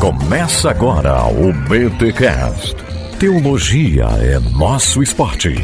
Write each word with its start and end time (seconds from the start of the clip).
Começa 0.00 0.70
agora 0.70 1.24
o 1.26 1.52
BTCast. 1.52 2.76
Teologia 3.18 4.04
é 4.20 4.38
nosso 4.38 5.02
esporte. 5.02 5.56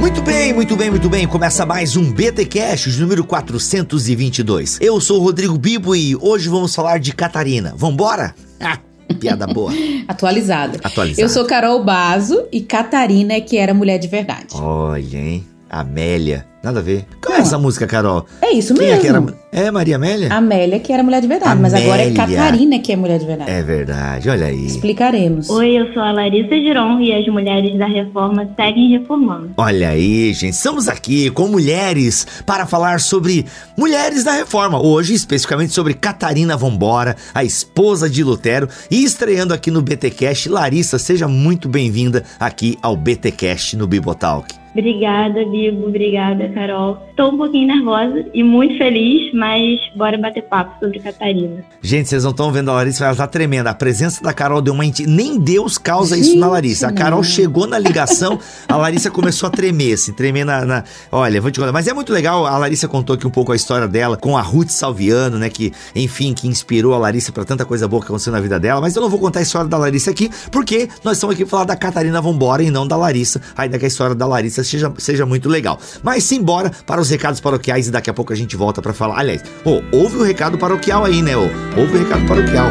Muito 0.00 0.22
bem, 0.22 0.52
muito 0.52 0.76
bem, 0.76 0.90
muito 0.90 1.08
bem. 1.08 1.26
Começa 1.26 1.66
mais 1.66 1.96
um 1.96 2.12
BT 2.12 2.46
Cash, 2.46 2.98
número 2.98 3.24
422. 3.24 4.78
Eu 4.80 5.00
sou 5.00 5.20
o 5.20 5.24
Rodrigo 5.24 5.58
Bibo 5.58 5.94
e 5.94 6.16
hoje 6.16 6.48
vamos 6.48 6.74
falar 6.74 6.98
de 6.98 7.12
Catarina. 7.12 7.74
Vambora? 7.76 8.34
Ah, 8.60 8.78
piada 9.20 9.46
boa. 9.46 9.72
Atualizada. 10.08 10.78
Atualizada. 10.82 11.20
Eu 11.20 11.28
sou 11.28 11.44
Carol 11.44 11.82
Bazo 11.84 12.46
e 12.52 12.60
Catarina 12.60 13.34
é 13.34 13.40
que 13.40 13.56
era 13.56 13.74
mulher 13.74 13.98
de 13.98 14.08
verdade. 14.08 14.54
Olha, 14.54 15.18
hein? 15.18 15.44
Amélia. 15.68 16.46
Nada 16.64 16.80
a 16.80 16.82
ver. 16.82 17.04
Qual 17.22 17.36
é 17.36 17.42
essa 17.42 17.58
música, 17.58 17.86
Carol? 17.86 18.24
É 18.40 18.50
isso 18.50 18.72
Quem 18.72 18.86
mesmo. 18.86 18.96
é 18.96 19.00
que 19.02 19.06
era? 19.06 19.24
É 19.52 19.70
Maria 19.70 19.96
Amélia? 19.96 20.32
Amélia 20.32 20.80
que 20.80 20.90
era 20.90 21.02
mulher 21.02 21.20
de 21.20 21.28
verdade, 21.28 21.60
mas 21.60 21.74
agora 21.74 22.02
é 22.02 22.06
Amélia. 22.06 22.38
Catarina 22.38 22.78
que 22.78 22.90
é 22.90 22.96
mulher 22.96 23.18
de 23.18 23.26
verdade. 23.26 23.50
É 23.50 23.62
verdade, 23.62 24.30
olha 24.30 24.46
aí. 24.46 24.64
Explicaremos. 24.64 25.50
Oi, 25.50 25.78
eu 25.78 25.92
sou 25.92 26.02
a 26.02 26.10
Larissa 26.10 26.56
Giron 26.56 26.98
e 27.00 27.12
as 27.12 27.26
mulheres 27.28 27.78
da 27.78 27.86
reforma 27.86 28.48
seguem 28.56 28.98
reformando. 28.98 29.50
Olha 29.58 29.90
aí, 29.90 30.32
gente, 30.32 30.54
estamos 30.54 30.88
aqui 30.88 31.30
com 31.30 31.48
mulheres 31.48 32.26
para 32.46 32.64
falar 32.64 32.98
sobre 32.98 33.44
mulheres 33.76 34.24
da 34.24 34.32
reforma. 34.32 34.82
Hoje, 34.82 35.12
especificamente 35.12 35.74
sobre 35.74 35.92
Catarina 35.92 36.56
Vambora, 36.56 37.14
a 37.34 37.44
esposa 37.44 38.08
de 38.08 38.24
Lutero, 38.24 38.70
e 38.90 39.04
estreando 39.04 39.52
aqui 39.52 39.70
no 39.70 39.82
BTcast, 39.82 40.48
Larissa, 40.48 40.98
seja 40.98 41.28
muito 41.28 41.68
bem-vinda 41.68 42.24
aqui 42.40 42.78
ao 42.80 42.96
BTcast 42.96 43.76
no 43.76 43.86
Bibotalk. 43.86 44.63
Obrigada, 44.76 45.44
Bibo. 45.44 45.86
Obrigada, 45.86 46.48
Carol. 46.48 46.98
Estou 47.10 47.30
um 47.32 47.36
pouquinho 47.36 47.68
nervosa 47.68 48.26
e 48.34 48.42
muito 48.42 48.76
feliz, 48.76 49.32
mas 49.32 49.78
bora 49.94 50.18
bater 50.18 50.42
papo 50.42 50.74
sobre 50.80 50.98
Catarina. 50.98 51.64
Gente, 51.80 52.08
vocês 52.08 52.24
não 52.24 52.32
estão 52.32 52.50
vendo 52.50 52.70
a 52.72 52.74
Larissa, 52.74 53.04
ela 53.04 53.14
tá 53.14 53.26
tremenda. 53.28 53.70
A 53.70 53.74
presença 53.74 54.20
da 54.22 54.32
Carol 54.32 54.60
deu 54.60 54.74
uma. 54.74 54.82
Nem 55.06 55.38
Deus 55.38 55.78
causa 55.78 56.16
isso 56.18 56.30
na 56.36 56.46
Gente, 56.46 56.52
Larissa. 56.52 56.88
A 56.88 56.92
Carol 56.92 57.18
não. 57.18 57.24
chegou 57.24 57.68
na 57.68 57.78
ligação, 57.78 58.36
a 58.68 58.76
Larissa 58.76 59.12
começou 59.12 59.46
a 59.46 59.50
tremer, 59.50 59.94
assim, 59.94 60.12
tremer 60.12 60.44
na, 60.44 60.64
na- 60.64 60.84
Olha, 61.12 61.40
vou 61.40 61.52
te 61.52 61.60
contar. 61.60 61.70
Mas 61.72 61.86
é 61.86 61.94
muito 61.94 62.12
legal, 62.12 62.44
a 62.44 62.58
Larissa 62.58 62.88
contou 62.88 63.14
aqui 63.14 63.26
um 63.28 63.30
pouco 63.30 63.52
a 63.52 63.56
história 63.56 63.86
dela 63.86 64.16
com 64.16 64.36
a 64.36 64.42
Ruth 64.42 64.70
Salviano, 64.70 65.38
né? 65.38 65.48
Que, 65.48 65.72
enfim, 65.94 66.34
que 66.34 66.48
inspirou 66.48 66.94
a 66.94 66.98
Larissa 66.98 67.30
pra 67.30 67.44
tanta 67.44 67.64
coisa 67.64 67.86
boa 67.86 68.00
que 68.02 68.08
aconteceu 68.08 68.32
na 68.32 68.40
vida 68.40 68.58
dela. 68.58 68.80
Mas 68.80 68.96
eu 68.96 69.02
não 69.02 69.08
vou 69.08 69.20
contar 69.20 69.38
a 69.38 69.42
história 69.42 69.68
da 69.68 69.78
Larissa 69.78 70.10
aqui, 70.10 70.28
porque 70.50 70.88
nós 71.04 71.16
estamos 71.18 71.34
aqui 71.36 71.44
pra 71.44 71.50
falar 71.52 71.64
da 71.64 71.76
Catarina 71.76 72.20
Vambora 72.20 72.60
e 72.62 72.70
não 72.72 72.88
da 72.88 72.96
Larissa. 72.96 73.40
Ainda 73.56 73.78
que 73.78 73.84
a 73.84 73.88
história 73.88 74.16
da 74.16 74.26
Larissa 74.26 74.63
seja, 74.64 74.92
seja 74.98 75.26
muito 75.26 75.48
legal. 75.48 75.78
Mas 76.02 76.24
simbora 76.24 76.70
para 76.86 77.00
os 77.00 77.10
recados 77.10 77.40
paroquiais 77.40 77.88
e 77.88 77.90
daqui 77.90 78.10
a 78.10 78.14
pouco 78.14 78.32
a 78.32 78.36
gente 78.36 78.56
volta 78.56 78.80
pra 78.82 78.92
falar. 78.92 79.18
Aliás, 79.18 79.42
ô, 79.64 79.82
ouve 79.92 80.16
o 80.16 80.22
recado 80.22 80.58
paroquial 80.58 81.04
aí, 81.04 81.22
né? 81.22 81.36
Ô, 81.36 81.42
ouve 81.76 81.96
o 81.96 81.98
recado 81.98 82.26
paroquial. 82.26 82.70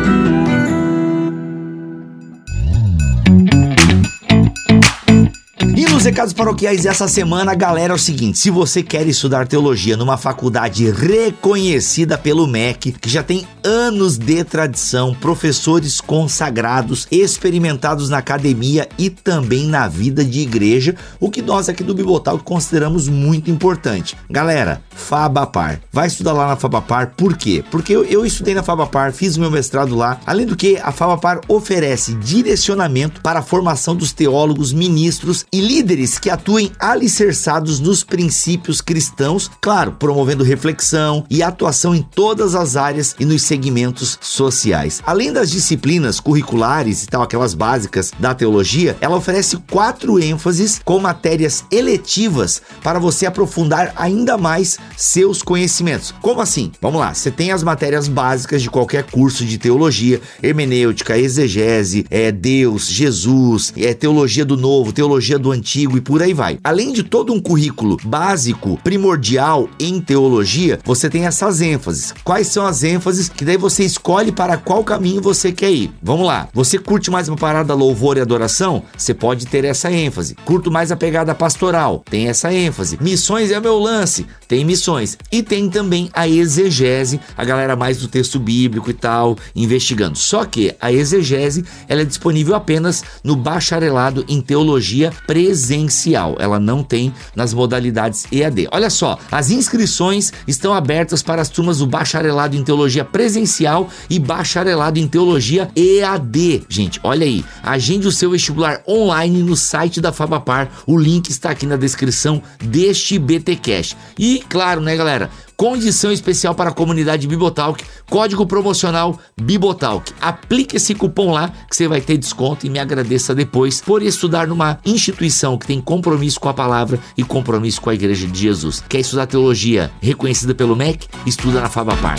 E 5.64 5.86
nos 5.86 6.04
recados 6.04 6.34
paroquiais 6.34 6.84
dessa 6.84 7.08
semana, 7.08 7.56
galera, 7.56 7.94
é 7.94 7.96
o 7.96 8.00
seguinte: 8.00 8.38
se 8.38 8.50
você 8.50 8.84
quer 8.84 9.08
estudar 9.08 9.48
teologia 9.48 9.96
numa 9.96 10.18
faculdade 10.18 10.92
reconhecida 10.92 12.18
pelo 12.18 12.46
MEC, 12.46 12.92
que 12.92 13.10
já 13.10 13.24
tem 13.24 13.48
anos 13.64 14.18
de 14.18 14.44
tradição, 14.44 15.16
professores 15.16 16.02
consagrados, 16.02 17.08
experimentados 17.10 18.10
na 18.10 18.18
academia 18.18 18.90
e 18.98 19.10
também 19.10 19.66
na 19.66 19.88
vida 19.88 20.24
de 20.24 20.42
igreja, 20.42 20.96
o 21.20 21.32
que 21.32 21.42
nós 21.42 21.70
aqui 21.70 21.82
do 21.82 21.96
Bibotal 21.96 22.38
consideramos 22.40 23.08
muito 23.08 23.50
importante. 23.50 24.18
Galera, 24.30 24.82
Fabapar. 24.90 25.80
Vai 25.92 26.08
estudar 26.08 26.34
lá 26.34 26.48
na 26.48 26.56
Fabapar, 26.56 27.14
por 27.16 27.38
quê? 27.38 27.64
Porque 27.72 27.96
eu, 27.96 28.04
eu 28.04 28.26
estudei 28.26 28.54
na 28.54 28.64
Fabapar, 28.64 29.14
fiz 29.14 29.38
o 29.38 29.40
meu 29.40 29.50
mestrado 29.50 29.96
lá. 29.96 30.20
Além 30.26 30.46
do 30.46 30.56
que, 30.56 30.78
a 30.78 30.92
Fabapar 30.92 31.40
oferece 31.48 32.14
direcionamento 32.16 33.22
para 33.22 33.40
a 33.40 33.44
formação 33.44 33.96
dos 33.96 34.12
teólogos, 34.12 34.74
ministros 34.74 35.46
e 35.54 35.62
líderes 35.62 36.18
que 36.18 36.32
atuem 36.32 36.72
alicerçados 36.80 37.80
nos 37.80 38.04
princípios 38.04 38.82
cristãos, 38.82 39.50
claro, 39.62 39.92
promovendo 39.92 40.44
reflexão 40.44 41.24
e 41.30 41.44
atuação 41.44 41.94
em 41.94 42.02
todas 42.02 42.56
as 42.56 42.76
áreas 42.76 43.16
e 43.20 43.26
nos 43.26 43.44
segmentos 43.44 44.18
sociais. 44.20 45.00
Além 45.06 45.32
das 45.32 45.52
disciplinas 45.52 46.20
curriculares 46.20 47.04
e 47.04 47.08
tal, 47.08 47.22
aquelas 47.22 47.54
básicas 47.54 48.12
da 48.18 48.34
teologia, 48.34 48.98
ela 49.00 49.16
oferece 49.16 49.58
quatro 49.70 50.20
ênfases 50.20 50.82
com 50.84 50.98
matérias 51.00 51.64
eletivas 51.70 52.60
para 52.82 52.98
você 52.98 53.28
aprofundar 53.28 53.94
ainda 53.96 54.38
mais 54.40 54.80
seus 54.98 55.44
conhecimentos. 55.44 56.16
Como 56.20 56.42
assim? 56.42 56.72
Vamos 56.82 57.00
lá, 57.00 57.14
você 57.14 57.30
tem 57.30 57.52
as 57.52 57.62
matérias 57.62 58.08
básicas 58.08 58.60
de 58.60 58.72
qualquer 58.72 59.04
curso 59.04 59.46
de 59.46 59.60
teologia, 59.60 60.20
hermenêutica, 60.42 61.16
exegese, 61.16 62.08
é 62.10 62.32
Deus, 62.32 62.88
Jesus, 62.88 63.72
é 63.78 63.94
teologia 63.94 64.44
do 64.44 64.58
novo, 64.58 64.92
teologia 64.92 65.33
do 65.38 65.52
antigo 65.52 65.98
e 65.98 66.02
por 66.02 66.22
aí 66.22 66.34
vai. 66.34 66.60
Além 66.64 66.94
de 66.94 67.04
todo 67.04 67.34
um 67.34 67.40
currículo 67.40 67.98
básico, 68.04 68.80
primordial 68.84 69.70
em 69.80 70.00
teologia, 70.00 70.80
você 70.84 71.10
tem 71.10 71.26
essas 71.26 71.62
ênfases. 71.62 72.14
Quais 72.24 72.48
são 72.48 72.66
as 72.66 72.84
ênfases 72.84 73.30
que 73.30 73.46
daí 73.46 73.58
você 73.58 73.84
escolhe 73.84 74.32
para 74.32 74.58
qual 74.58 74.84
caminho 74.84 75.22
você 75.22 75.52
quer 75.52 75.72
ir? 75.72 75.92
Vamos 76.02 76.26
lá. 76.26 76.48
Você 76.54 76.78
curte 76.78 77.12
mais 77.12 77.28
uma 77.28 77.38
parada 77.38 77.74
louvor 77.74 78.18
e 78.18 78.22
adoração? 78.22 78.84
Você 78.98 79.14
pode 79.14 79.48
ter 79.48 79.66
essa 79.66 79.92
ênfase. 79.92 80.36
Curto 80.46 80.72
mais 80.72 80.92
a 80.92 80.96
pegada 80.96 81.34
pastoral? 81.34 82.04
Tem 82.10 82.28
essa 82.28 82.54
ênfase. 82.54 82.98
Missões 83.02 83.52
é 83.52 83.60
meu 83.60 83.78
lance? 83.80 84.26
Tem 84.54 84.64
missões. 84.64 85.18
E 85.32 85.42
tem 85.42 85.68
também 85.68 86.12
a 86.14 86.28
exegese, 86.28 87.20
a 87.36 87.44
galera 87.44 87.76
mais 87.76 87.98
do 87.98 88.08
texto 88.08 88.40
bíblico 88.40 88.92
e 88.92 88.94
tal, 88.94 89.36
investigando. 89.56 90.16
Só 90.16 90.46
que 90.46 90.76
a 90.80 90.94
exegese, 90.94 91.66
ela 91.90 92.02
é 92.02 92.06
disponível 92.06 92.54
apenas 92.54 93.04
no 93.24 93.36
bacharelado 93.36 94.24
em 94.30 94.40
teologia 94.40 95.12
presencial. 95.26 96.36
Ela 96.38 96.60
não 96.60 96.84
tem 96.84 97.12
nas 97.36 97.52
modalidades 97.52 98.28
EAD. 98.32 98.68
Olha 98.72 98.92
só, 98.92 99.18
as 99.32 99.50
inscrições 99.50 100.32
estão 100.48 100.72
abertas 100.72 101.24
para 101.24 101.42
as 101.42 101.50
turmas 101.50 101.80
do 101.80 101.88
bacharelado 101.88 102.56
em 102.56 102.64
teologia 102.64 103.04
presencial 103.04 103.90
e 104.08 104.20
bacharelado 104.20 105.00
em 105.00 105.08
teologia 105.08 105.68
EAD. 105.76 106.62
Gente, 106.70 107.00
olha 107.04 107.26
aí, 107.26 107.44
agende 107.64 108.08
o 108.08 108.12
seu 108.12 108.30
vestibular 108.30 108.84
online 108.88 109.42
no 109.42 109.56
site 109.56 110.00
da 110.00 110.12
Fabapar. 110.12 110.70
O 110.86 110.96
link 110.96 111.30
está 111.30 111.50
aqui 111.50 111.66
na 111.66 111.76
descrição 111.76 112.40
deste 112.60 113.18
BTcast. 113.18 113.98
E 114.20 114.43
claro, 114.50 114.82
né, 114.82 114.96
galera? 114.96 115.30
Condição 115.56 116.12
especial 116.12 116.56
para 116.56 116.72
a 116.72 116.74
comunidade 116.74 117.28
Bibotalk, 117.28 117.84
código 118.10 118.46
promocional 118.46 119.18
Bibotalk. 119.40 120.12
Aplique 120.20 120.78
esse 120.78 120.96
cupom 120.96 121.32
lá 121.32 121.52
que 121.70 121.76
você 121.76 121.88
vai 121.88 122.02
ter 122.02 122.18
desconto 122.18 122.66
e 122.66 122.70
me 122.70 122.80
agradeça 122.80 123.36
depois 123.36 123.80
por 123.80 124.02
estudar 124.02 124.48
numa 124.48 124.80
instituição 124.86 125.58
que 125.58 125.68
tem 125.68 125.80
compromisso 125.80 126.40
com 126.40 126.50
a 126.50 126.54
palavra 126.54 127.00
e 127.18 127.24
compromisso 127.24 127.82
com 127.82 127.90
a 127.90 127.94
Igreja 127.94 128.28
de 128.28 128.40
Jesus. 128.40 128.84
Quer 128.90 129.00
estudar 129.00 129.28
teologia 129.28 129.92
reconhecida 130.02 130.56
pelo 130.56 130.76
MEC? 130.76 131.08
Estuda 131.26 131.62
na 131.62 131.70
Fabapar. 131.70 132.18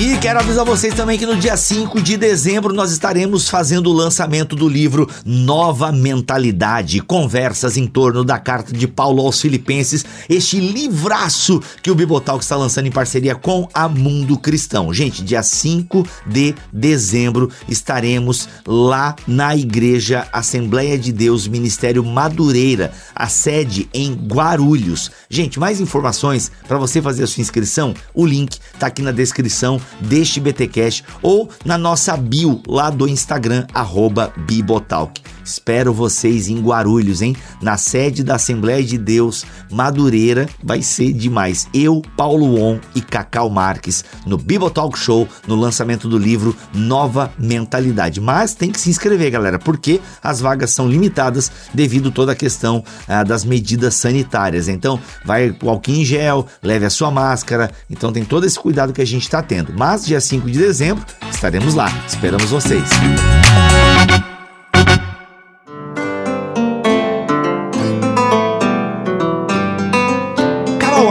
E 0.00 0.16
quero 0.20 0.40
avisar 0.40 0.64
vocês 0.64 0.94
também 0.94 1.16
que 1.16 1.24
no 1.24 1.36
dia 1.36 1.56
5 1.56 2.02
de 2.02 2.16
dezembro 2.16 2.74
nós 2.74 2.90
estaremos 2.90 3.48
fazendo 3.48 3.88
o 3.88 3.92
lançamento 3.92 4.56
do 4.56 4.68
livro 4.68 5.08
Nova 5.24 5.92
Mentalidade, 5.92 7.00
conversas 7.00 7.76
em 7.76 7.86
torno 7.86 8.24
da 8.24 8.36
carta 8.36 8.72
de 8.72 8.88
Paulo 8.88 9.24
aos 9.24 9.40
Filipenses, 9.40 10.04
este 10.28 10.58
livraço 10.58 11.62
que 11.82 11.90
o 11.90 11.94
Bibotalk 11.94 12.42
está 12.42 12.56
lançando 12.56 12.86
em 12.86 12.90
parceria 12.90 13.36
com 13.36 13.68
a 13.72 13.88
Mundo 13.88 14.36
Cristão. 14.36 14.92
Gente, 14.92 15.22
dia 15.22 15.42
5 15.42 16.04
de 16.26 16.52
dezembro 16.72 17.48
estaremos 17.68 18.48
lá 18.66 19.14
na 19.24 19.54
Igreja 19.54 20.26
Assembleia 20.32 20.98
de 20.98 21.12
Deus 21.12 21.46
Ministério 21.46 22.04
Madureira, 22.04 22.92
a 23.14 23.28
sede 23.28 23.88
em 23.94 24.14
Guarulhos. 24.14 25.12
Gente, 25.30 25.60
mais 25.60 25.80
informações 25.80 26.50
para 26.66 26.78
você 26.78 27.00
fazer 27.00 27.22
a 27.22 27.26
sua 27.28 27.40
inscrição, 27.40 27.94
o 28.12 28.26
link 28.26 28.58
tá 28.80 28.88
aqui 28.88 29.00
na 29.00 29.12
descrição 29.12 29.80
deste 30.08 30.40
BTcast 30.40 31.04
ou 31.22 31.48
na 31.64 31.78
nossa 31.78 32.16
bio 32.16 32.60
lá 32.66 32.90
do 32.90 33.06
Instagram 33.06 33.66
arroba 33.72 34.32
Bibotalk. 34.36 35.20
Espero 35.48 35.94
vocês 35.94 36.46
em 36.48 36.60
Guarulhos, 36.60 37.22
hein? 37.22 37.34
Na 37.62 37.78
sede 37.78 38.22
da 38.22 38.34
Assembleia 38.34 38.84
de 38.84 38.98
Deus 38.98 39.46
Madureira, 39.70 40.46
vai 40.62 40.82
ser 40.82 41.12
demais. 41.14 41.66
Eu, 41.72 42.02
Paulo 42.16 42.60
On 42.60 42.78
e 42.94 43.00
Cacau 43.00 43.48
Marques 43.48 44.04
no 44.26 44.36
Bibotalk 44.36 44.98
Show, 44.98 45.26
no 45.46 45.56
lançamento 45.56 46.06
do 46.06 46.18
livro 46.18 46.54
Nova 46.74 47.32
Mentalidade. 47.38 48.20
Mas 48.20 48.54
tem 48.54 48.70
que 48.70 48.78
se 48.78 48.90
inscrever, 48.90 49.30
galera, 49.30 49.58
porque 49.58 50.02
as 50.22 50.38
vagas 50.38 50.70
são 50.70 50.86
limitadas 50.86 51.50
devido 51.72 52.10
toda 52.10 52.32
a 52.32 52.36
questão 52.36 52.84
ah, 53.08 53.24
das 53.24 53.42
medidas 53.42 53.94
sanitárias. 53.94 54.68
Então, 54.68 55.00
vai 55.24 55.56
o 55.62 55.70
álcool 55.70 55.92
em 55.92 56.04
gel, 56.04 56.46
leve 56.62 56.84
a 56.84 56.90
sua 56.90 57.10
máscara. 57.10 57.70
Então, 57.88 58.12
tem 58.12 58.24
todo 58.24 58.44
esse 58.44 58.58
cuidado 58.58 58.92
que 58.92 59.00
a 59.00 59.06
gente 59.06 59.22
está 59.22 59.42
tendo. 59.42 59.72
Mas, 59.72 60.04
dia 60.04 60.20
5 60.20 60.50
de 60.50 60.58
dezembro, 60.58 61.04
estaremos 61.30 61.74
lá. 61.74 61.90
Esperamos 62.06 62.50
vocês. 62.50 62.88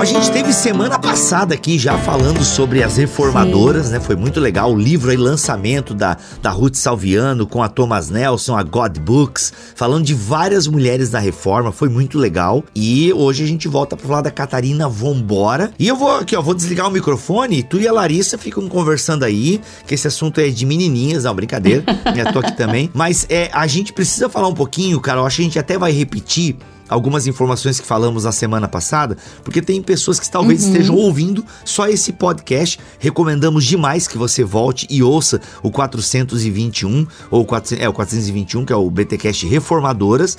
Gente 0.08 0.32
teve 0.32 0.54
semana 0.54 0.98
passada 0.98 1.54
aqui 1.54 1.78
já 1.78 1.98
falando 1.98 2.42
sobre 2.42 2.82
as 2.82 2.96
reformadoras, 2.96 3.88
Sim. 3.88 3.92
né? 3.92 4.00
Foi 4.00 4.16
muito 4.16 4.40
legal. 4.40 4.72
O 4.72 4.80
livro 4.80 5.12
aí, 5.12 5.18
lançamento 5.18 5.94
da, 5.94 6.16
da 6.42 6.50
Ruth 6.50 6.76
Salviano 6.76 7.46
com 7.46 7.62
a 7.62 7.68
Thomas 7.68 8.10
Nelson, 8.10 8.56
a 8.56 8.64
God 8.64 8.98
Books, 9.00 9.52
falando 9.76 10.06
de 10.06 10.14
várias 10.14 10.66
mulheres 10.66 11.10
da 11.10 11.20
reforma. 11.20 11.74
Foi 11.74 11.90
muito 11.90 12.18
legal. 12.18 12.64
E 12.74 13.12
hoje 13.12 13.44
a 13.44 13.48
gente 13.48 13.68
volta 13.68 13.98
para 13.98 14.08
falar 14.08 14.22
da 14.22 14.32
Catarina 14.32 14.88
Vambora. 14.88 15.72
E 15.78 15.90
eu 15.90 15.96
vou 15.98 16.16
aqui, 16.16 16.38
ó, 16.38 16.42
vou 16.42 16.54
desligar 16.54 16.88
o 16.88 16.92
microfone. 16.92 17.62
Tu 17.62 17.82
e 17.82 17.88
a 17.88 17.92
Larissa 17.92 18.38
ficam 18.38 18.70
conversando 18.70 19.26
aí, 19.26 19.60
que 19.86 19.94
esse 19.94 20.08
assunto 20.08 20.40
é 20.40 20.48
de 20.48 20.66
menininhas, 20.66 21.26
não, 21.26 21.36
brincadeira. 21.36 21.84
eu 22.16 22.32
tô 22.32 22.40
aqui 22.40 22.56
também. 22.56 22.90
Mas 22.94 23.26
é, 23.30 23.50
a 23.52 23.68
gente 23.68 23.92
precisa 23.92 24.30
falar 24.30 24.48
um 24.48 24.56
pouquinho, 24.56 25.02
cara. 25.02 25.20
Eu 25.20 25.26
acho 25.26 25.36
que 25.36 25.42
a 25.42 25.46
gente 25.46 25.60
até 25.60 25.78
vai 25.78 25.92
repetir 25.92 26.56
algumas 26.88 27.28
informações 27.28 27.80
que 27.80 27.86
falamos 27.86 28.24
na 28.24 28.32
semana 28.32 28.68
passada, 28.68 29.18
porque 29.44 29.62
tem 29.62 29.82
pessoas 29.82 30.20
que 30.20 30.30
talvez 30.30 30.64
uhum. 30.64 30.72
estejam 30.72 30.96
ouvindo 30.96 31.46
só 31.66 31.88
esse 31.88 32.14
podcast. 32.14 32.80
Recomendamos 33.00 33.66
demais 33.66 34.08
que 34.08 34.18
você 34.18 34.44
volte 34.44 34.88
e 34.90 35.02
ouça 35.04 35.42
o 35.62 35.72
421 35.72 37.08
ou 37.30 37.46
400, 37.46 37.84
é 37.84 37.90
o 37.90 37.94
421, 37.94 38.66
que 38.66 38.74
é 38.74 38.76
o 38.76 38.90
BTcast 38.90 39.46
Reformadoras 39.48 40.38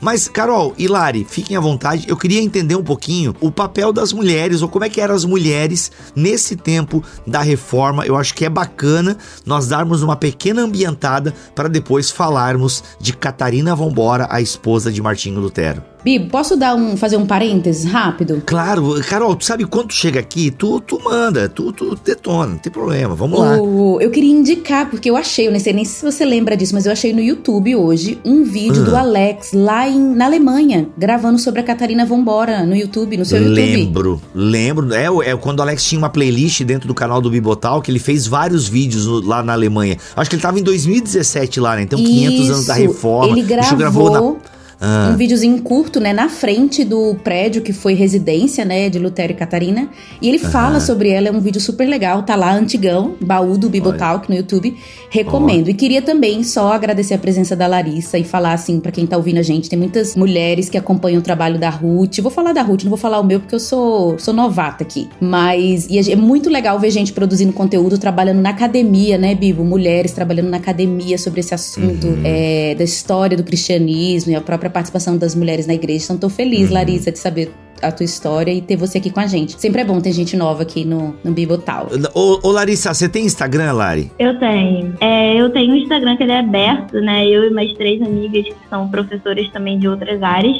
mas, 0.00 0.28
Carol 0.28 0.74
e 0.78 0.88
Lari, 0.88 1.26
fiquem 1.28 1.56
à 1.56 1.60
vontade. 1.60 2.06
Eu 2.08 2.16
queria 2.16 2.42
entender 2.42 2.76
um 2.76 2.84
pouquinho 2.84 3.34
o 3.40 3.50
papel 3.50 3.92
das 3.92 4.12
mulheres, 4.12 4.62
ou 4.62 4.68
como 4.68 4.84
é 4.84 4.88
que 4.88 5.00
eram 5.00 5.14
as 5.14 5.24
mulheres 5.24 5.90
nesse 6.14 6.56
tempo 6.56 7.02
da 7.26 7.40
reforma. 7.40 8.06
Eu 8.06 8.16
acho 8.16 8.34
que 8.34 8.44
é 8.44 8.50
bacana 8.50 9.16
nós 9.44 9.68
darmos 9.68 10.02
uma 10.02 10.16
pequena 10.16 10.62
ambientada 10.62 11.34
para 11.54 11.68
depois 11.68 12.10
falarmos 12.10 12.82
de 13.00 13.12
Catarina 13.12 13.74
Vambora, 13.74 14.26
a 14.30 14.40
esposa 14.40 14.92
de 14.92 15.02
Martinho 15.02 15.40
Lutero. 15.40 15.95
Bibo, 16.06 16.28
posso 16.28 16.56
dar 16.56 16.76
um, 16.76 16.96
fazer 16.96 17.16
um 17.16 17.26
parênteses 17.26 17.84
rápido? 17.84 18.40
Claro, 18.46 18.94
Carol, 19.08 19.34
tu 19.34 19.44
sabe 19.44 19.64
quando 19.64 19.92
chega 19.92 20.20
aqui, 20.20 20.52
tu, 20.52 20.80
tu 20.80 21.02
manda, 21.02 21.48
tu, 21.48 21.72
tu 21.72 21.96
detona, 21.96 22.52
não 22.52 22.58
tem 22.58 22.72
problema, 22.72 23.12
vamos 23.16 23.40
lá. 23.40 23.56
eu 23.56 24.08
queria 24.12 24.30
indicar, 24.30 24.88
porque 24.88 25.10
eu 25.10 25.16
achei, 25.16 25.48
eu 25.48 25.52
não 25.52 25.58
sei 25.58 25.72
nem 25.72 25.84
se 25.84 26.04
você 26.04 26.24
lembra 26.24 26.56
disso, 26.56 26.74
mas 26.74 26.86
eu 26.86 26.92
achei 26.92 27.12
no 27.12 27.20
YouTube 27.20 27.74
hoje 27.74 28.20
um 28.24 28.44
vídeo 28.44 28.84
do 28.84 28.94
ah. 28.94 29.00
Alex 29.00 29.50
lá 29.52 29.88
em, 29.88 29.98
na 30.14 30.26
Alemanha, 30.26 30.86
gravando 30.96 31.40
sobre 31.40 31.58
a 31.58 31.64
Catarina 31.64 32.06
Vambora 32.06 32.64
no 32.64 32.76
YouTube, 32.76 33.16
no 33.16 33.24
seu 33.24 33.38
YouTube. 33.38 33.56
Lembro, 33.56 34.22
lembro. 34.32 34.94
É, 34.94 35.06
é 35.30 35.36
quando 35.36 35.58
o 35.58 35.62
Alex 35.62 35.82
tinha 35.82 35.98
uma 35.98 36.08
playlist 36.08 36.62
dentro 36.62 36.86
do 36.86 36.94
canal 36.94 37.20
do 37.20 37.28
Bibotal, 37.28 37.82
que 37.82 37.90
ele 37.90 37.98
fez 37.98 38.28
vários 38.28 38.68
vídeos 38.68 39.06
no, 39.06 39.26
lá 39.26 39.42
na 39.42 39.54
Alemanha. 39.54 39.96
Acho 40.14 40.30
que 40.30 40.36
ele 40.36 40.42
tava 40.42 40.60
em 40.60 40.62
2017 40.62 41.58
lá, 41.58 41.74
né? 41.74 41.82
Então, 41.82 41.98
500 41.98 42.38
Isso, 42.38 42.52
anos 42.52 42.66
da 42.66 42.74
reforma. 42.74 43.32
Ele 43.32 43.42
gravou. 43.42 43.76
gravou 43.76 44.10
na 44.10 44.55
ah. 44.80 45.10
Um 45.12 45.16
videozinho 45.16 45.60
curto, 45.62 45.98
né, 45.98 46.12
na 46.12 46.28
frente 46.28 46.84
do 46.84 47.14
prédio 47.24 47.62
que 47.62 47.72
foi 47.72 47.94
residência, 47.94 48.64
né, 48.64 48.90
de 48.90 48.98
Lutero 48.98 49.32
e 49.32 49.34
Catarina. 49.34 49.88
E 50.20 50.28
ele 50.28 50.38
fala 50.38 50.80
sobre 50.80 51.08
ela, 51.10 51.28
é 51.28 51.32
um 51.32 51.40
vídeo 51.40 51.60
super 51.60 51.88
legal, 51.88 52.22
tá 52.22 52.36
lá 52.36 52.52
antigão, 52.52 53.14
baú 53.20 53.56
do 53.56 53.70
Bibotalk 53.70 54.28
no 54.28 54.36
YouTube. 54.36 54.76
Recomendo. 55.10 55.70
E 55.70 55.74
queria 55.74 56.02
também 56.02 56.42
só 56.44 56.72
agradecer 56.72 57.14
a 57.14 57.18
presença 57.18 57.56
da 57.56 57.66
Larissa 57.66 58.18
e 58.18 58.24
falar 58.24 58.52
assim, 58.52 58.78
para 58.78 58.92
quem 58.92 59.06
tá 59.06 59.16
ouvindo 59.16 59.38
a 59.38 59.42
gente, 59.42 59.70
tem 59.70 59.78
muitas 59.78 60.14
mulheres 60.14 60.68
que 60.68 60.76
acompanham 60.76 61.20
o 61.20 61.22
trabalho 61.22 61.58
da 61.58 61.70
Ruth. 61.70 62.18
Vou 62.20 62.30
falar 62.30 62.52
da 62.52 62.62
Ruth, 62.62 62.84
não 62.84 62.90
vou 62.90 62.98
falar 62.98 63.18
o 63.20 63.24
meu 63.24 63.40
porque 63.40 63.54
eu 63.54 63.60
sou 63.60 64.18
sou 64.18 64.34
novata 64.34 64.84
aqui. 64.84 65.08
Mas 65.20 65.86
e 65.88 66.12
é 66.12 66.16
muito 66.16 66.50
legal 66.50 66.78
ver 66.78 66.90
gente 66.90 67.12
produzindo 67.12 67.52
conteúdo, 67.52 67.98
trabalhando 67.98 68.40
na 68.40 68.50
academia, 68.50 69.16
né, 69.16 69.34
Bibo? 69.34 69.64
Mulheres 69.64 70.12
trabalhando 70.12 70.50
na 70.50 70.58
academia 70.58 71.16
sobre 71.16 71.40
esse 71.40 71.54
assunto 71.54 72.06
uhum. 72.06 72.22
é, 72.24 72.74
da 72.74 72.84
história 72.84 73.36
do 73.36 73.44
cristianismo 73.44 74.32
e 74.32 74.34
a 74.34 74.40
própria 74.40 74.65
própria 74.66 74.70
participação 74.70 75.16
das 75.16 75.34
mulheres 75.34 75.66
na 75.66 75.74
igreja. 75.74 76.04
Então 76.04 76.18
tô 76.18 76.28
feliz, 76.28 76.68
uhum. 76.68 76.74
Larissa, 76.74 77.10
de 77.10 77.18
saber 77.18 77.52
a 77.82 77.92
tua 77.92 78.04
história 78.04 78.52
e 78.52 78.60
ter 78.60 78.76
você 78.76 78.98
aqui 78.98 79.10
com 79.10 79.20
a 79.20 79.26
gente. 79.26 79.60
Sempre 79.60 79.82
é 79.82 79.84
bom 79.84 80.00
ter 80.00 80.12
gente 80.12 80.36
nova 80.36 80.62
aqui 80.62 80.84
no, 80.84 81.14
no 81.22 81.32
Bibotal. 81.32 81.88
Ô, 82.14 82.40
ô 82.42 82.50
Larissa, 82.50 82.92
você 82.92 83.08
tem 83.08 83.26
Instagram, 83.26 83.72
Lari? 83.72 84.10
Eu 84.18 84.38
tenho. 84.38 84.94
É, 85.00 85.34
eu 85.34 85.50
tenho 85.50 85.74
um 85.74 85.76
Instagram 85.76 86.16
que 86.16 86.22
ele 86.22 86.32
é 86.32 86.40
aberto, 86.40 87.00
né? 87.00 87.26
Eu 87.26 87.44
e 87.44 87.50
mais 87.50 87.72
três 87.74 88.00
amigas 88.00 88.44
que 88.44 88.68
são 88.68 88.88
professoras 88.88 89.48
também 89.50 89.78
de 89.78 89.88
outras 89.88 90.22
áreas. 90.22 90.56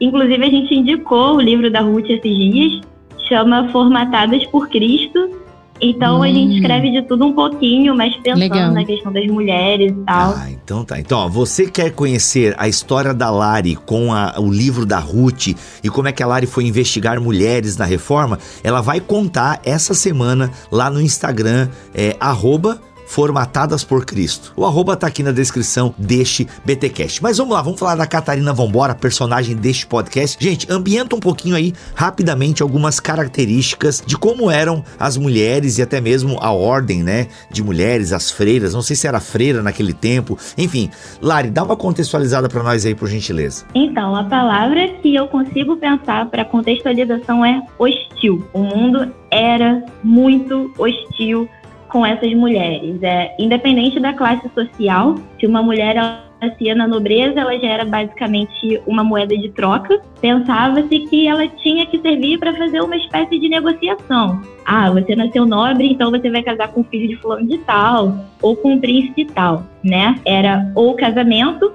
Inclusive, 0.00 0.44
a 0.44 0.50
gente 0.50 0.74
indicou 0.74 1.36
o 1.36 1.40
livro 1.40 1.70
da 1.70 1.80
Ruth 1.80 2.08
esses 2.08 2.36
dias, 2.36 2.80
chama 3.28 3.68
Formatadas 3.70 4.44
por 4.46 4.68
Cristo 4.68 5.43
então 5.90 6.20
hum. 6.20 6.22
a 6.22 6.28
gente 6.28 6.54
hum. 6.54 6.56
escreve 6.56 6.90
de 6.90 7.02
tudo 7.02 7.26
um 7.26 7.32
pouquinho, 7.32 7.96
mas 7.96 8.14
pensando 8.16 8.40
Legal. 8.40 8.72
na 8.72 8.84
questão 8.84 9.12
das 9.12 9.26
mulheres 9.26 9.92
e 9.92 10.04
tal. 10.04 10.34
Ah, 10.36 10.50
então 10.50 10.84
tá. 10.84 10.98
Então, 10.98 11.18
ó, 11.18 11.28
você 11.28 11.70
quer 11.70 11.90
conhecer 11.90 12.54
a 12.58 12.68
história 12.68 13.12
da 13.12 13.30
Lari 13.30 13.76
com 13.76 14.12
a, 14.12 14.34
o 14.38 14.50
livro 14.50 14.86
da 14.86 14.98
Ruth 14.98 15.48
e 15.82 15.88
como 15.88 16.08
é 16.08 16.12
que 16.12 16.22
a 16.22 16.26
Lari 16.26 16.46
foi 16.46 16.64
investigar 16.64 17.20
mulheres 17.20 17.76
na 17.76 17.84
reforma? 17.84 18.38
Ela 18.62 18.80
vai 18.80 19.00
contar 19.00 19.60
essa 19.64 19.94
semana 19.94 20.50
lá 20.70 20.90
no 20.90 21.00
Instagram, 21.00 21.68
é, 21.94 22.16
arroba 22.18 22.80
formatadas 23.06 23.84
por 23.84 24.04
Cristo. 24.04 24.52
O 24.56 24.64
arroba 24.64 24.96
tá 24.96 25.06
aqui 25.06 25.22
na 25.22 25.32
descrição 25.32 25.94
deste 25.98 26.46
BTcast. 26.64 27.22
Mas 27.22 27.38
vamos 27.38 27.54
lá, 27.54 27.62
vamos 27.62 27.78
falar 27.78 27.96
da 27.96 28.06
Catarina 28.06 28.52
Vambora, 28.52 28.94
personagem 28.94 29.56
deste 29.56 29.86
podcast. 29.86 30.36
Gente, 30.40 30.70
ambienta 30.70 31.16
um 31.16 31.20
pouquinho 31.20 31.56
aí 31.56 31.72
rapidamente 31.94 32.62
algumas 32.62 33.00
características 33.00 34.02
de 34.04 34.16
como 34.16 34.50
eram 34.50 34.84
as 34.98 35.16
mulheres 35.16 35.78
e 35.78 35.82
até 35.82 36.00
mesmo 36.00 36.38
a 36.40 36.50
ordem, 36.52 37.02
né, 37.02 37.28
de 37.50 37.62
mulheres, 37.62 38.12
as 38.12 38.30
freiras. 38.30 38.74
Não 38.74 38.82
sei 38.82 38.96
se 38.96 39.06
era 39.06 39.20
freira 39.20 39.62
naquele 39.62 39.92
tempo. 39.92 40.38
Enfim, 40.56 40.90
Lari, 41.20 41.50
dá 41.50 41.62
uma 41.62 41.76
contextualizada 41.76 42.48
para 42.48 42.62
nós 42.62 42.84
aí, 42.86 42.94
por 42.94 43.08
gentileza. 43.08 43.64
Então, 43.74 44.14
a 44.14 44.24
palavra 44.24 44.88
que 45.02 45.14
eu 45.14 45.26
consigo 45.28 45.76
pensar 45.76 46.26
para 46.30 46.44
contextualização 46.44 47.44
é 47.44 47.62
hostil. 47.78 48.46
O 48.52 48.62
mundo 48.62 49.12
era 49.30 49.84
muito 50.02 50.72
hostil 50.78 51.48
com 51.94 52.04
essas 52.04 52.34
mulheres. 52.34 53.00
É, 53.04 53.32
independente 53.38 54.00
da 54.00 54.12
classe 54.12 54.50
social, 54.52 55.14
se 55.38 55.46
uma 55.46 55.62
mulher 55.62 55.94
nascia 56.42 56.74
na 56.74 56.88
nobreza, 56.88 57.38
ela 57.38 57.56
já 57.56 57.68
era 57.68 57.84
basicamente 57.84 58.82
uma 58.84 59.04
moeda 59.04 59.38
de 59.38 59.48
troca. 59.50 60.00
Pensava-se 60.20 60.98
que 61.08 61.28
ela 61.28 61.46
tinha 61.46 61.86
que 61.86 62.00
servir 62.00 62.40
para 62.40 62.52
fazer 62.52 62.80
uma 62.80 62.96
espécie 62.96 63.38
de 63.38 63.48
negociação. 63.48 64.42
Ah, 64.66 64.90
você 64.90 65.14
nasceu 65.14 65.46
nobre, 65.46 65.86
então 65.92 66.10
você 66.10 66.28
vai 66.28 66.42
casar 66.42 66.66
com 66.72 66.80
o 66.80 66.84
filho 66.84 67.06
de 67.06 67.16
fulano 67.16 67.46
de 67.46 67.58
tal, 67.58 68.12
ou 68.42 68.56
com 68.56 68.72
um 68.72 68.80
príncipe 68.80 69.26
tal, 69.26 69.62
né? 69.84 70.16
Era 70.24 70.72
ou 70.74 70.96
casamento 70.96 71.72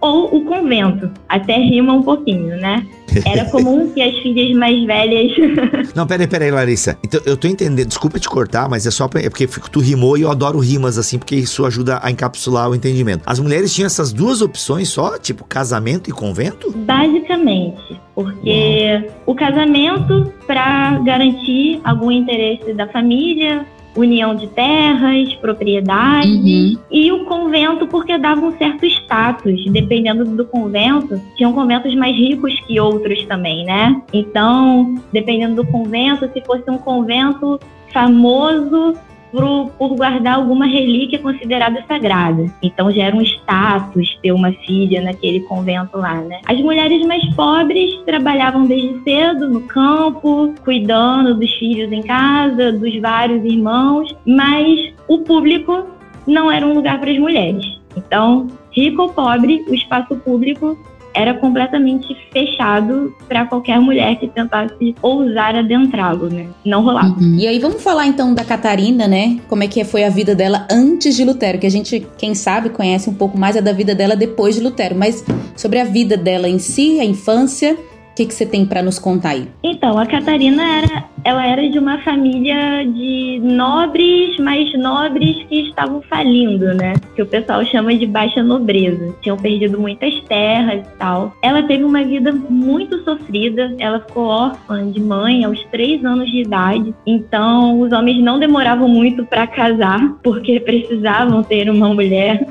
ou 0.00 0.36
o 0.36 0.44
convento. 0.44 1.10
Até 1.28 1.56
rima 1.56 1.92
um 1.92 2.02
pouquinho, 2.02 2.56
né? 2.56 2.86
Era 3.24 3.44
comum 3.46 3.90
que 3.94 4.02
as 4.02 4.16
filhas 4.18 4.56
mais 4.56 4.84
velhas. 4.84 5.32
Não, 5.94 6.06
peraí, 6.06 6.26
peraí, 6.26 6.50
Larissa. 6.50 6.98
Então, 7.04 7.20
eu 7.24 7.36
tô 7.36 7.48
entendendo. 7.48 7.88
Desculpa 7.88 8.18
te 8.18 8.28
cortar, 8.28 8.68
mas 8.68 8.86
é 8.86 8.90
só 8.90 9.08
pra, 9.08 9.20
é 9.20 9.28
porque 9.28 9.46
tu 9.46 9.80
rimou 9.80 10.16
e 10.16 10.22
eu 10.22 10.30
adoro 10.30 10.58
rimas 10.58 10.98
assim, 10.98 11.18
porque 11.18 11.36
isso 11.36 11.64
ajuda 11.64 12.00
a 12.02 12.10
encapsular 12.10 12.70
o 12.70 12.74
entendimento. 12.74 13.22
As 13.26 13.40
mulheres 13.40 13.74
tinham 13.74 13.86
essas 13.86 14.12
duas 14.12 14.42
opções 14.42 14.88
só, 14.88 15.18
tipo 15.18 15.44
casamento 15.44 16.08
e 16.10 16.12
convento? 16.12 16.70
Basicamente. 16.76 18.00
Porque 18.14 19.02
Uau. 19.04 19.14
o 19.26 19.34
casamento, 19.34 20.32
para 20.46 20.98
garantir 20.98 21.80
algum 21.84 22.10
interesse 22.10 22.72
da 22.74 22.86
família, 22.88 23.64
união 23.98 24.34
de 24.34 24.46
terras, 24.48 25.34
propriedades, 25.36 26.30
uhum. 26.30 26.78
e 26.90 27.10
o 27.12 27.24
convento 27.24 27.86
porque 27.86 28.16
dava 28.16 28.40
um 28.40 28.56
certo 28.56 28.86
status, 28.86 29.64
dependendo 29.66 30.24
do 30.24 30.44
convento, 30.44 31.20
tinham 31.36 31.52
conventos 31.52 31.94
mais 31.94 32.16
ricos 32.16 32.58
que 32.60 32.78
outros 32.78 33.24
também, 33.26 33.64
né? 33.64 34.00
Então, 34.12 34.94
dependendo 35.12 35.56
do 35.56 35.66
convento, 35.66 36.30
se 36.32 36.40
fosse 36.42 36.70
um 36.70 36.78
convento 36.78 37.58
famoso 37.92 38.94
por, 39.30 39.70
por 39.78 39.96
guardar 39.96 40.34
alguma 40.34 40.66
relíquia 40.66 41.18
considerada 41.18 41.84
sagrada. 41.86 42.46
Então 42.62 42.90
já 42.90 43.04
era 43.04 43.16
um 43.16 43.22
status 43.22 44.18
ter 44.22 44.32
uma 44.32 44.52
filha 44.52 45.02
naquele 45.02 45.40
convento 45.40 45.98
lá, 45.98 46.14
né? 46.20 46.40
As 46.46 46.58
mulheres 46.60 47.04
mais 47.06 47.24
pobres 47.34 47.96
trabalhavam 48.04 48.66
desde 48.66 49.02
cedo 49.02 49.48
no 49.48 49.60
campo, 49.62 50.54
cuidando 50.64 51.34
dos 51.34 51.52
filhos 51.54 51.90
em 51.92 52.02
casa, 52.02 52.72
dos 52.72 52.98
vários 53.00 53.44
irmãos, 53.44 54.14
mas 54.26 54.92
o 55.06 55.18
público 55.18 55.86
não 56.26 56.50
era 56.50 56.66
um 56.66 56.74
lugar 56.74 57.00
para 57.00 57.10
as 57.10 57.18
mulheres. 57.18 57.78
Então, 57.96 58.48
rico 58.70 59.02
ou 59.02 59.08
pobre, 59.08 59.64
o 59.68 59.74
espaço 59.74 60.14
público 60.16 60.78
era 61.14 61.34
completamente 61.34 62.16
fechado 62.32 63.14
para 63.28 63.46
qualquer 63.46 63.80
mulher 63.80 64.16
que 64.16 64.28
tentasse 64.28 64.94
ousar 65.02 65.56
adentrá-lo, 65.56 66.28
né? 66.28 66.48
Não 66.64 66.82
rolava. 66.82 67.18
Uhum. 67.18 67.36
E 67.38 67.46
aí 67.46 67.58
vamos 67.58 67.82
falar 67.82 68.06
então 68.06 68.34
da 68.34 68.44
Catarina, 68.44 69.08
né? 69.08 69.38
Como 69.48 69.62
é 69.62 69.68
que 69.68 69.82
foi 69.84 70.04
a 70.04 70.10
vida 70.10 70.34
dela 70.34 70.66
antes 70.70 71.16
de 71.16 71.24
Lutero, 71.24 71.58
que 71.58 71.66
a 71.66 71.70
gente, 71.70 72.06
quem 72.16 72.34
sabe, 72.34 72.70
conhece 72.70 73.08
um 73.10 73.14
pouco 73.14 73.38
mais 73.38 73.56
a 73.56 73.60
da 73.60 73.72
vida 73.72 73.94
dela 73.94 74.14
depois 74.14 74.54
de 74.54 74.60
Lutero, 74.60 74.94
mas 74.94 75.24
sobre 75.56 75.78
a 75.80 75.84
vida 75.84 76.16
dela 76.16 76.48
em 76.48 76.58
si, 76.58 77.00
a 77.00 77.04
infância, 77.04 77.76
que, 78.18 78.26
que 78.26 78.34
você 78.34 78.44
tem 78.44 78.66
para 78.66 78.82
nos 78.82 78.98
contar 78.98 79.30
aí? 79.30 79.48
Então, 79.62 79.96
a 79.96 80.04
Catarina 80.04 80.62
era, 80.62 81.04
ela 81.24 81.46
era 81.46 81.68
de 81.68 81.78
uma 81.78 81.98
família 81.98 82.84
de 82.84 83.40
nobres, 83.42 84.36
mas 84.38 84.72
nobres 84.76 85.36
que 85.48 85.68
estavam 85.68 86.02
falindo, 86.02 86.74
né? 86.74 86.94
Que 87.14 87.22
o 87.22 87.26
pessoal 87.26 87.64
chama 87.64 87.94
de 87.94 88.06
baixa 88.06 88.42
nobreza. 88.42 89.14
Tinham 89.22 89.36
perdido 89.36 89.78
muitas 89.78 90.20
terras 90.22 90.84
e 90.84 90.98
tal. 90.98 91.32
Ela 91.42 91.62
teve 91.62 91.84
uma 91.84 92.02
vida 92.02 92.32
muito 92.32 93.04
sofrida. 93.04 93.72
Ela 93.78 94.00
ficou 94.00 94.24
órfã 94.24 94.90
de 94.90 95.00
mãe 95.00 95.44
aos 95.44 95.62
três 95.66 96.04
anos 96.04 96.28
de 96.28 96.42
idade. 96.42 96.92
Então, 97.06 97.80
os 97.80 97.92
homens 97.92 98.20
não 98.20 98.40
demoravam 98.40 98.88
muito 98.88 99.24
para 99.24 99.46
casar, 99.46 100.00
porque 100.24 100.58
precisavam 100.58 101.44
ter 101.44 101.70
uma 101.70 101.94
mulher 101.94 102.44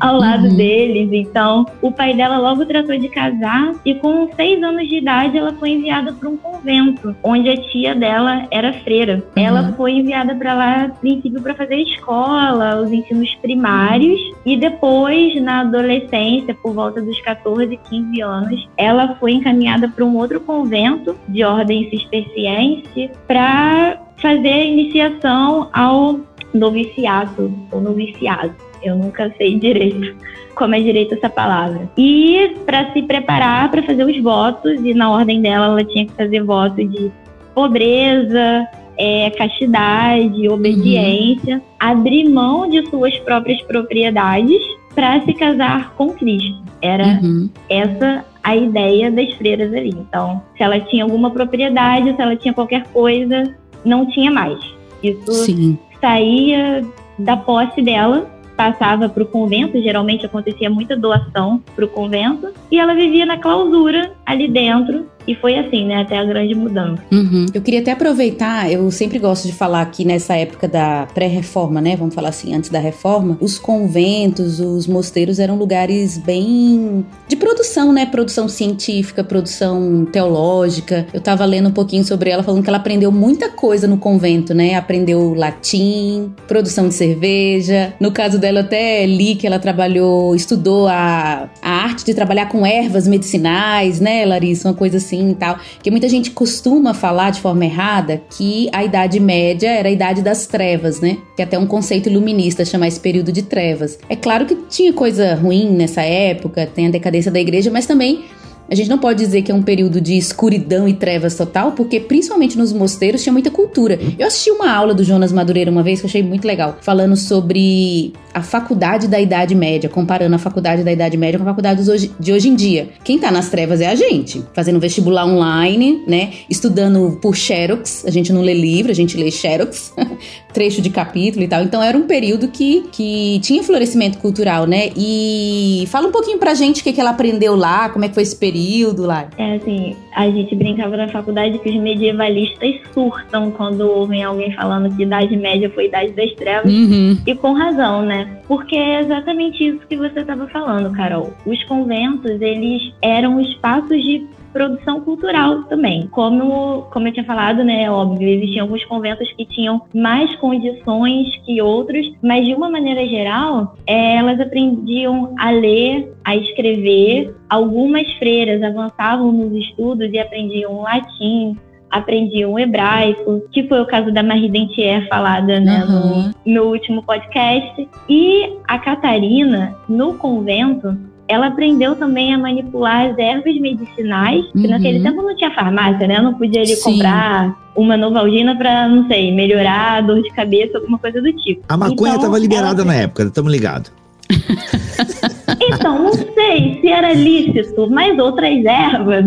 ao 0.00 0.16
lado 0.18 0.48
uhum. 0.48 0.56
deles. 0.56 1.08
Então, 1.12 1.66
o 1.82 1.90
pai 1.90 2.14
dela 2.14 2.38
logo 2.38 2.64
tratou 2.66 2.98
de 2.98 3.08
casar 3.08 3.72
e 3.84 3.94
com 3.94 4.28
seis 4.34 4.62
anos 4.62 4.88
de 4.88 4.96
idade 4.96 5.38
ela 5.38 5.52
foi 5.54 5.70
enviada 5.70 6.12
para 6.12 6.28
um 6.28 6.36
convento, 6.36 7.14
onde 7.22 7.48
a 7.48 7.56
tia 7.56 7.94
dela 7.94 8.46
era 8.50 8.72
freira. 8.72 9.22
Uhum. 9.36 9.44
Ela 9.44 9.72
foi 9.76 9.92
enviada 9.92 10.34
para 10.34 10.54
lá, 10.54 10.84
a 10.84 10.88
princípio, 10.88 11.40
para 11.40 11.54
fazer 11.54 11.76
escola, 11.76 12.80
os 12.80 12.92
ensinos 12.92 13.34
primários 13.36 14.20
e 14.44 14.56
depois, 14.56 15.40
na 15.40 15.60
adolescência, 15.60 16.54
por 16.54 16.74
volta 16.74 17.00
dos 17.00 17.20
14, 17.20 17.78
15 17.88 18.20
anos, 18.22 18.68
ela 18.76 19.14
foi 19.16 19.32
encaminhada 19.32 19.88
para 19.88 20.04
um 20.04 20.16
outro 20.16 20.40
convento 20.40 21.16
de 21.28 21.44
ordem 21.44 21.88
cisterciense 21.90 23.10
para 23.26 23.98
fazer 24.16 24.52
a 24.52 24.64
iniciação 24.64 25.68
ao 25.72 26.20
noviciato 26.52 27.52
ou 27.70 27.80
noviciado. 27.80 28.67
Eu 28.82 28.96
nunca 28.96 29.32
sei 29.36 29.58
direito 29.58 30.16
como 30.58 30.74
é 30.74 30.80
direito 30.80 31.14
essa 31.14 31.30
palavra. 31.30 31.88
E 31.96 32.56
para 32.66 32.92
se 32.92 33.02
preparar 33.02 33.70
para 33.70 33.82
fazer 33.82 34.04
os 34.04 34.20
votos, 34.20 34.80
e 34.82 34.92
na 34.92 35.10
ordem 35.10 35.40
dela 35.40 35.66
ela 35.66 35.84
tinha 35.84 36.04
que 36.04 36.12
fazer 36.12 36.42
voto 36.42 36.84
de 36.84 37.10
pobreza, 37.54 38.66
é, 38.98 39.30
castidade, 39.30 40.48
obediência, 40.48 41.56
uhum. 41.56 41.62
abrir 41.78 42.28
mão 42.28 42.68
de 42.68 42.84
suas 42.90 43.16
próprias 43.20 43.62
propriedades 43.62 44.60
para 44.94 45.20
se 45.22 45.32
casar 45.32 45.94
com 45.94 46.10
Cristo. 46.10 46.60
Era 46.82 47.20
uhum. 47.22 47.48
essa 47.70 48.24
a 48.42 48.56
ideia 48.56 49.10
das 49.10 49.32
freiras 49.34 49.72
ali. 49.72 49.90
Então, 49.90 50.42
se 50.56 50.62
ela 50.62 50.80
tinha 50.80 51.04
alguma 51.04 51.30
propriedade, 51.30 52.14
se 52.16 52.20
ela 52.20 52.34
tinha 52.34 52.52
qualquer 52.52 52.84
coisa, 52.88 53.54
não 53.84 54.06
tinha 54.06 54.30
mais. 54.30 54.58
Isso 55.02 55.32
Sim. 55.32 55.78
saía 56.00 56.84
da 57.18 57.36
posse 57.36 57.82
dela 57.82 58.26
passava 58.58 59.08
para 59.08 59.22
o 59.22 59.26
convento, 59.26 59.80
geralmente 59.80 60.26
acontecia 60.26 60.68
muita 60.68 60.96
doação 60.96 61.62
para 61.76 61.84
o 61.84 61.88
convento, 61.88 62.52
e 62.72 62.76
ela 62.76 62.92
vivia 62.92 63.24
na 63.24 63.38
clausura 63.38 64.10
ali 64.26 64.48
dentro, 64.48 65.06
e 65.28 65.34
foi 65.34 65.58
assim, 65.58 65.84
né, 65.84 66.00
até 66.00 66.16
a 66.16 66.24
grande 66.24 66.54
mudança. 66.54 67.02
Uhum. 67.12 67.44
Eu 67.52 67.60
queria 67.60 67.80
até 67.80 67.92
aproveitar, 67.92 68.72
eu 68.72 68.90
sempre 68.90 69.18
gosto 69.18 69.46
de 69.46 69.52
falar 69.52 69.82
aqui 69.82 70.02
nessa 70.02 70.34
época 70.34 70.66
da 70.66 71.06
pré-reforma, 71.12 71.82
né, 71.82 71.94
vamos 71.94 72.14
falar 72.14 72.30
assim, 72.30 72.54
antes 72.54 72.70
da 72.70 72.78
reforma, 72.78 73.36
os 73.38 73.58
conventos, 73.58 74.58
os 74.58 74.86
mosteiros 74.86 75.38
eram 75.38 75.56
lugares 75.56 76.16
bem 76.16 77.04
de 77.28 77.36
produção, 77.36 77.92
né, 77.92 78.06
produção 78.06 78.48
científica, 78.48 79.22
produção 79.22 80.06
teológica. 80.10 81.06
Eu 81.12 81.20
tava 81.20 81.44
lendo 81.44 81.68
um 81.68 81.72
pouquinho 81.72 82.04
sobre 82.04 82.30
ela, 82.30 82.42
falando 82.42 82.62
que 82.62 82.70
ela 82.70 82.78
aprendeu 82.78 83.12
muita 83.12 83.50
coisa 83.50 83.86
no 83.86 83.98
convento, 83.98 84.54
né, 84.54 84.76
aprendeu 84.76 85.34
latim, 85.34 86.32
produção 86.46 86.88
de 86.88 86.94
cerveja. 86.94 87.92
No 88.00 88.10
caso 88.12 88.38
dela, 88.38 88.60
até 88.60 89.04
li 89.04 89.34
que 89.34 89.46
ela 89.46 89.58
trabalhou, 89.58 90.34
estudou 90.34 90.88
a, 90.88 91.50
a 91.60 91.70
arte 91.70 92.06
de 92.06 92.14
trabalhar 92.14 92.46
com 92.46 92.64
ervas 92.64 93.06
medicinais, 93.06 94.00
né, 94.00 94.24
Larissa, 94.24 94.68
uma 94.68 94.74
coisa 94.74 94.96
assim 94.96 95.17
assim 95.18 95.30
e 95.30 95.34
tal. 95.34 95.58
Que 95.82 95.90
muita 95.90 96.08
gente 96.08 96.30
costuma 96.30 96.94
falar 96.94 97.30
de 97.30 97.40
forma 97.40 97.64
errada 97.64 98.22
que 98.30 98.68
a 98.72 98.84
Idade 98.84 99.18
Média 99.18 99.68
era 99.68 99.88
a 99.88 99.92
Idade 99.92 100.22
das 100.22 100.46
Trevas, 100.46 101.00
né? 101.00 101.18
Que 101.36 101.42
até 101.42 101.58
um 101.58 101.66
conceito 101.66 102.08
iluminista 102.08 102.64
chamar 102.64 102.88
esse 102.88 103.00
período 103.00 103.32
de 103.32 103.42
trevas. 103.42 103.98
É 104.08 104.16
claro 104.16 104.46
que 104.46 104.54
tinha 104.68 104.92
coisa 104.92 105.34
ruim 105.34 105.70
nessa 105.70 106.02
época, 106.02 106.66
tem 106.66 106.86
a 106.86 106.90
decadência 106.90 107.30
da 107.30 107.40
igreja, 107.40 107.70
mas 107.70 107.86
também 107.86 108.24
a 108.70 108.74
gente 108.74 108.90
não 108.90 108.98
pode 108.98 109.18
dizer 109.18 109.40
que 109.42 109.50
é 109.50 109.54
um 109.54 109.62
período 109.62 109.98
de 109.98 110.16
escuridão 110.18 110.86
e 110.86 110.92
trevas 110.92 111.34
total, 111.34 111.72
porque 111.72 111.98
principalmente 111.98 112.58
nos 112.58 112.70
mosteiros 112.70 113.22
tinha 113.22 113.32
muita 113.32 113.50
cultura. 113.50 113.98
Eu 114.18 114.26
assisti 114.26 114.50
uma 114.50 114.70
aula 114.70 114.92
do 114.92 115.02
Jonas 115.02 115.32
Madureira 115.32 115.70
uma 115.70 115.82
vez 115.82 116.00
que 116.00 116.06
eu 116.06 116.08
achei 116.08 116.22
muito 116.22 116.46
legal, 116.46 116.76
falando 116.82 117.16
sobre 117.16 118.12
a 118.38 118.42
faculdade 118.42 119.08
da 119.08 119.20
Idade 119.20 119.54
Média, 119.54 119.88
comparando 119.88 120.34
a 120.36 120.38
faculdade 120.38 120.84
da 120.84 120.92
Idade 120.92 121.16
Média 121.16 121.38
com 121.38 121.44
a 121.44 121.48
faculdade 121.48 121.82
de 122.18 122.32
hoje 122.32 122.48
em 122.48 122.54
dia. 122.54 122.88
Quem 123.02 123.18
tá 123.18 123.30
nas 123.30 123.50
trevas 123.50 123.80
é 123.80 123.88
a 123.88 123.94
gente, 123.96 124.44
fazendo 124.54 124.78
vestibular 124.78 125.26
online, 125.26 126.04
né? 126.06 126.30
Estudando 126.48 127.18
por 127.20 127.34
Xerox, 127.34 128.04
a 128.06 128.10
gente 128.10 128.32
não 128.32 128.40
lê 128.40 128.54
livro, 128.54 128.92
a 128.92 128.94
gente 128.94 129.16
lê 129.16 129.30
Xerox, 129.30 129.92
trecho 130.54 130.80
de 130.80 130.88
capítulo 130.88 131.44
e 131.44 131.48
tal. 131.48 131.62
Então 131.62 131.82
era 131.82 131.98
um 131.98 132.06
período 132.06 132.48
que, 132.48 132.84
que 132.92 133.40
tinha 133.40 133.62
florescimento 133.62 134.18
cultural, 134.18 134.66
né? 134.66 134.90
E 134.96 135.84
fala 135.88 136.06
um 136.06 136.12
pouquinho 136.12 136.38
pra 136.38 136.54
gente 136.54 136.80
o 136.80 136.84
que, 136.84 136.92
que 136.92 137.00
ela 137.00 137.10
aprendeu 137.10 137.56
lá, 137.56 137.88
como 137.88 138.04
é 138.04 138.08
que 138.08 138.14
foi 138.14 138.22
esse 138.22 138.36
período 138.36 139.04
lá. 139.04 139.28
É 139.36 139.56
assim, 139.56 139.96
a 140.14 140.30
gente 140.30 140.54
brincava 140.54 140.96
na 140.96 141.08
faculdade 141.08 141.58
que 141.58 141.70
os 141.70 141.76
medievalistas 141.76 142.76
surtam 142.94 143.50
quando 143.50 143.80
ouvem 143.80 144.22
alguém 144.22 144.52
falando 144.52 144.94
que 144.94 145.02
Idade 145.02 145.36
Média 145.36 145.68
foi 145.70 145.86
Idade 145.86 146.12
das 146.12 146.32
Trevas. 146.34 146.72
Uhum. 146.72 147.18
E 147.26 147.34
com 147.34 147.52
razão, 147.52 148.02
né? 148.02 148.27
Porque 148.46 148.76
é 148.76 149.00
exatamente 149.00 149.66
isso 149.66 149.86
que 149.86 149.96
você 149.96 150.20
estava 150.20 150.46
falando, 150.48 150.92
Carol. 150.92 151.32
Os 151.44 151.62
conventos, 151.64 152.40
eles 152.40 152.92
eram 153.02 153.40
espaços 153.40 154.02
de 154.02 154.26
produção 154.52 155.00
cultural 155.02 155.64
também. 155.64 156.06
Como, 156.08 156.82
como 156.90 157.08
eu 157.08 157.12
tinha 157.12 157.24
falado, 157.24 157.62
né, 157.62 157.90
óbvio, 157.90 158.28
existiam 158.28 158.64
alguns 158.64 158.84
conventos 158.86 159.30
que 159.32 159.44
tinham 159.44 159.82
mais 159.94 160.34
condições 160.36 161.36
que 161.44 161.60
outros, 161.60 162.10
mas 162.22 162.46
de 162.46 162.54
uma 162.54 162.70
maneira 162.70 163.06
geral, 163.06 163.76
é, 163.86 164.16
elas 164.16 164.40
aprendiam 164.40 165.34
a 165.38 165.50
ler, 165.50 166.12
a 166.24 166.34
escrever. 166.36 167.34
Algumas 167.48 168.10
freiras 168.14 168.62
avançavam 168.62 169.30
nos 169.32 169.52
estudos 169.52 170.10
e 170.12 170.18
aprendiam 170.18 170.82
latim, 170.82 171.56
aprendiam 171.90 172.58
hebraico, 172.58 173.42
que 173.52 173.66
foi 173.68 173.80
o 173.80 173.86
caso 173.86 174.12
da 174.12 174.22
Marie 174.22 174.50
Dentier 174.50 175.08
falada 175.08 175.58
né, 175.60 175.84
uhum. 175.84 176.32
no, 176.44 176.54
no 176.54 176.62
último 176.70 177.02
podcast. 177.02 177.88
E 178.08 178.56
a 178.66 178.78
Catarina, 178.78 179.74
no 179.88 180.14
convento, 180.14 180.96
ela 181.28 181.48
aprendeu 181.48 181.94
também 181.94 182.32
a 182.32 182.38
manipular 182.38 183.10
as 183.10 183.18
ervas 183.18 183.60
medicinais, 183.60 184.44
que 184.52 184.58
uhum. 184.58 184.70
naquele 184.70 185.02
tempo 185.02 185.22
não 185.22 185.36
tinha 185.36 185.54
farmácia, 185.54 186.06
né? 186.06 186.20
não 186.20 186.34
podia 186.34 186.62
ali 186.62 186.76
comprar 186.80 187.54
uma 187.76 187.96
novalgina 187.96 188.56
para, 188.56 188.88
não 188.88 189.06
sei, 189.06 189.32
melhorar 189.32 189.98
a 189.98 190.00
dor 190.00 190.22
de 190.22 190.30
cabeça, 190.30 190.78
alguma 190.78 190.98
coisa 190.98 191.20
do 191.20 191.32
tipo. 191.34 191.62
A 191.68 191.76
maconha 191.76 192.14
estava 192.14 192.28
então, 192.28 192.40
liberada 192.40 192.82
ela... 192.82 192.92
na 192.92 192.94
época, 192.94 193.24
estamos 193.24 193.52
ligados. 193.52 193.92
Então, 195.74 196.02
não 196.02 196.12
sei 196.12 196.78
se 196.80 196.88
era 196.88 197.12
lícito, 197.12 197.88
mas 197.90 198.18
outras 198.18 198.64
ervas, 198.64 199.26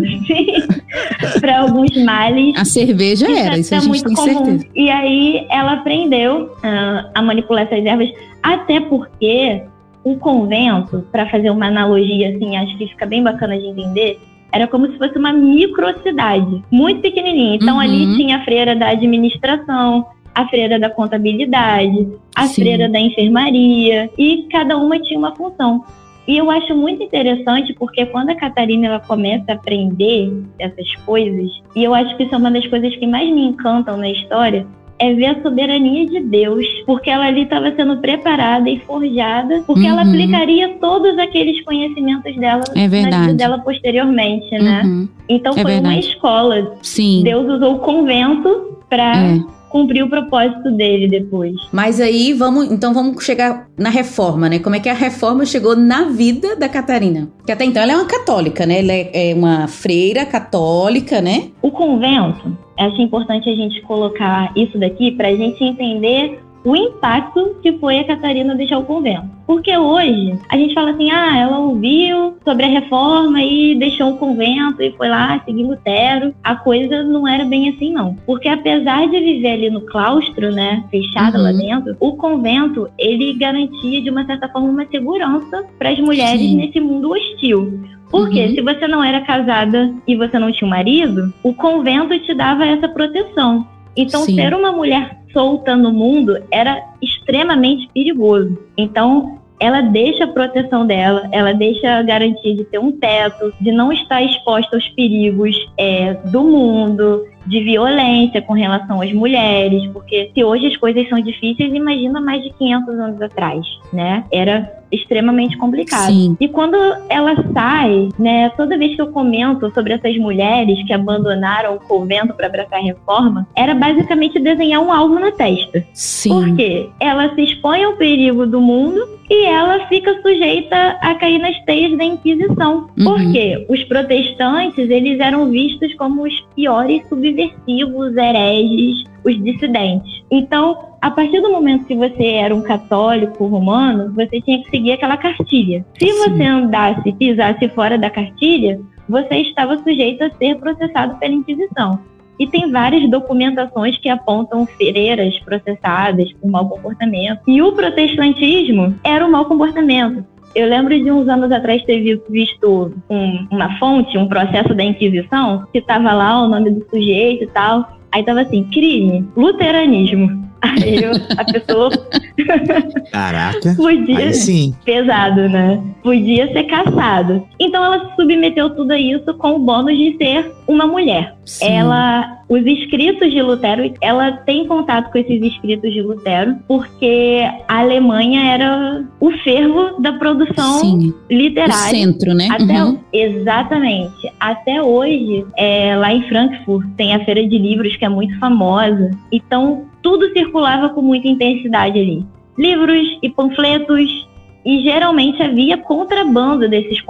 para 1.39 1.62
alguns 1.62 1.95
males. 2.03 2.55
A 2.57 2.65
cerveja 2.65 3.27
era, 3.29 3.57
isso 3.57 3.74
a 3.74 3.79
gente 3.79 3.89
muito 3.89 4.05
tem 4.05 4.15
comum. 4.15 4.45
certeza. 4.45 4.67
E 4.75 4.89
aí 4.89 5.45
ela 5.50 5.74
aprendeu 5.74 6.45
uh, 6.45 7.10
a 7.13 7.21
manipular 7.21 7.63
essas 7.63 7.86
ervas, 7.86 8.10
até 8.41 8.79
porque 8.79 9.63
o 10.03 10.15
convento, 10.17 11.05
para 11.12 11.29
fazer 11.29 11.50
uma 11.51 11.67
analogia 11.67 12.29
assim, 12.29 12.57
acho 12.57 12.77
que 12.77 12.88
fica 12.88 13.05
bem 13.05 13.24
bacana 13.24 13.57
de 13.57 13.67
entender, 13.67 14.19
era 14.51 14.67
como 14.67 14.91
se 14.91 14.98
fosse 14.98 15.17
uma 15.17 15.31
microcidade, 15.31 16.63
muito 16.69 17.01
pequenininha. 17.01 17.55
Então 17.55 17.75
uhum. 17.75 17.81
ali 17.81 18.15
tinha 18.17 18.38
a 18.38 18.43
freira 18.43 18.75
da 18.75 18.89
administração, 18.89 20.05
a 20.33 20.48
freira 20.48 20.79
da 20.79 20.89
contabilidade, 20.89 22.07
a 22.36 22.48
Sim. 22.48 22.62
freira 22.62 22.89
da 22.89 23.00
enfermaria, 23.00 24.10
e 24.17 24.48
cada 24.51 24.77
uma 24.77 25.00
tinha 25.00 25.19
uma 25.19 25.36
função. 25.36 25.83
E 26.28 26.38
eu 26.38 26.50
acho 26.51 26.75
muito 26.75 27.04
interessante 27.04 27.74
porque 27.74 28.06
quando 28.06 28.30
a 28.30 28.36
Catarina 28.36 28.88
ela 28.88 29.00
começa 29.00 29.51
a 29.51 29.56
aprender 29.56 30.32
essas 30.60 30.96
coisas, 31.06 31.51
e 31.75 31.84
eu 31.84 31.94
acho 31.94 32.16
que 32.16 32.24
isso 32.24 32.36
é 32.36 32.38
uma 32.38 32.51
das 32.51 32.66
coisas 32.68 32.96
que 32.96 33.08
mais 33.08 33.30
me 33.32 33.46
encantam 33.46 33.98
na 33.98 34.10
história, 34.10 34.66
é 35.00 35.13
ver 35.16 35.25
a 35.25 35.42
soberania 35.42 36.06
de 36.06 36.20
Deus, 36.20 36.63
porque 36.86 37.10
ela 37.10 37.25
ali 37.25 37.42
estava 37.42 37.75
sendo 37.75 37.98
preparada 37.98 38.70
e 38.70 38.80
forjada, 38.82 39.63
porque 39.66 39.82
uhum. 39.82 39.90
ela 39.90 40.04
aplicaria 40.04 40.78
todos 40.80 41.18
aqueles 41.18 41.60
conhecimentos 41.63 42.36
dela 42.36 42.62
é 42.75 42.88
na 42.88 43.22
vida 43.22 43.34
dela 43.34 43.58
posteriormente, 43.60 44.51
né? 44.60 44.84
Uhum. 44.86 45.10
Então 45.28 45.54
é 45.54 45.62
foi 45.62 45.72
verdade. 45.72 45.96
uma 45.96 46.00
escola. 46.00 46.75
Sim. 46.84 47.24
Deus 47.24 47.50
usou 47.51 47.78
o 47.78 47.80
convento 47.80 48.78
para 48.88 49.16
é 49.18 49.61
cumprir 49.72 50.04
o 50.04 50.10
propósito 50.10 50.70
dele 50.72 51.08
depois. 51.08 51.54
Mas 51.72 52.00
aí 52.00 52.34
vamos, 52.34 52.72
então 52.72 52.94
vamos 52.94 53.24
chegar 53.24 53.68
na 53.78 53.90
reforma, 53.90 54.50
né? 54.50 54.60
Como 54.60 54.75
é 54.75 54.80
que 54.80 54.90
a 54.90 54.94
reforma 54.94 55.46
chegou 55.46 55.75
na 55.75 56.06
vida 56.06 56.56
da 56.56 56.70
Catarina? 56.70 57.30
Que 57.46 57.51
até 57.51 57.66
então 57.66 57.82
ela 57.82 57.94
é 57.94 57.96
uma 57.96 58.06
católica, 58.06 58.66
né? 58.66 58.80
Ela 58.80 58.94
é, 58.94 59.32
é 59.32 59.34
uma 59.34 59.68
freira 59.68 60.25
católica, 60.25 61.22
né? 61.22 61.50
O 61.62 61.72
convento, 61.72 62.56
acho 62.78 63.01
importante 63.01 63.50
a 63.50 63.56
gente 63.56 63.82
colocar 63.82 64.51
isso 64.56 64.78
daqui 64.78 65.12
para 65.12 65.30
a 65.30 65.36
gente 65.36 65.63
entender 65.63 66.40
o 66.63 66.75
impacto 66.75 67.56
que 67.62 67.74
foi 67.74 68.00
a 68.00 68.03
Catarina 68.03 68.56
deixar 68.56 68.77
o 68.77 68.86
convento. 68.86 69.30
Porque 69.46 69.75
hoje 69.75 70.39
a 70.50 70.56
gente 70.56 70.74
fala 70.74 70.91
assim, 70.91 71.12
ah, 71.12 71.38
ela 71.38 71.60
ouviu 71.60 72.36
sobre 72.44 72.65
a 72.65 72.70
reforma 72.70 73.41
e 73.41 73.75
deixou 73.75 74.12
o 74.12 74.18
convento 74.18 74.82
e 74.82 74.91
foi 74.94 75.10
lá 75.10 75.41
seguir 75.44 75.63
Lutero. 75.63 76.34
A 76.44 76.56
coisa 76.56 77.03
não 77.03 77.27
era 77.27 77.44
bem 77.44 77.70
assim, 77.70 77.91
não. 77.91 78.15
Porque 78.25 78.48
apesar 78.48 79.10
de 79.10 79.20
viver 79.20 79.53
ali 79.53 79.70
no 79.70 79.82
claustro, 79.82 80.51
né, 80.51 80.84
fechada 80.89 81.38
uhum. 81.38 81.44
lá 81.44 81.51
dentro, 81.51 81.96
o 82.00 82.15
convento, 82.15 82.88
ele 82.98 83.34
garantia 83.34 84.01
de 84.01 84.10
uma 84.10 84.25
certa 84.25 84.48
forma 84.48 84.70
uma 84.70 84.86
segurança 84.86 85.65
para 85.77 85.89
as 85.89 86.00
mulheres 86.00 86.41
Sim. 86.41 86.56
nesse 86.56 86.80
mundo 86.80 87.12
hostil. 87.12 87.82
Porque 88.10 88.46
uhum. 88.46 88.56
se 88.56 88.62
você 88.62 88.88
não 88.88 89.03
era 89.03 89.22
casada 89.22 89.94
e 90.08 90.15
você 90.15 90.38
não 90.38 90.51
tinha 90.51 90.68
um 90.68 90.70
marido, 90.70 91.34
o 91.44 91.53
convento 91.53 92.18
te 92.20 92.34
dava 92.34 92.65
essa 92.65 92.88
proteção. 92.88 93.65
Então, 93.95 94.24
Sim. 94.24 94.36
ser 94.36 94.53
uma 94.53 94.71
mulher 94.71 95.17
solta 95.33 95.75
no 95.75 95.91
mundo 95.91 96.41
era 96.51 96.83
extremamente 97.01 97.89
perigoso. 97.93 98.57
Então, 98.77 99.39
ela 99.60 99.81
deixa 99.81 100.24
a 100.24 100.27
proteção 100.27 100.88
dela, 100.88 101.29
ela 101.31 101.53
deixa 101.53 102.00
a 102.00 102.01
garantia 102.01 102.55
de 102.55 102.63
ter 102.63 102.79
um 102.79 102.91
teto, 102.91 103.53
de 103.62 103.71
não 103.71 103.91
estar 103.91 104.24
exposta 104.24 104.75
aos 104.75 104.88
perigos 104.89 105.55
é, 105.77 106.15
do 106.31 106.43
mundo, 106.43 107.27
de 107.45 107.63
violência 107.63 108.41
com 108.41 108.53
relação 108.53 109.01
às 109.01 109.12
mulheres, 109.13 109.88
porque 109.91 110.31
se 110.33 110.43
hoje 110.43 110.67
as 110.67 110.77
coisas 110.77 111.07
são 111.10 111.19
difíceis, 111.19 111.74
imagina 111.74 112.19
mais 112.21 112.43
de 112.43 112.51
500 112.53 113.00
anos 113.00 113.21
atrás, 113.21 113.65
né? 113.91 114.24
Era 114.31 114.81
extremamente 114.91 115.57
complicado. 115.57 116.12
Sim. 116.12 116.36
E 116.39 116.48
quando 116.48 116.75
ela 117.10 117.33
sai, 117.53 118.10
né, 118.19 118.50
toda 118.57 118.77
vez 118.77 118.95
que 118.95 119.01
eu 119.01 119.07
comento 119.07 119.71
sobre 119.74 119.93
essas 119.93 120.17
mulheres 120.17 120.86
que 120.86 120.93
abandonaram 120.93 121.75
o 121.75 121.79
convento 121.79 122.33
para 122.33 122.48
abraçar 122.48 122.79
a 122.79 122.83
reforma, 122.83 123.48
era 123.55 123.74
basicamente 123.74 124.39
desenhar 124.39 124.81
um 124.81 124.91
alvo 124.91 125.17
na 125.17 125.31
testa. 125.31 125.83
Sim. 125.93 126.29
Porque 126.29 126.89
ela 127.00 127.33
se 127.33 127.41
expõe 127.41 127.83
ao 127.83 127.93
perigo 127.93 128.45
do 128.45 128.60
mundo 128.60 129.21
e 129.29 129.45
ela 129.45 129.88
fica 129.88 130.21
sujeita 130.21 130.75
a 131.01 131.15
cair 131.15 131.39
nas 131.39 131.57
teias 131.63 131.98
da 131.98 132.03
Inquisição. 132.03 132.89
Uhum. 132.98 133.05
Porque 133.05 133.65
os 133.69 133.81
protestantes, 133.86 134.89
eles 134.89 135.19
eram 135.21 135.50
vistos 135.50 135.93
como 135.95 136.24
os 136.24 136.41
piores 136.53 137.01
subversivos, 137.31 138.15
hereges, 138.15 139.03
os 139.25 139.43
dissidentes. 139.43 140.23
Então, 140.29 140.91
a 141.01 141.09
partir 141.09 141.41
do 141.41 141.51
momento 141.51 141.85
que 141.85 141.95
você 141.95 142.25
era 142.25 142.55
um 142.55 142.61
católico 142.61 143.45
romano, 143.45 144.13
você 144.13 144.41
tinha 144.41 144.61
que 144.63 144.69
seguir 144.69 144.93
aquela 144.93 145.17
cartilha. 145.17 145.85
Se 146.00 146.07
Sim. 146.07 146.17
você 146.19 146.43
andasse, 146.43 147.11
pisasse 147.13 147.67
fora 147.69 147.97
da 147.97 148.09
cartilha, 148.09 148.79
você 149.07 149.38
estava 149.38 149.77
sujeito 149.77 150.23
a 150.23 150.29
ser 150.31 150.57
processado 150.57 151.17
pela 151.17 151.33
Inquisição. 151.33 152.00
E 152.39 152.47
tem 152.47 152.71
várias 152.71 153.07
documentações 153.09 153.97
que 153.97 154.09
apontam 154.09 154.65
freiras 154.65 155.38
processadas 155.39 156.31
por 156.33 156.50
mau 156.50 156.67
comportamento. 156.67 157.41
E 157.47 157.61
o 157.61 157.71
protestantismo 157.71 158.95
era 159.03 159.25
o 159.25 159.31
mau 159.31 159.45
comportamento. 159.45 160.25
Eu 160.53 160.67
lembro 160.67 160.98
de 160.98 161.10
uns 161.12 161.27
anos 161.27 161.51
atrás 161.51 161.84
ter 161.84 162.01
visto 162.29 162.93
um, 163.10 163.48
uma 163.51 163.77
fonte, 163.79 164.17
um 164.17 164.27
processo 164.27 164.74
da 164.74 164.84
Inquisição, 164.84 165.65
que 165.72 165.79
estava 165.79 166.13
lá 166.13 166.43
o 166.43 166.48
nome 166.48 166.72
do 166.72 166.86
sujeito 166.89 167.46
e 167.46 167.48
tal. 167.48 167.98
Aí 168.12 168.24
tava 168.24 168.41
assim, 168.41 168.63
crime, 168.65 169.25
luteranismo. 169.36 170.50
Aí 170.62 171.03
eu, 171.03 171.12
a 171.38 171.44
pessoa. 171.46 171.89
Caraca. 173.12 173.75
podia. 173.75 174.18
Aí 174.18 174.34
sim. 174.34 174.75
Pesado, 174.86 175.50
né? 175.50 175.82
Podia 176.03 176.51
ser 176.53 176.63
caçado. 176.63 177.48
Então 177.60 177.84
ela 177.84 178.10
se 178.10 178.15
submeteu 178.15 178.70
tudo 178.72 178.91
a 178.91 179.00
isso 179.00 179.34
com 179.36 179.56
o 179.56 179.60
bônus 179.60 179.98
de 179.98 180.15
ser 180.18 180.51
uma 180.68 180.86
mulher. 180.86 181.36
Sim. 181.46 181.65
Ela. 181.65 182.39
Os 182.51 182.65
escritos 182.65 183.32
de 183.32 183.41
Lutero, 183.41 183.94
ela 184.01 184.34
tem 184.34 184.68
contato 184.68 185.10
com 185.10 185.18
esses 185.18 185.41
escritos 185.41 185.94
de 185.94 186.01
Lutero, 186.01 186.58
porque 186.68 187.50
a 187.65 187.80
Alemanha 187.80 188.44
era 188.53 189.06
o 189.22 189.32
fervo 189.38 190.01
da 190.01 190.12
produção 190.13 190.80
Sim. 190.80 191.13
literária. 191.30 191.74
O 191.74 191.89
centro, 191.89 192.34
né? 192.34 192.50
Até, 192.51 192.84
uhum. 192.84 193.00
Exatamente. 193.13 194.34
Até 194.38 194.84
hoje, 194.84 195.46
é, 195.56 195.96
lá 195.96 196.13
em 196.13 196.24
Frankfurt, 196.24 196.86
tem 196.98 197.15
a 197.15 197.24
Feira 197.24 197.48
de 197.48 197.58
Livros, 197.58 197.96
que 197.96 198.03
é 198.03 198.10
muito 198.10 198.38
famosa. 198.38 199.12
Então, 199.32 199.86
tudo 200.01 200.31
circulava 200.34 200.89
com 200.89 201.01
muita 201.01 201.27
intensidade 201.27 202.00
ali. 202.00 202.25
Livros 202.58 203.17
e 203.22 203.29
panfletos, 203.29 204.27
e 204.65 204.81
geralmente 204.84 205.41
havia 205.41 205.77
contrabando 205.77 206.70
desses 206.70 207.03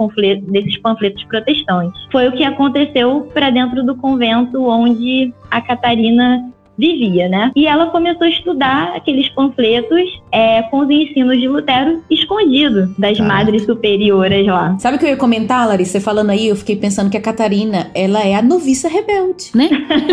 desses 0.48 0.78
panfletos 0.78 1.22
protestantes. 1.24 2.00
Foi 2.10 2.28
o 2.28 2.32
que 2.32 2.44
aconteceu 2.44 3.28
para 3.34 3.50
dentro 3.50 3.84
do 3.84 3.94
convento 3.96 4.64
onde 4.64 5.32
a 5.50 5.60
Catarina 5.60 6.50
vivia, 6.82 7.28
né? 7.28 7.52
E 7.54 7.66
ela 7.66 7.86
começou 7.86 8.26
a 8.26 8.30
estudar 8.30 8.96
aqueles 8.96 9.28
panfletos 9.28 10.20
é, 10.32 10.62
com 10.62 10.80
os 10.80 10.90
ensinos 10.90 11.38
de 11.38 11.46
Lutero 11.46 12.02
escondido 12.10 12.92
das 12.98 13.20
ah. 13.20 13.22
madres 13.22 13.64
superioras 13.64 14.44
lá. 14.46 14.76
Sabe 14.80 14.96
o 14.96 14.98
que 14.98 15.04
eu 15.04 15.10
ia 15.10 15.16
comentar, 15.16 15.68
Larissa? 15.68 15.92
Você 15.92 16.00
falando 16.00 16.30
aí, 16.30 16.48
eu 16.48 16.56
fiquei 16.56 16.74
pensando 16.74 17.10
que 17.10 17.16
a 17.16 17.20
Catarina, 17.20 17.90
ela 17.94 18.24
é 18.24 18.34
a 18.34 18.42
noviça 18.42 18.88
rebelde, 18.88 19.50
né? 19.54 19.68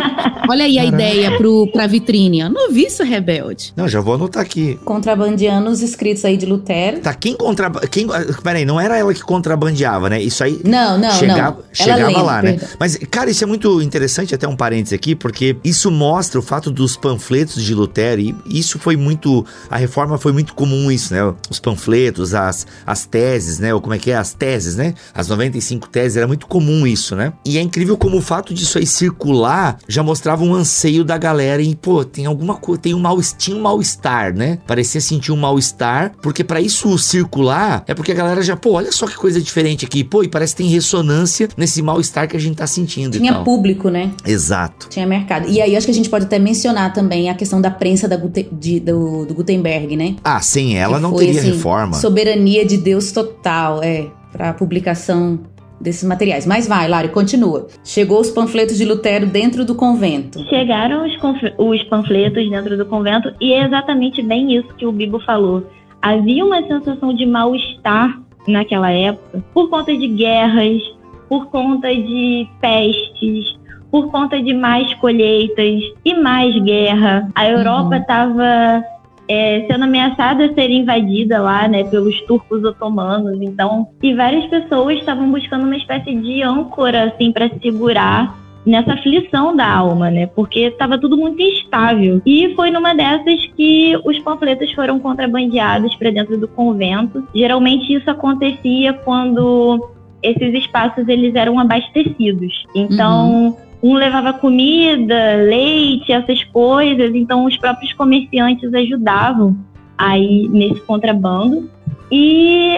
Olha 0.49 0.65
aí 0.65 0.77
a 0.77 0.85
ideia 0.85 1.37
pro, 1.37 1.67
pra 1.71 1.87
vitrine, 1.87 2.41
a 2.41 2.49
noviça 2.49 3.03
rebelde. 3.03 3.73
Não, 3.75 3.87
já 3.87 4.01
vou 4.01 4.15
anotar 4.15 4.43
aqui. 4.43 4.77
Contrabandeando 4.83 5.69
os 5.69 5.81
escritos 5.81 6.23
aí 6.25 6.37
de 6.37 6.45
Lutero. 6.45 6.99
Tá, 6.99 7.13
quem 7.13 7.35
contra... 7.35 7.69
Quem... 7.89 8.07
Peraí, 8.43 8.65
não 8.65 8.79
era 8.79 8.97
ela 8.97 9.13
que 9.13 9.21
contrabandeava, 9.21 10.09
né? 10.09 10.21
Isso 10.21 10.43
aí... 10.43 10.59
Não, 10.65 10.97
não, 10.97 11.11
chegava, 11.11 11.57
não. 11.57 11.63
Chegava 11.71 12.07
lembra, 12.07 12.21
lá, 12.21 12.41
né? 12.41 12.59
Mas, 12.79 12.97
cara, 13.09 13.29
isso 13.29 13.43
é 13.43 13.47
muito 13.47 13.81
interessante, 13.81 14.35
até 14.35 14.47
um 14.47 14.55
parênteses 14.55 14.93
aqui, 14.93 15.15
porque 15.15 15.55
isso 15.63 15.89
mostra 15.89 16.39
o 16.39 16.43
fato 16.43 16.58
dos 16.67 16.97
panfletos 16.97 17.63
de 17.63 17.73
Lutero, 17.73 18.21
e 18.21 18.35
isso 18.47 18.77
foi 18.79 18.97
muito. 18.97 19.45
A 19.69 19.77
reforma 19.77 20.17
foi 20.17 20.31
muito 20.31 20.53
comum, 20.53 20.91
isso, 20.91 21.13
né? 21.13 21.33
Os 21.49 21.59
panfletos, 21.59 22.33
as, 22.33 22.67
as 22.85 23.05
teses, 23.05 23.59
né? 23.59 23.73
Ou 23.73 23.79
como 23.79 23.93
é 23.93 23.99
que 23.99 24.11
é? 24.11 24.15
As 24.15 24.33
teses, 24.33 24.75
né? 24.75 24.93
As 25.13 25.27
95 25.27 25.87
teses, 25.89 26.17
era 26.17 26.27
muito 26.27 26.47
comum 26.47 26.85
isso, 26.85 27.15
né? 27.15 27.31
E 27.45 27.57
é 27.57 27.61
incrível 27.61 27.97
como 27.97 28.17
o 28.17 28.21
fato 28.21 28.53
disso 28.53 28.77
aí 28.77 28.85
circular 28.85 29.77
já 29.87 30.03
mostrava 30.03 30.43
um 30.43 30.53
anseio 30.53 31.03
da 31.03 31.17
galera 31.17 31.61
em, 31.61 31.73
pô, 31.73 32.03
tem 32.03 32.25
alguma 32.25 32.55
coisa, 32.55 32.81
tem 32.81 32.93
um 32.93 32.99
mal, 32.99 33.19
tinha 33.37 33.55
um 33.55 33.61
mal-estar, 33.61 34.33
né? 34.33 34.59
Parecia 34.65 34.99
sentir 34.99 35.31
um 35.31 35.37
mal-estar, 35.37 36.13
porque 36.21 36.43
para 36.43 36.59
isso 36.59 36.97
circular 36.97 37.83
é 37.87 37.93
porque 37.93 38.11
a 38.11 38.15
galera 38.15 38.41
já, 38.41 38.55
pô, 38.55 38.73
olha 38.73 38.91
só 38.91 39.07
que 39.07 39.15
coisa 39.15 39.41
diferente 39.41 39.85
aqui, 39.85 40.03
pô, 40.03 40.23
e 40.23 40.27
parece 40.27 40.55
que 40.55 40.63
tem 40.63 40.71
ressonância 40.71 41.47
nesse 41.55 41.81
mal-estar 41.81 42.27
que 42.27 42.35
a 42.35 42.39
gente 42.39 42.55
tá 42.55 42.67
sentindo. 42.67 43.17
Tinha 43.17 43.43
público, 43.43 43.89
né? 43.89 44.11
Exato. 44.25 44.87
Tinha 44.89 45.05
mercado. 45.05 45.49
E 45.49 45.61
aí 45.61 45.75
acho 45.75 45.85
que 45.85 45.91
a 45.91 45.95
gente 45.95 46.09
pode 46.09 46.25
até 46.25 46.38
mencionar 46.39 46.93
também 46.93 47.29
a 47.29 47.35
questão 47.35 47.61
da 47.61 47.69
prensa 47.69 48.07
da 48.07 48.17
Gute, 48.17 48.47
de, 48.51 48.79
do, 48.79 49.25
do, 49.25 49.33
Gutenberg, 49.33 49.95
né? 49.95 50.15
Ah, 50.23 50.39
sem 50.41 50.77
ela 50.77 50.97
que 50.97 51.03
não 51.03 51.11
foi, 51.11 51.25
teria 51.25 51.41
assim, 51.41 51.51
reforma. 51.51 51.93
Soberania 51.93 52.65
de 52.65 52.77
Deus 52.77 53.11
total, 53.11 53.83
é, 53.83 54.07
para 54.31 54.53
publicação 54.53 55.39
desses 55.79 56.03
materiais. 56.03 56.45
Mas 56.45 56.67
vai, 56.67 56.87
Lari, 56.87 57.09
continua. 57.09 57.67
Chegou 57.83 58.19
os 58.19 58.29
panfletos 58.29 58.77
de 58.77 58.85
Lutero 58.85 59.25
dentro 59.25 59.63
do 59.63 59.75
convento. 59.75 60.43
Chegaram 60.49 61.05
os, 61.05 61.13
os 61.57 61.83
panfletos 61.83 62.49
dentro 62.49 62.77
do 62.77 62.85
convento 62.85 63.33
e 63.39 63.53
é 63.53 63.65
exatamente 63.65 64.21
bem 64.21 64.55
isso 64.55 64.67
que 64.75 64.85
o 64.85 64.91
Bibo 64.91 65.19
falou. 65.21 65.65
Havia 66.01 66.45
uma 66.45 66.61
sensação 66.63 67.13
de 67.13 67.25
mal-estar 67.25 68.19
naquela 68.47 68.91
época 68.91 69.43
por 69.53 69.69
conta 69.69 69.95
de 69.95 70.07
guerras, 70.07 70.81
por 71.27 71.47
conta 71.47 71.89
de 71.89 72.47
pestes, 72.61 73.58
por 73.91 74.11
conta 74.11 74.41
de 74.41 74.53
mais 74.53 74.93
colheitas 74.95 75.81
e 76.05 76.13
mais 76.15 76.55
guerra. 76.61 77.29
A 77.35 77.49
Europa 77.49 77.97
estava 77.97 78.31
uhum. 78.31 78.83
é, 79.27 79.65
sendo 79.67 79.83
ameaçada 79.83 80.45
a 80.45 80.53
ser 80.53 80.69
invadida 80.69 81.41
lá, 81.41 81.67
né, 81.67 81.83
pelos 81.83 82.19
turcos 82.21 82.63
otomanos. 82.63 83.39
Então, 83.41 83.87
e 84.01 84.13
várias 84.13 84.45
pessoas 84.45 84.99
estavam 84.99 85.31
buscando 85.31 85.65
uma 85.65 85.77
espécie 85.77 86.15
de 86.15 86.41
âncora, 86.43 87.05
assim, 87.05 87.31
para 87.31 87.49
segurar 87.61 88.37
nessa 88.65 88.93
aflição 88.93 89.55
da 89.55 89.67
alma, 89.67 90.11
né? 90.11 90.27
Porque 90.27 90.59
estava 90.59 90.97
tudo 90.97 91.17
muito 91.17 91.41
instável. 91.41 92.21
E 92.25 92.53
foi 92.55 92.69
numa 92.69 92.93
dessas 92.93 93.47
que 93.55 93.99
os 94.05 94.19
panfletos 94.19 94.71
foram 94.73 94.99
contrabandeados 94.99 95.95
para 95.95 96.11
dentro 96.11 96.37
do 96.37 96.47
convento. 96.47 97.23
Geralmente 97.33 97.93
isso 97.93 98.09
acontecia 98.11 98.93
quando 98.93 99.89
esses 100.21 100.53
espaços 100.53 101.07
eles 101.07 101.33
eram 101.33 101.57
abastecidos. 101.57 102.65
Então, 102.75 103.47
uhum 103.47 103.68
um 103.81 103.93
levava 103.93 104.33
comida, 104.33 105.35
leite, 105.35 106.11
essas 106.11 106.43
coisas, 106.45 107.13
então 107.15 107.45
os 107.45 107.57
próprios 107.57 107.93
comerciantes 107.93 108.73
ajudavam 108.73 109.55
aí 109.97 110.47
nesse 110.49 110.81
contrabando. 110.81 111.69
E 112.11 112.77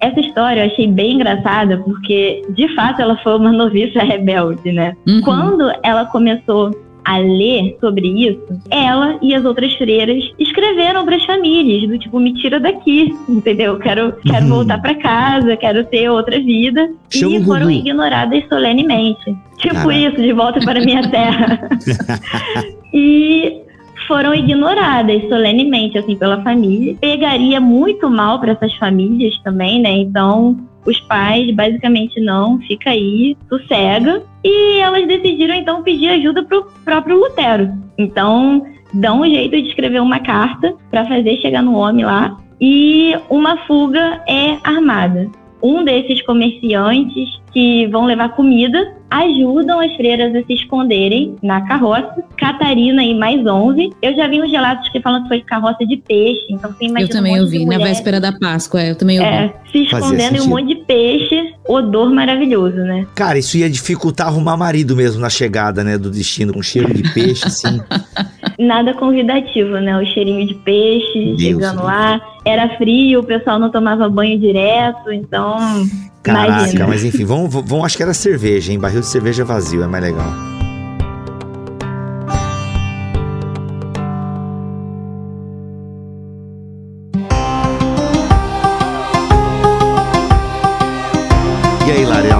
essa 0.00 0.20
história 0.20 0.60
eu 0.60 0.66
achei 0.66 0.86
bem 0.86 1.14
engraçada, 1.14 1.78
porque 1.78 2.42
de 2.50 2.74
fato 2.74 3.00
ela 3.00 3.16
foi 3.18 3.36
uma 3.36 3.50
noviça 3.52 4.00
rebelde, 4.00 4.72
né? 4.72 4.96
Uhum. 5.06 5.20
Quando 5.22 5.72
ela 5.82 6.04
começou 6.06 6.70
a 7.06 7.18
ler 7.18 7.76
sobre 7.80 8.08
isso, 8.08 8.60
ela 8.68 9.16
e 9.22 9.32
as 9.32 9.44
outras 9.44 9.72
freiras 9.74 10.24
escreveram 10.40 11.04
para 11.04 11.14
as 11.14 11.24
famílias, 11.24 11.88
do 11.88 11.96
tipo, 11.96 12.18
me 12.18 12.34
tira 12.34 12.58
daqui, 12.58 13.14
entendeu? 13.30 13.78
Quero, 13.78 14.12
quero 14.14 14.44
uhum. 14.46 14.54
voltar 14.54 14.82
para 14.82 14.96
casa, 14.96 15.56
quero 15.56 15.84
ter 15.84 16.10
outra 16.10 16.40
vida. 16.40 16.90
Chama 17.08 17.36
e 17.36 17.44
foram 17.44 17.70
ignoradas 17.70 18.42
solenemente. 18.48 19.24
Tipo 19.58 19.74
Caraca. 19.74 19.92
isso, 19.94 20.16
de 20.16 20.32
volta 20.32 20.60
para 20.60 20.80
minha 20.80 21.02
terra. 21.08 21.68
e 22.92 23.62
foram 24.08 24.34
ignoradas 24.34 25.22
solenemente 25.28 25.96
assim 25.98 26.16
pela 26.16 26.42
família. 26.42 26.96
Pegaria 27.00 27.60
muito 27.60 28.10
mal 28.10 28.40
para 28.40 28.52
essas 28.52 28.74
famílias 28.74 29.38
também, 29.44 29.80
né? 29.80 29.92
Então, 29.98 30.56
os 30.86 31.00
pais 31.00 31.54
basicamente 31.54 32.20
não, 32.20 32.58
fica 32.60 32.90
aí, 32.90 33.36
sossega. 33.48 34.22
E 34.44 34.78
elas 34.78 35.06
decidiram 35.06 35.54
então 35.54 35.82
pedir 35.82 36.08
ajuda 36.08 36.44
pro 36.44 36.66
próprio 36.84 37.18
Lutero. 37.18 37.72
Então, 37.98 38.64
dão 38.94 39.20
um 39.20 39.26
jeito 39.26 39.60
de 39.60 39.68
escrever 39.68 40.00
uma 40.00 40.20
carta 40.20 40.74
para 40.90 41.04
fazer 41.06 41.36
chegar 41.38 41.62
no 41.62 41.74
homem 41.74 42.04
lá. 42.04 42.36
E 42.60 43.14
uma 43.28 43.58
fuga 43.66 44.22
é 44.26 44.56
armada 44.64 45.28
um 45.62 45.84
desses 45.84 46.22
comerciantes 46.22 47.28
que 47.56 47.86
vão 47.86 48.04
levar 48.04 48.36
comida 48.36 48.92
ajudam 49.10 49.80
as 49.80 49.94
freiras 49.96 50.34
a 50.34 50.44
se 50.44 50.52
esconderem 50.52 51.36
na 51.42 51.66
carroça. 51.66 52.22
Catarina 52.36 53.02
e 53.02 53.14
mais 53.14 53.46
11. 53.46 53.94
Eu 54.02 54.14
já 54.14 54.28
vi 54.28 54.42
uns 54.42 54.50
relatos 54.50 54.86
que 54.90 55.00
falam 55.00 55.22
que 55.22 55.28
foi 55.28 55.40
carroça 55.40 55.86
de 55.86 55.96
peixe, 55.96 56.44
então 56.50 56.70
você 56.70 56.84
imagina. 56.84 57.08
Eu 57.08 57.08
também 57.08 57.38
um 57.38 57.44
ouvi, 57.44 57.64
na 57.64 57.78
véspera 57.78 58.20
da 58.20 58.30
Páscoa, 58.30 58.82
eu 58.82 58.94
também 58.94 59.18
ouvi. 59.18 59.30
É, 59.30 59.54
se 59.72 59.84
escondendo 59.84 60.36
em 60.36 60.40
um 60.42 60.48
monte 60.48 60.74
de 60.74 60.84
peixe, 60.84 61.54
odor 61.66 62.12
maravilhoso, 62.12 62.76
né? 62.76 63.06
Cara, 63.14 63.38
isso 63.38 63.56
ia 63.56 63.70
dificultar 63.70 64.26
arrumar 64.26 64.58
marido 64.58 64.94
mesmo 64.94 65.22
na 65.22 65.30
chegada, 65.30 65.82
né, 65.82 65.96
do 65.96 66.10
destino, 66.10 66.52
com 66.52 66.62
cheiro 66.62 66.92
de 66.92 67.10
peixe, 67.14 67.46
assim. 67.46 67.80
Nada 68.58 68.92
convidativo, 68.92 69.78
né? 69.78 69.96
O 69.96 70.04
cheirinho 70.04 70.46
de 70.46 70.54
peixe 70.56 71.24
Deus 71.24 71.40
chegando 71.40 71.76
Deus. 71.76 71.86
lá. 71.86 72.20
Era 72.44 72.76
frio, 72.76 73.20
o 73.20 73.24
pessoal 73.24 73.58
não 73.58 73.70
tomava 73.70 74.08
banho 74.10 74.38
direto, 74.38 75.10
então 75.10 75.56
Caraca, 76.26 76.58
Imagina. 76.62 76.86
mas 76.88 77.04
enfim, 77.04 77.24
vamos, 77.24 77.52
vamos, 77.52 77.84
acho 77.84 77.96
que 77.96 78.02
era 78.02 78.12
cerveja, 78.12 78.72
hein? 78.72 78.78
Barril 78.78 79.00
de 79.00 79.06
cerveja 79.06 79.44
vazio, 79.44 79.82
é 79.82 79.86
mais 79.86 80.02
legal. 80.02 80.55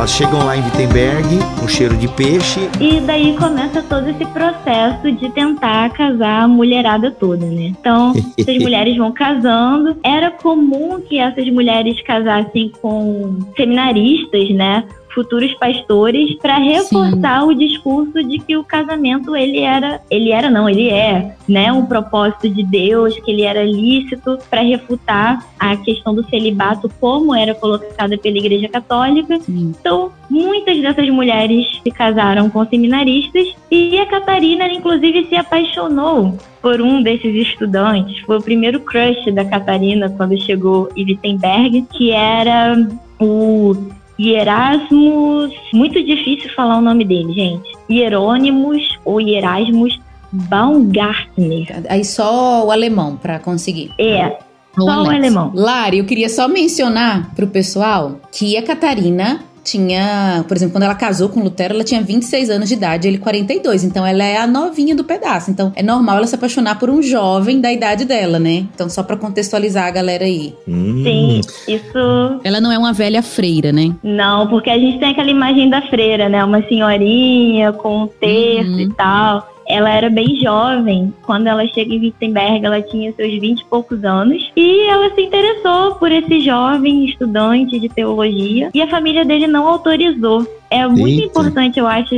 Elas 0.06 0.12
chegam 0.12 0.44
lá 0.44 0.56
em 0.56 0.62
Wittenberg 0.62 1.26
com 1.58 1.66
cheiro 1.66 1.96
de 1.96 2.06
peixe. 2.06 2.70
E 2.80 3.00
daí 3.00 3.36
começa 3.36 3.82
todo 3.82 4.08
esse 4.08 4.24
processo 4.26 5.10
de 5.10 5.28
tentar 5.30 5.90
casar 5.90 6.42
a 6.42 6.48
mulherada 6.48 7.10
toda, 7.10 7.44
né? 7.44 7.74
Então, 7.78 8.12
essas 8.38 8.58
mulheres 8.58 8.96
vão 8.96 9.10
casando. 9.10 9.98
Era 10.04 10.30
comum 10.30 11.00
que 11.00 11.18
essas 11.18 11.48
mulheres 11.48 12.00
casassem 12.02 12.70
com 12.80 13.36
seminaristas, 13.56 14.48
né? 14.50 14.84
Futuros 15.16 15.54
pastores 15.54 16.34
para 16.36 16.58
reforçar 16.58 17.40
Sim. 17.40 17.46
o 17.46 17.54
discurso 17.54 18.22
de 18.22 18.38
que 18.38 18.54
o 18.54 18.62
casamento 18.62 19.34
ele 19.34 19.60
era, 19.60 19.98
ele 20.10 20.30
era 20.30 20.50
não, 20.50 20.68
ele 20.68 20.90
é, 20.90 21.34
né, 21.48 21.72
um 21.72 21.86
propósito 21.86 22.50
de 22.50 22.62
Deus, 22.62 23.18
que 23.20 23.30
ele 23.30 23.40
era 23.40 23.64
lícito 23.64 24.38
para 24.50 24.60
refutar 24.60 25.42
a 25.58 25.74
questão 25.78 26.14
do 26.14 26.22
celibato 26.28 26.92
como 27.00 27.34
era 27.34 27.54
colocada 27.54 28.18
pela 28.18 28.36
Igreja 28.36 28.68
Católica. 28.68 29.40
Sim. 29.40 29.72
Então, 29.80 30.12
muitas 30.28 30.82
dessas 30.82 31.08
mulheres 31.08 31.80
se 31.82 31.90
casaram 31.90 32.50
com 32.50 32.66
seminaristas 32.66 33.56
e 33.70 33.98
a 33.98 34.04
Catarina 34.04 34.70
inclusive 34.70 35.28
se 35.28 35.34
apaixonou 35.34 36.36
por 36.60 36.82
um 36.82 37.02
desses 37.02 37.34
estudantes. 37.34 38.20
Foi 38.20 38.36
o 38.36 38.42
primeiro 38.42 38.80
crush 38.80 39.30
da 39.32 39.46
Catarina 39.46 40.10
quando 40.10 40.38
chegou 40.42 40.90
em 40.94 41.06
Wittenberg, 41.06 41.86
que 41.92 42.10
era 42.10 42.76
o 43.18 43.74
Hierasmus, 44.18 45.52
muito 45.72 46.02
difícil 46.02 46.50
falar 46.54 46.78
o 46.78 46.80
nome 46.80 47.04
dele, 47.04 47.32
gente. 47.32 47.72
Hierônimos 47.90 48.98
ou 49.04 49.20
Hierasmus 49.20 49.98
Baumgartner. 50.32 51.84
Aí 51.88 52.04
só 52.04 52.66
o 52.66 52.70
alemão 52.70 53.16
para 53.16 53.38
conseguir. 53.38 53.92
É, 53.98 54.38
só 54.74 55.02
o 55.02 55.10
alemão. 55.10 55.52
Lari, 55.54 55.98
eu 55.98 56.04
queria 56.04 56.28
só 56.28 56.48
mencionar 56.48 57.34
pro 57.34 57.46
pessoal 57.46 58.20
que 58.32 58.56
a 58.56 58.62
Catarina 58.62 59.40
tinha, 59.66 60.44
por 60.46 60.56
exemplo, 60.56 60.74
quando 60.74 60.84
ela 60.84 60.94
casou 60.94 61.28
com 61.28 61.40
Lutero, 61.40 61.74
ela 61.74 61.82
tinha 61.82 62.00
26 62.00 62.50
anos 62.50 62.68
de 62.68 62.74
idade, 62.74 63.08
ele 63.08 63.18
42. 63.18 63.82
Então 63.82 64.06
ela 64.06 64.22
é 64.22 64.38
a 64.38 64.46
novinha 64.46 64.94
do 64.94 65.02
pedaço. 65.02 65.50
Então 65.50 65.72
é 65.74 65.82
normal 65.82 66.18
ela 66.18 66.26
se 66.26 66.34
apaixonar 66.36 66.78
por 66.78 66.88
um 66.88 67.02
jovem 67.02 67.60
da 67.60 67.72
idade 67.72 68.04
dela, 68.04 68.38
né? 68.38 68.66
Então 68.74 68.88
só 68.88 69.02
para 69.02 69.16
contextualizar 69.16 69.86
a 69.86 69.90
galera 69.90 70.24
aí. 70.24 70.54
Hum. 70.68 71.02
Sim, 71.02 71.40
isso. 71.66 72.40
Ela 72.44 72.60
não 72.60 72.70
é 72.70 72.78
uma 72.78 72.92
velha 72.92 73.22
freira, 73.22 73.72
né? 73.72 73.92
Não, 74.02 74.46
porque 74.48 74.70
a 74.70 74.78
gente 74.78 74.98
tem 75.00 75.10
aquela 75.10 75.30
imagem 75.30 75.68
da 75.68 75.82
freira, 75.82 76.28
né? 76.28 76.44
Uma 76.44 76.62
senhorinha 76.62 77.72
com 77.72 78.04
um 78.04 78.06
terço 78.06 78.70
uhum. 78.70 78.80
e 78.80 78.92
tal 78.94 79.55
ela 79.68 79.90
era 79.90 80.08
bem 80.08 80.36
jovem. 80.36 81.12
Quando 81.22 81.46
ela 81.46 81.66
chega 81.66 81.94
em 81.94 82.00
Wittenberg, 82.00 82.64
ela 82.64 82.80
tinha 82.82 83.12
seus 83.12 83.32
20 83.38 83.60
e 83.60 83.64
poucos 83.64 84.04
anos. 84.04 84.50
E 84.56 84.88
ela 84.88 85.14
se 85.14 85.22
interessou 85.22 85.94
por 85.96 86.10
esse 86.10 86.40
jovem 86.40 87.04
estudante 87.04 87.78
de 87.78 87.88
teologia. 87.88 88.70
E 88.72 88.80
a 88.80 88.88
família 88.88 89.24
dele 89.24 89.46
não 89.46 89.66
autorizou. 89.66 90.46
É 90.70 90.86
muito 90.86 91.20
Eita. 91.20 91.26
importante, 91.26 91.78
eu 91.78 91.86
acho, 91.86 92.14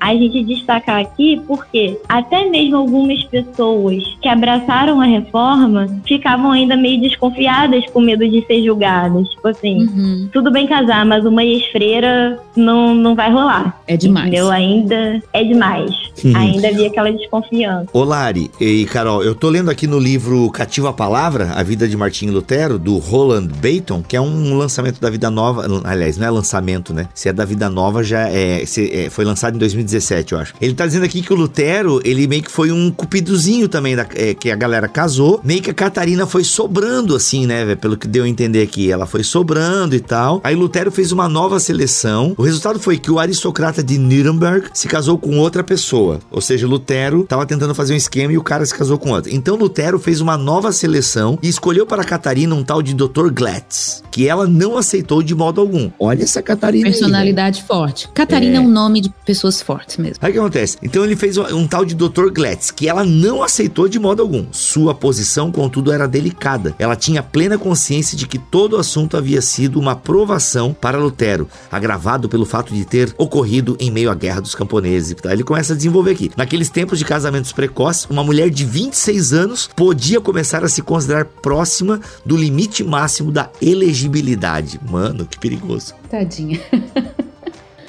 a 0.00 0.14
gente 0.14 0.42
destacar 0.44 1.00
aqui 1.00 1.40
porque 1.46 1.98
até 2.08 2.48
mesmo 2.48 2.78
algumas 2.78 3.22
pessoas 3.24 4.02
que 4.22 4.28
abraçaram 4.28 5.00
a 5.00 5.04
reforma 5.04 5.86
ficavam 6.06 6.52
ainda 6.52 6.76
meio 6.76 7.00
desconfiadas 7.00 7.84
com 7.90 8.00
medo 8.00 8.26
de 8.26 8.44
ser 8.46 8.64
julgadas. 8.64 9.28
Tipo 9.28 9.48
assim, 9.48 9.82
uhum. 9.82 10.28
tudo 10.32 10.50
bem 10.50 10.66
casar, 10.66 11.04
mas 11.04 11.24
uma 11.26 11.44
ex-freira 11.44 12.38
não, 12.56 12.94
não 12.94 13.14
vai 13.14 13.30
rolar. 13.30 13.78
É 13.86 13.96
demais. 13.96 14.28
Entendeu? 14.28 14.50
Ainda 14.50 15.22
é 15.32 15.44
demais. 15.44 15.90
Uhum. 16.24 16.36
Ainda 16.36 16.68
havia 16.68 16.86
aquela 16.86 17.12
desconfiança. 17.12 17.88
Ô 17.92 18.02
Lari 18.02 18.50
e 18.58 18.86
Carol, 18.86 19.22
eu 19.22 19.34
tô 19.34 19.50
lendo 19.50 19.70
aqui 19.70 19.86
no 19.86 19.98
livro 19.98 20.50
Cativa 20.50 20.90
a 20.90 20.92
Palavra, 20.92 21.52
A 21.54 21.62
Vida 21.62 21.86
de 21.86 21.96
Martinho 21.96 22.32
Lutero, 22.32 22.78
do 22.78 22.96
Roland 22.98 23.48
Bayton, 23.60 24.02
que 24.02 24.16
é 24.16 24.20
um 24.20 24.56
lançamento 24.56 25.00
da 25.00 25.10
Vida 25.10 25.30
Nova. 25.30 25.66
Aliás, 25.84 26.16
não 26.16 26.26
é 26.26 26.30
lançamento, 26.30 26.94
né? 26.94 27.08
Se 27.14 27.28
é 27.28 27.32
da 27.32 27.44
Vida 27.44 27.68
Nova, 27.68 28.02
já 28.02 28.28
é, 28.28 28.64
se, 28.64 28.90
é 28.92 29.10
foi 29.10 29.24
lançado 29.24 29.56
em 29.56 29.58
2019 29.58 29.89
2017, 29.90 30.32
eu 30.32 30.38
acho. 30.38 30.54
Ele 30.60 30.74
tá 30.74 30.86
dizendo 30.86 31.04
aqui 31.04 31.20
que 31.20 31.32
o 31.32 31.36
Lutero, 31.36 32.00
ele 32.04 32.26
meio 32.26 32.42
que 32.42 32.50
foi 32.50 32.70
um 32.70 32.90
cupidozinho 32.90 33.68
também, 33.68 33.96
da, 33.96 34.06
é, 34.14 34.34
que 34.34 34.50
a 34.50 34.56
galera 34.56 34.88
casou. 34.88 35.40
Meio 35.42 35.60
que 35.60 35.70
a 35.70 35.74
Catarina 35.74 36.26
foi 36.26 36.44
sobrando, 36.44 37.14
assim, 37.14 37.46
né, 37.46 37.64
véio, 37.64 37.76
pelo 37.76 37.96
que 37.96 38.06
deu 38.06 38.24
a 38.24 38.28
entender 38.28 38.62
aqui. 38.62 38.90
Ela 38.90 39.06
foi 39.06 39.22
sobrando 39.22 39.94
e 39.94 40.00
tal. 40.00 40.40
Aí 40.44 40.54
Lutero 40.54 40.90
fez 40.90 41.12
uma 41.12 41.28
nova 41.28 41.58
seleção. 41.58 42.34
O 42.36 42.42
resultado 42.42 42.78
foi 42.78 42.98
que 42.98 43.10
o 43.10 43.18
aristocrata 43.18 43.82
de 43.82 43.98
Nuremberg 43.98 44.68
se 44.72 44.88
casou 44.88 45.18
com 45.18 45.38
outra 45.38 45.62
pessoa. 45.62 46.20
Ou 46.30 46.40
seja, 46.40 46.66
Lutero 46.66 47.24
tava 47.24 47.46
tentando 47.46 47.74
fazer 47.74 47.94
um 47.94 47.96
esquema 47.96 48.32
e 48.32 48.38
o 48.38 48.42
cara 48.42 48.64
se 48.64 48.74
casou 48.74 48.98
com 48.98 49.10
outra. 49.10 49.32
Então 49.32 49.56
Lutero 49.56 49.98
fez 49.98 50.20
uma 50.20 50.36
nova 50.36 50.72
seleção 50.72 51.38
e 51.42 51.48
escolheu 51.48 51.86
para 51.86 52.04
Catarina 52.04 52.54
um 52.54 52.62
tal 52.62 52.82
de 52.82 52.94
Dr. 52.94 53.30
Glatz, 53.32 54.02
que 54.10 54.28
ela 54.28 54.46
não 54.46 54.76
aceitou 54.76 55.22
de 55.22 55.34
modo 55.34 55.60
algum. 55.60 55.90
Olha 55.98 56.22
essa 56.22 56.42
Catarina 56.42 56.88
Personalidade 56.88 57.60
aí, 57.60 57.66
forte. 57.66 58.08
Catarina 58.14 58.54
é... 58.54 58.56
é 58.56 58.60
um 58.60 58.68
nome 58.68 59.00
de 59.00 59.10
pessoas 59.24 59.60
fortes 59.62 59.79
mesmo. 60.00 60.16
Aí 60.20 60.30
o 60.30 60.32
que 60.32 60.38
acontece? 60.38 60.78
Então 60.82 61.04
ele 61.04 61.16
fez 61.16 61.36
um, 61.36 61.44
um 61.56 61.66
tal 61.66 61.84
de 61.84 61.94
Dr. 61.94 62.30
Glatz, 62.32 62.70
que 62.70 62.88
ela 62.88 63.04
não 63.04 63.42
aceitou 63.42 63.88
de 63.88 63.98
modo 63.98 64.22
algum. 64.22 64.46
Sua 64.52 64.94
posição, 64.94 65.50
contudo, 65.50 65.92
era 65.92 66.06
delicada. 66.06 66.74
Ela 66.78 66.96
tinha 66.96 67.22
plena 67.22 67.58
consciência 67.58 68.16
de 68.16 68.26
que 68.26 68.38
todo 68.38 68.74
o 68.74 68.78
assunto 68.78 69.16
havia 69.16 69.40
sido 69.40 69.78
uma 69.78 69.96
provação 69.96 70.74
para 70.74 70.98
Lutero, 70.98 71.48
agravado 71.70 72.28
pelo 72.28 72.44
fato 72.44 72.74
de 72.74 72.84
ter 72.84 73.14
ocorrido 73.16 73.76
em 73.78 73.90
meio 73.90 74.10
à 74.10 74.14
guerra 74.14 74.40
dos 74.40 74.54
camponeses. 74.54 75.14
Ele 75.24 75.44
começa 75.44 75.72
a 75.72 75.76
desenvolver 75.76 76.12
aqui. 76.12 76.30
Naqueles 76.36 76.68
tempos 76.68 76.98
de 76.98 77.04
casamentos 77.04 77.52
precoces, 77.52 78.06
uma 78.10 78.24
mulher 78.24 78.50
de 78.50 78.64
26 78.64 79.32
anos 79.32 79.70
podia 79.74 80.20
começar 80.20 80.64
a 80.64 80.68
se 80.68 80.82
considerar 80.82 81.24
próxima 81.24 82.00
do 82.24 82.36
limite 82.36 82.84
máximo 82.84 83.30
da 83.30 83.50
elegibilidade. 83.60 84.80
Mano, 84.88 85.26
que 85.26 85.38
perigoso. 85.38 85.94
Tadinha. 86.08 86.60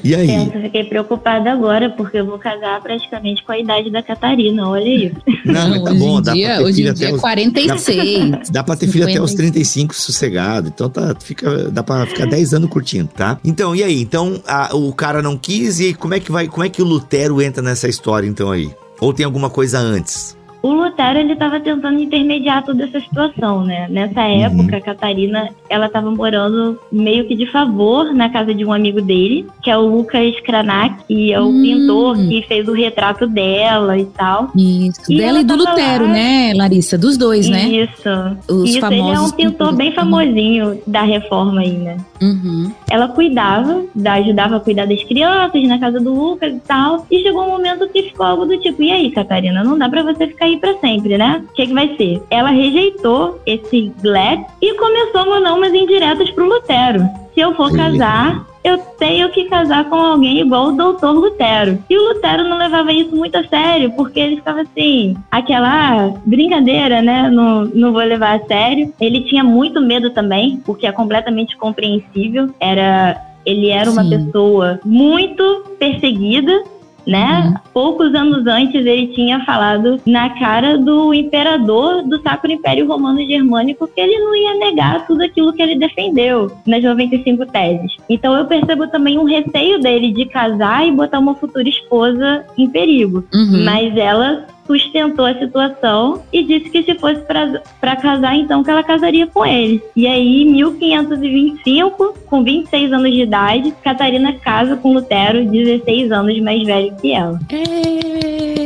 E 0.04 0.16
aí? 0.16 0.52
Eu 0.54 0.62
fiquei 0.62 0.84
preocupada 0.84 1.52
agora, 1.52 1.90
porque 1.90 2.18
eu 2.18 2.26
vou 2.26 2.40
casar 2.40 2.82
praticamente 2.82 3.44
com 3.44 3.52
a 3.52 3.60
idade 3.60 3.90
da 3.90 4.02
Catarina, 4.02 4.68
olha 4.68 4.90
isso. 4.90 5.16
Não, 5.46 5.70
mas 5.70 5.84
tá 5.84 5.94
bom, 5.94 6.22
dá 6.22 6.34
dia, 6.34 6.48
pra 6.48 6.58
ter 6.58 6.64
hoje 6.64 6.76
filho 6.76 6.90
em 6.90 6.94
dia 6.94 7.08
até 7.08 7.16
os, 7.16 7.22
46. 7.22 8.30
Dá, 8.30 8.40
dá 8.52 8.64
pra 8.64 8.76
ter 8.76 8.86
50. 8.88 8.92
filho 8.92 9.10
até 9.10 9.22
os 9.22 9.34
35 9.34 9.96
sossegado, 9.96 10.68
então 10.70 10.90
tá, 10.90 11.16
fica, 11.20 11.70
dá 11.70 11.84
pra 11.84 12.06
ficar 12.06 12.26
10 12.26 12.54
anos 12.54 12.70
curtindo, 12.70 13.10
tá? 13.16 13.40
Então, 13.44 13.76
e 13.76 13.84
aí? 13.84 14.02
Então, 14.02 14.42
a, 14.48 14.76
o 14.76 14.94
cara 14.94 15.22
não 15.22 15.38
quis, 15.38 15.80
e 15.80 15.94
como 15.94 16.14
é 16.14 16.20
que 16.20 16.32
vai, 16.32 16.48
como 16.48 16.64
é 16.64 16.70
que 16.70 16.82
o 16.82 16.86
Lutero 16.86 17.42
entra 17.42 17.62
nessa 17.62 17.88
história, 17.88 18.28
então, 18.28 18.52
aí? 18.52 18.72
Ou 19.00 19.14
tem 19.14 19.26
alguma 19.26 19.50
coisa 19.50 19.80
antes? 19.80 20.38
O 20.62 20.72
Lutero 20.72 21.20
ele 21.20 21.34
estava 21.34 21.60
tentando 21.60 22.00
intermediar 22.00 22.64
toda 22.64 22.84
essa 22.84 23.00
situação, 23.00 23.64
né? 23.64 23.88
Nessa 23.90 24.22
uhum. 24.22 24.44
época, 24.44 24.78
a 24.78 24.82
Catarina 24.82 25.50
ela 25.70 25.88
estava 25.88 26.12
morando 26.12 26.80
meio 26.92 27.28
que 27.28 27.36
de 27.36 27.46
favor 27.48 28.14
na 28.14 28.30
casa 28.30 28.54
de 28.54 28.64
um 28.64 28.72
amigo 28.72 29.02
dele, 29.02 29.48
que 29.64 29.72
é 29.72 29.78
o 29.78 29.88
Lucas 29.88 30.40
Cranach, 30.42 30.96
que 31.08 31.34
é 31.34 31.40
o 31.40 31.48
hum. 31.48 31.62
pintor 31.62 32.18
que 32.18 32.44
fez 32.44 32.68
o 32.68 32.74
retrato 32.74 33.28
dela 33.28 33.98
e 33.98 34.06
tal. 34.06 34.52
Isso, 34.56 35.02
e 35.10 35.18
dela 35.18 35.40
e 35.40 35.44
do 35.44 35.56
Lutero, 35.56 36.06
lá... 36.06 36.12
né, 36.12 36.54
Larissa? 36.56 36.98
Dos 36.98 37.18
dois, 37.18 37.50
né? 37.50 37.64
Isso. 37.68 38.10
Os 38.48 38.70
Isso, 38.70 38.80
famosos 38.80 39.08
ele 39.08 39.16
é 39.16 39.20
um 39.20 39.32
pintor 39.32 39.74
bem 39.74 39.92
famosinho 39.94 40.80
da 40.86 41.04
reforma 41.04 41.62
aí, 41.62 41.78
né? 41.78 41.98
Uhum. 42.22 42.72
Ela 42.90 43.08
cuidava, 43.08 43.84
ajudava 44.06 44.58
a 44.58 44.60
cuidar 44.60 44.86
das 44.86 45.04
crianças 45.04 45.64
na 45.68 45.80
casa 45.80 46.00
do 46.00 46.14
Lucas 46.14 46.54
e 46.54 46.60
tal. 46.60 47.06
E 47.10 47.24
chegou 47.24 47.44
um 47.46 47.50
momento 47.50 47.88
que 47.90 48.04
ficou 48.04 48.26
algo 48.26 48.46
do 48.46 48.58
tipo: 48.60 48.84
e 48.84 48.92
aí, 48.92 49.10
Catarina, 49.10 49.64
não 49.64 49.78
dá 49.78 49.90
para 49.90 50.04
você 50.04 50.28
ficar 50.28 50.51
aí 50.52 50.58
para 50.58 50.78
sempre, 50.80 51.18
né? 51.18 51.44
O 51.50 51.54
que, 51.54 51.68
que 51.68 51.74
vai 51.74 51.96
ser? 51.96 52.22
Ela 52.30 52.50
rejeitou 52.50 53.42
esse 53.46 53.92
Glad 54.02 54.42
e 54.62 54.74
começou 54.76 55.22
a 55.22 55.26
mandar 55.26 55.54
umas 55.54 55.74
indiretas 55.74 56.30
pro 56.32 56.48
Lutero. 56.48 57.04
Se 57.34 57.40
eu 57.40 57.56
for 57.56 57.72
casar, 57.76 58.46
eu 58.64 58.78
tenho 59.00 59.30
que 59.30 59.46
casar 59.46 59.86
com 59.90 59.96
alguém 59.96 60.42
igual 60.42 60.68
o 60.68 60.72
doutor 60.74 61.12
Lutero. 61.12 61.80
E 61.90 61.98
o 61.98 62.10
Lutero 62.10 62.44
não 62.48 62.58
levava 62.58 62.92
isso 62.92 63.16
muito 63.16 63.36
a 63.38 63.44
sério, 63.48 63.92
porque 63.92 64.20
ele 64.20 64.36
ficava 64.38 64.62
assim, 64.62 65.16
aquela 65.32 65.70
ah, 65.70 66.14
brincadeira, 66.26 67.02
né? 67.02 67.30
Não, 67.30 67.66
não 67.66 67.94
vou 67.94 68.02
levar 68.02 68.36
a 68.36 68.46
sério. 68.46 68.94
Ele 69.00 69.22
tinha 69.22 69.44
muito 69.44 69.82
medo 69.82 70.12
também, 70.12 70.62
porque 70.66 70.86
é 70.86 70.92
completamente 70.92 71.58
compreensível. 71.58 72.50
Era 72.60 73.20
ele 73.44 73.70
era 73.70 73.90
uma 73.90 74.08
pessoa 74.08 74.80
muito 74.86 75.64
perseguida 75.80 76.64
né? 77.06 77.48
Uhum. 77.48 77.72
Poucos 77.74 78.14
anos 78.14 78.46
antes 78.46 78.86
ele 78.86 79.08
tinha 79.08 79.44
falado 79.46 80.00
na 80.06 80.30
cara 80.32 80.78
do 80.78 81.14
imperador 81.14 82.04
do 82.04 82.22
Sacro 82.22 82.52
Império 82.52 82.88
Romano 82.88 83.26
Germânico 83.26 83.88
que 83.88 84.00
ele 84.00 84.18
não 84.20 84.36
ia 84.36 84.54
negar 84.56 85.06
tudo 85.08 85.24
aquilo 85.24 85.54
que 85.54 85.62
ele 85.62 85.78
defendeu 85.78 86.52
nas 86.66 86.84
95 86.84 87.46
teses. 87.48 87.98
Então 88.10 88.36
eu 88.36 88.46
percebo 88.46 88.88
também 88.88 89.18
um 89.18 89.24
receio 89.24 89.80
dele 89.80 90.12
de 90.12 90.26
casar 90.26 90.88
e 90.88 90.92
botar 90.92 91.20
uma 91.20 91.36
futura 91.36 91.68
esposa 91.68 92.46
em 92.58 92.70
perigo. 92.70 93.24
Uhum. 93.34 93.64
Mas 93.64 93.96
ela 93.96 94.46
sustentou 94.66 95.26
a 95.26 95.34
situação 95.34 96.22
e 96.32 96.44
disse 96.44 96.70
que 96.70 96.84
se 96.84 96.96
fosse 96.96 97.22
para 97.22 97.96
casar, 97.96 98.36
então 98.36 98.64
que 98.64 98.70
ela 98.70 98.84
casaria 98.84 99.28
com 99.28 99.46
ele. 99.46 99.82
E 99.96 100.08
aí, 100.08 100.44
em 100.44 100.52
1525, 100.52 102.16
com 102.26 102.44
26 102.44 102.94
anos 102.94 103.12
de 103.12 103.22
idade, 103.22 103.74
Catarina 103.84 104.34
casa 104.34 104.76
com 104.76 104.94
Lutero, 104.94 105.46
16 105.46 106.12
anos 106.12 106.40
mais 106.42 106.64
velho 106.64 106.96
que 107.02 107.14
ela. 107.14 107.40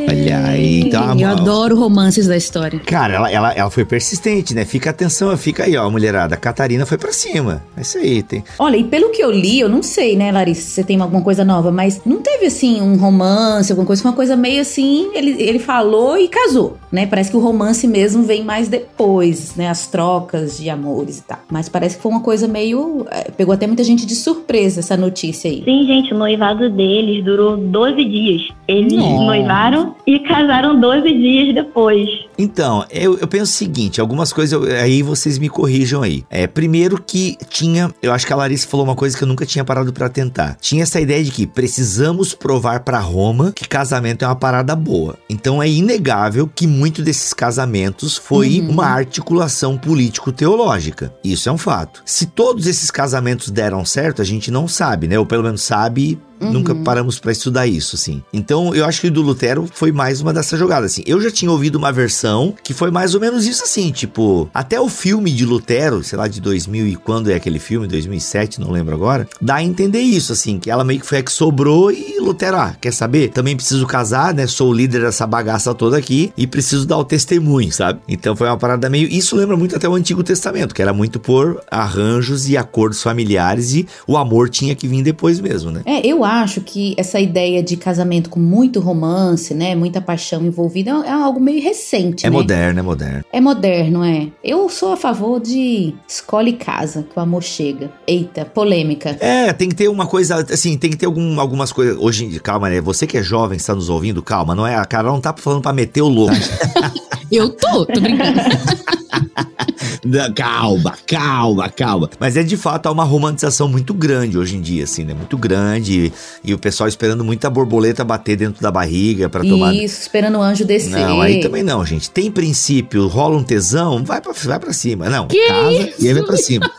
Olha 0.07 0.45
aí, 0.45 0.81
então. 0.81 1.19
Eu 1.19 1.29
adoro 1.29 1.77
romances 1.77 2.27
da 2.27 2.37
história. 2.37 2.79
Cara, 2.79 3.15
ela, 3.15 3.31
ela, 3.31 3.53
ela 3.53 3.69
foi 3.69 3.85
persistente, 3.85 4.53
né? 4.53 4.65
Fica 4.65 4.89
atenção, 4.89 5.35
fica 5.37 5.63
aí, 5.63 5.75
ó, 5.75 5.89
mulherada. 5.89 6.37
Catarina 6.37 6.85
foi 6.85 6.97
para 6.97 7.11
cima. 7.11 7.63
É 7.75 7.81
isso 7.81 7.97
aí, 7.97 8.23
tem. 8.23 8.43
Olha, 8.57 8.77
e 8.77 8.83
pelo 8.83 9.09
que 9.09 9.23
eu 9.23 9.31
li, 9.31 9.59
eu 9.59 9.69
não 9.69 9.83
sei, 9.83 10.15
né, 10.15 10.31
Larissa, 10.31 10.61
se 10.61 10.69
você 10.71 10.83
tem 10.83 10.99
alguma 11.01 11.21
coisa 11.21 11.43
nova, 11.43 11.71
mas 11.71 12.01
não 12.05 12.21
teve 12.21 12.45
assim 12.45 12.81
um 12.81 12.97
romance, 12.97 13.71
alguma 13.71 13.85
coisa, 13.85 14.01
foi 14.01 14.11
uma 14.11 14.15
coisa 14.15 14.35
meio 14.35 14.61
assim, 14.61 15.09
ele, 15.13 15.41
ele 15.41 15.59
falou 15.59 15.84
falou 15.85 16.17
e 16.17 16.27
casou, 16.27 16.77
né? 16.91 17.05
Parece 17.05 17.29
que 17.29 17.37
o 17.37 17.39
romance 17.39 17.87
mesmo 17.87 18.23
vem 18.23 18.43
mais 18.43 18.67
depois, 18.67 19.55
né? 19.55 19.69
As 19.69 19.85
trocas 19.85 20.57
de 20.57 20.69
amores 20.69 21.19
e 21.19 21.23
tal. 21.23 21.39
Mas 21.51 21.69
parece 21.69 21.97
que 21.97 22.01
foi 22.01 22.11
uma 22.11 22.21
coisa 22.21 22.47
meio. 22.47 23.05
É, 23.11 23.29
pegou 23.29 23.53
até 23.53 23.67
muita 23.67 23.83
gente 23.83 24.05
de 24.05 24.15
surpresa 24.15 24.79
essa 24.79 24.97
notícia 24.97 25.49
aí. 25.49 25.63
Sim, 25.63 25.85
gente, 25.85 26.13
o 26.13 26.17
noivado 26.17 26.69
deles 26.71 27.23
durou 27.23 27.55
12 27.55 28.03
dias. 28.03 28.41
Eles 28.67 28.93
Nossa. 28.93 29.23
noivaram 29.25 29.95
e 30.07 30.19
casaram 30.19 30.79
12 30.79 31.11
dias 31.13 31.53
depois. 31.53 32.09
Então, 32.37 32.83
eu, 32.89 33.17
eu 33.19 33.27
penso 33.27 33.51
o 33.51 33.55
seguinte: 33.55 34.01
algumas 34.01 34.33
coisas, 34.33 34.51
eu, 34.53 34.75
aí 34.75 35.03
vocês 35.03 35.37
me 35.37 35.49
corrijam 35.49 36.01
aí. 36.01 36.23
É, 36.31 36.47
primeiro 36.47 37.01
que 37.01 37.37
tinha, 37.49 37.93
eu 38.01 38.11
acho 38.11 38.25
que 38.25 38.33
a 38.33 38.35
Larissa 38.35 38.67
falou 38.67 38.85
uma 38.85 38.95
coisa 38.95 39.15
que 39.15 39.23
eu 39.23 39.27
nunca 39.27 39.45
tinha 39.45 39.63
parado 39.63 39.93
para 39.93 40.09
tentar. 40.09 40.57
Tinha 40.59 40.83
essa 40.83 40.99
ideia 40.99 41.23
de 41.23 41.31
que 41.31 41.45
precisamos 41.45 42.33
provar 42.33 42.79
para 42.79 42.99
Roma 42.99 43.51
que 43.51 43.67
casamento 43.67 44.25
é 44.25 44.27
uma 44.27 44.35
parada 44.35 44.75
boa. 44.75 45.15
Então 45.29 45.61
é 45.61 45.67
inegável 45.77 46.49
que 46.53 46.67
muito 46.67 47.01
desses 47.01 47.33
casamentos 47.33 48.17
foi 48.17 48.59
uhum. 48.59 48.69
uma 48.69 48.85
articulação 48.85 49.77
político-teológica. 49.77 51.13
Isso 51.23 51.49
é 51.49 51.51
um 51.51 51.57
fato. 51.57 52.01
Se 52.05 52.25
todos 52.25 52.67
esses 52.67 52.91
casamentos 52.91 53.49
deram 53.49 53.85
certo, 53.85 54.21
a 54.21 54.25
gente 54.25 54.51
não 54.51 54.67
sabe, 54.67 55.07
né? 55.07 55.17
Ou 55.17 55.25
pelo 55.25 55.43
menos 55.43 55.61
sabe 55.61 56.19
Uhum. 56.39 56.51
Nunca 56.51 56.75
paramos 56.75 57.19
para 57.19 57.31
estudar 57.31 57.67
isso, 57.67 57.95
assim. 57.95 58.21
Então, 58.33 58.73
eu 58.75 58.85
acho 58.85 59.01
que 59.01 59.07
o 59.07 59.11
do 59.11 59.21
Lutero 59.21 59.67
foi 59.73 59.91
mais 59.91 60.21
uma 60.21 60.33
dessas 60.33 60.59
jogadas, 60.59 60.91
assim. 60.91 61.03
Eu 61.05 61.21
já 61.21 61.31
tinha 61.31 61.51
ouvido 61.51 61.77
uma 61.77 61.91
versão 61.91 62.53
que 62.63 62.73
foi 62.73 62.91
mais 62.91 63.15
ou 63.15 63.21
menos 63.21 63.45
isso, 63.45 63.63
assim, 63.63 63.91
tipo, 63.91 64.49
até 64.53 64.79
o 64.79 64.89
filme 64.89 65.31
de 65.31 65.45
Lutero, 65.45 66.03
sei 66.03 66.17
lá, 66.17 66.27
de 66.27 66.41
2000 66.41 66.87
e 66.87 66.95
quando 66.95 67.29
é 67.29 67.35
aquele 67.35 67.59
filme, 67.59 67.87
2007, 67.87 68.59
não 68.59 68.71
lembro 68.71 68.93
agora, 68.93 69.27
dá 69.41 69.55
a 69.55 69.63
entender 69.63 70.01
isso, 70.01 70.33
assim, 70.33 70.59
que 70.59 70.69
ela 70.69 70.83
meio 70.83 70.99
que 70.99 71.05
foi 71.05 71.19
a 71.19 71.23
que 71.23 71.31
sobrou 71.31 71.91
e 71.91 72.19
Lutero, 72.19 72.57
ah, 72.57 72.75
quer 72.79 72.91
saber? 72.91 73.29
Também 73.29 73.55
preciso 73.55 73.85
casar, 73.85 74.33
né? 74.33 74.47
Sou 74.47 74.71
o 74.71 74.73
líder 74.73 75.01
dessa 75.01 75.25
bagaça 75.25 75.73
toda 75.73 75.97
aqui 75.97 76.33
e 76.35 76.47
preciso 76.47 76.85
dar 76.85 76.97
o 76.97 77.05
testemunho, 77.05 77.71
sabe? 77.71 77.99
Então 78.07 78.35
foi 78.35 78.47
uma 78.47 78.57
parada 78.57 78.89
meio. 78.89 79.07
Isso 79.07 79.35
lembra 79.35 79.55
muito 79.55 79.75
até 79.75 79.87
o 79.87 79.93
Antigo 79.93 80.23
Testamento, 80.23 80.73
que 80.73 80.81
era 80.81 80.93
muito 80.93 81.19
por 81.19 81.61
arranjos 81.69 82.49
e 82.49 82.57
acordos 82.57 83.01
familiares 83.01 83.73
e 83.73 83.87
o 84.07 84.17
amor 84.17 84.49
tinha 84.49 84.75
que 84.75 84.87
vir 84.87 85.03
depois 85.03 85.39
mesmo, 85.39 85.71
né? 85.71 85.81
É, 85.85 86.05
eu 86.05 86.24
acho 86.25 86.61
que 86.61 86.93
essa 86.97 87.19
ideia 87.19 87.61
de 87.63 87.77
casamento 87.77 88.29
com 88.29 88.39
muito 88.39 88.79
romance, 88.79 89.53
né, 89.53 89.75
muita 89.75 90.01
paixão 90.01 90.45
envolvida, 90.45 90.91
é 91.05 91.11
algo 91.11 91.39
meio 91.39 91.61
recente, 91.61 92.25
É 92.25 92.29
né? 92.29 92.35
moderno, 92.35 92.79
é 92.79 92.83
moderno. 92.83 93.23
É 93.31 93.41
moderno, 93.41 94.03
é. 94.03 94.27
Eu 94.43 94.67
sou 94.69 94.93
a 94.93 94.97
favor 94.97 95.39
de 95.39 95.93
escolhe 96.07 96.53
casa, 96.53 97.03
que 97.03 97.17
o 97.17 97.21
amor 97.21 97.43
chega. 97.43 97.91
Eita, 98.07 98.45
polêmica. 98.45 99.17
É, 99.19 99.51
tem 99.53 99.69
que 99.69 99.75
ter 99.75 99.87
uma 99.87 100.05
coisa, 100.05 100.45
assim, 100.51 100.77
tem 100.77 100.89
que 100.89 100.97
ter 100.97 101.05
algum, 101.05 101.39
algumas 101.39 101.71
coisas. 101.71 101.97
Hoje, 101.99 102.39
calma, 102.39 102.69
né? 102.69 102.81
Você 102.81 103.05
que 103.07 103.17
é 103.17 103.23
jovem, 103.23 103.57
está 103.57 103.73
nos 103.75 103.89
ouvindo, 103.89 104.21
calma, 104.21 104.55
não 104.55 104.65
é? 104.65 104.75
A 104.75 104.85
cara 104.85 105.07
não 105.07 105.21
tá 105.21 105.33
falando 105.37 105.61
pra 105.61 105.73
meter 105.73 106.01
o 106.01 106.07
louco. 106.07 106.35
Eu 107.31 107.49
tô, 107.49 107.85
tô 107.85 107.99
brincando. 107.99 108.39
calma, 110.35 110.95
calma, 111.07 111.69
calma. 111.69 112.09
Mas 112.19 112.37
é 112.37 112.43
de 112.43 112.55
fato 112.57 112.89
uma 112.91 113.03
romantização 113.03 113.67
muito 113.67 113.93
grande 113.93 114.37
hoje 114.37 114.55
em 114.55 114.61
dia, 114.61 114.83
assim, 114.83 115.03
né? 115.03 115.13
Muito 115.13 115.37
grande. 115.37 116.11
E, 116.43 116.53
o 116.53 116.59
pessoal 116.59 116.87
esperando 116.87 117.23
muita 117.23 117.49
borboleta 117.49 118.03
bater 118.03 118.35
dentro 118.35 118.61
da 118.61 118.71
barriga 118.71 119.29
para 119.29 119.43
tomar. 119.43 119.73
Isso, 119.73 120.01
esperando 120.01 120.37
o 120.37 120.41
anjo 120.41 120.65
descer. 120.65 120.91
Não, 120.91 121.21
aí 121.21 121.39
também 121.39 121.63
não, 121.63 121.85
gente. 121.85 122.09
Tem 122.09 122.31
princípio, 122.31 123.07
rola 123.07 123.37
um 123.37 123.43
tesão, 123.43 124.03
vai 124.03 124.21
pra, 124.21 124.33
vai 124.33 124.59
pra 124.59 124.73
cima. 124.73 125.09
Não, 125.09 125.27
que 125.27 125.47
casa 125.47 125.71
isso? 125.71 126.03
e 126.03 126.07
aí 126.07 126.13
vai 126.13 126.23
pra 126.23 126.37
cima. 126.37 126.71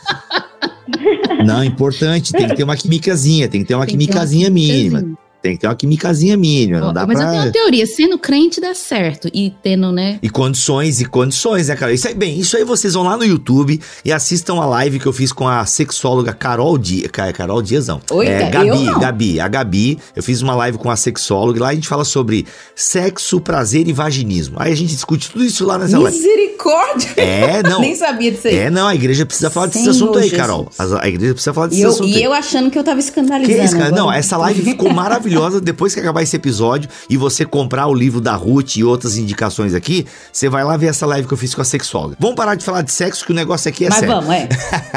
Não, 1.44 1.62
importante, 1.62 2.32
tem 2.32 2.48
que 2.48 2.56
ter 2.56 2.64
uma 2.64 2.76
quimicazinha, 2.76 3.48
tem 3.48 3.60
que 3.60 3.68
ter 3.68 3.74
uma 3.74 3.86
quimicazinha 3.86 4.50
mínima. 4.50 5.16
Tem 5.46 5.54
que 5.54 5.60
ter 5.60 5.68
uma 5.68 5.76
quimicazinha 5.76 6.36
mínima, 6.36 6.80
não 6.80 6.92
dá 6.92 7.06
mas 7.06 7.16
pra... 7.16 7.26
eu 7.26 7.30
tenho 7.30 7.42
uma 7.44 7.52
teoria, 7.52 7.86
sendo 7.86 8.18
crente 8.18 8.60
dá 8.60 8.74
certo, 8.74 9.28
e 9.32 9.52
tendo, 9.62 9.92
né... 9.92 10.18
E 10.20 10.28
condições, 10.28 11.00
e 11.00 11.04
condições, 11.04 11.68
né, 11.68 11.76
cara? 11.76 11.92
Isso 11.92 12.08
aí, 12.08 12.14
bem, 12.14 12.36
isso 12.36 12.56
aí 12.56 12.64
vocês 12.64 12.94
vão 12.94 13.04
lá 13.04 13.16
no 13.16 13.24
YouTube 13.24 13.80
e 14.04 14.12
assistam 14.12 14.54
a 14.54 14.66
live 14.66 14.98
que 14.98 15.06
eu 15.06 15.12
fiz 15.12 15.30
com 15.30 15.46
a 15.46 15.64
sexóloga 15.64 16.32
Carol 16.32 16.76
Dias, 16.76 17.08
Carol 17.12 17.62
Dias 17.62 17.86
não. 17.86 18.00
Oi, 18.10 18.26
é, 18.26 18.50
Gabi, 18.50 19.00
Gabi, 19.00 19.40
a 19.40 19.46
Gabi, 19.46 19.98
eu 20.16 20.22
fiz 20.22 20.42
uma 20.42 20.56
live 20.56 20.78
com 20.78 20.90
a 20.90 20.96
sexóloga 20.96 21.58
e 21.58 21.62
lá 21.62 21.68
a 21.68 21.74
gente 21.74 21.86
fala 21.86 22.04
sobre 22.04 22.44
sexo, 22.74 23.40
prazer 23.40 23.86
e 23.86 23.92
vaginismo. 23.92 24.56
Aí 24.58 24.72
a 24.72 24.76
gente 24.76 24.94
discute 24.94 25.30
tudo 25.30 25.44
isso 25.44 25.64
lá 25.64 25.78
nessa 25.78 25.96
live. 25.96 26.18
Misericórdia! 26.18 27.10
É, 27.16 27.62
não. 27.62 27.80
Nem 27.86 27.94
sabia 27.94 28.32
disso 28.32 28.48
aí. 28.48 28.56
É, 28.56 28.70
não, 28.70 28.88
a 28.88 28.94
igreja 28.94 29.24
precisa 29.24 29.48
falar 29.48 29.66
desse 29.66 29.88
assunto 29.88 30.18
aí, 30.18 30.28
Carol. 30.30 30.68
A, 30.76 31.04
a, 31.04 31.08
igreja 31.08 31.34
precisa 31.34 31.54
falar 31.54 31.68
desse 31.68 31.80
e 31.80 31.84
eu, 31.84 31.90
assunto 31.90 32.08
E 32.08 32.16
aí. 32.16 32.22
eu 32.22 32.32
achando 32.32 32.70
que 32.70 32.78
eu 32.78 32.82
tava 32.82 32.98
escandalizando. 32.98 33.58
Que 33.58 33.64
isso, 33.64 33.76
cara? 33.76 33.90
Não, 33.90 34.12
essa 34.12 34.36
live 34.36 34.62
ficou 34.62 34.92
maravilhosa 34.92 35.35
maravilhosa. 35.36 35.60
Depois 35.60 35.94
que 35.94 36.00
acabar 36.00 36.22
esse 36.22 36.36
episódio 36.36 36.88
e 37.08 37.16
você 37.16 37.44
comprar 37.44 37.86
o 37.86 37.94
livro 37.94 38.20
da 38.20 38.34
Ruth 38.34 38.76
e 38.76 38.84
outras 38.84 39.16
indicações 39.16 39.74
aqui, 39.74 40.06
você 40.32 40.48
vai 40.48 40.64
lá 40.64 40.76
ver 40.76 40.86
essa 40.86 41.06
live 41.06 41.26
que 41.26 41.34
eu 41.34 41.38
fiz 41.38 41.54
com 41.54 41.62
a 41.62 41.64
sexóloga. 41.64 42.16
Vamos 42.18 42.36
parar 42.36 42.54
de 42.54 42.64
falar 42.64 42.82
de 42.82 42.92
sexo, 42.92 43.24
que 43.24 43.32
o 43.32 43.34
negócio 43.34 43.68
aqui 43.68 43.84
é 43.84 43.88
mas 43.88 43.98
sério. 43.98 44.14
Mas 44.16 44.26
vamos, 44.26 44.42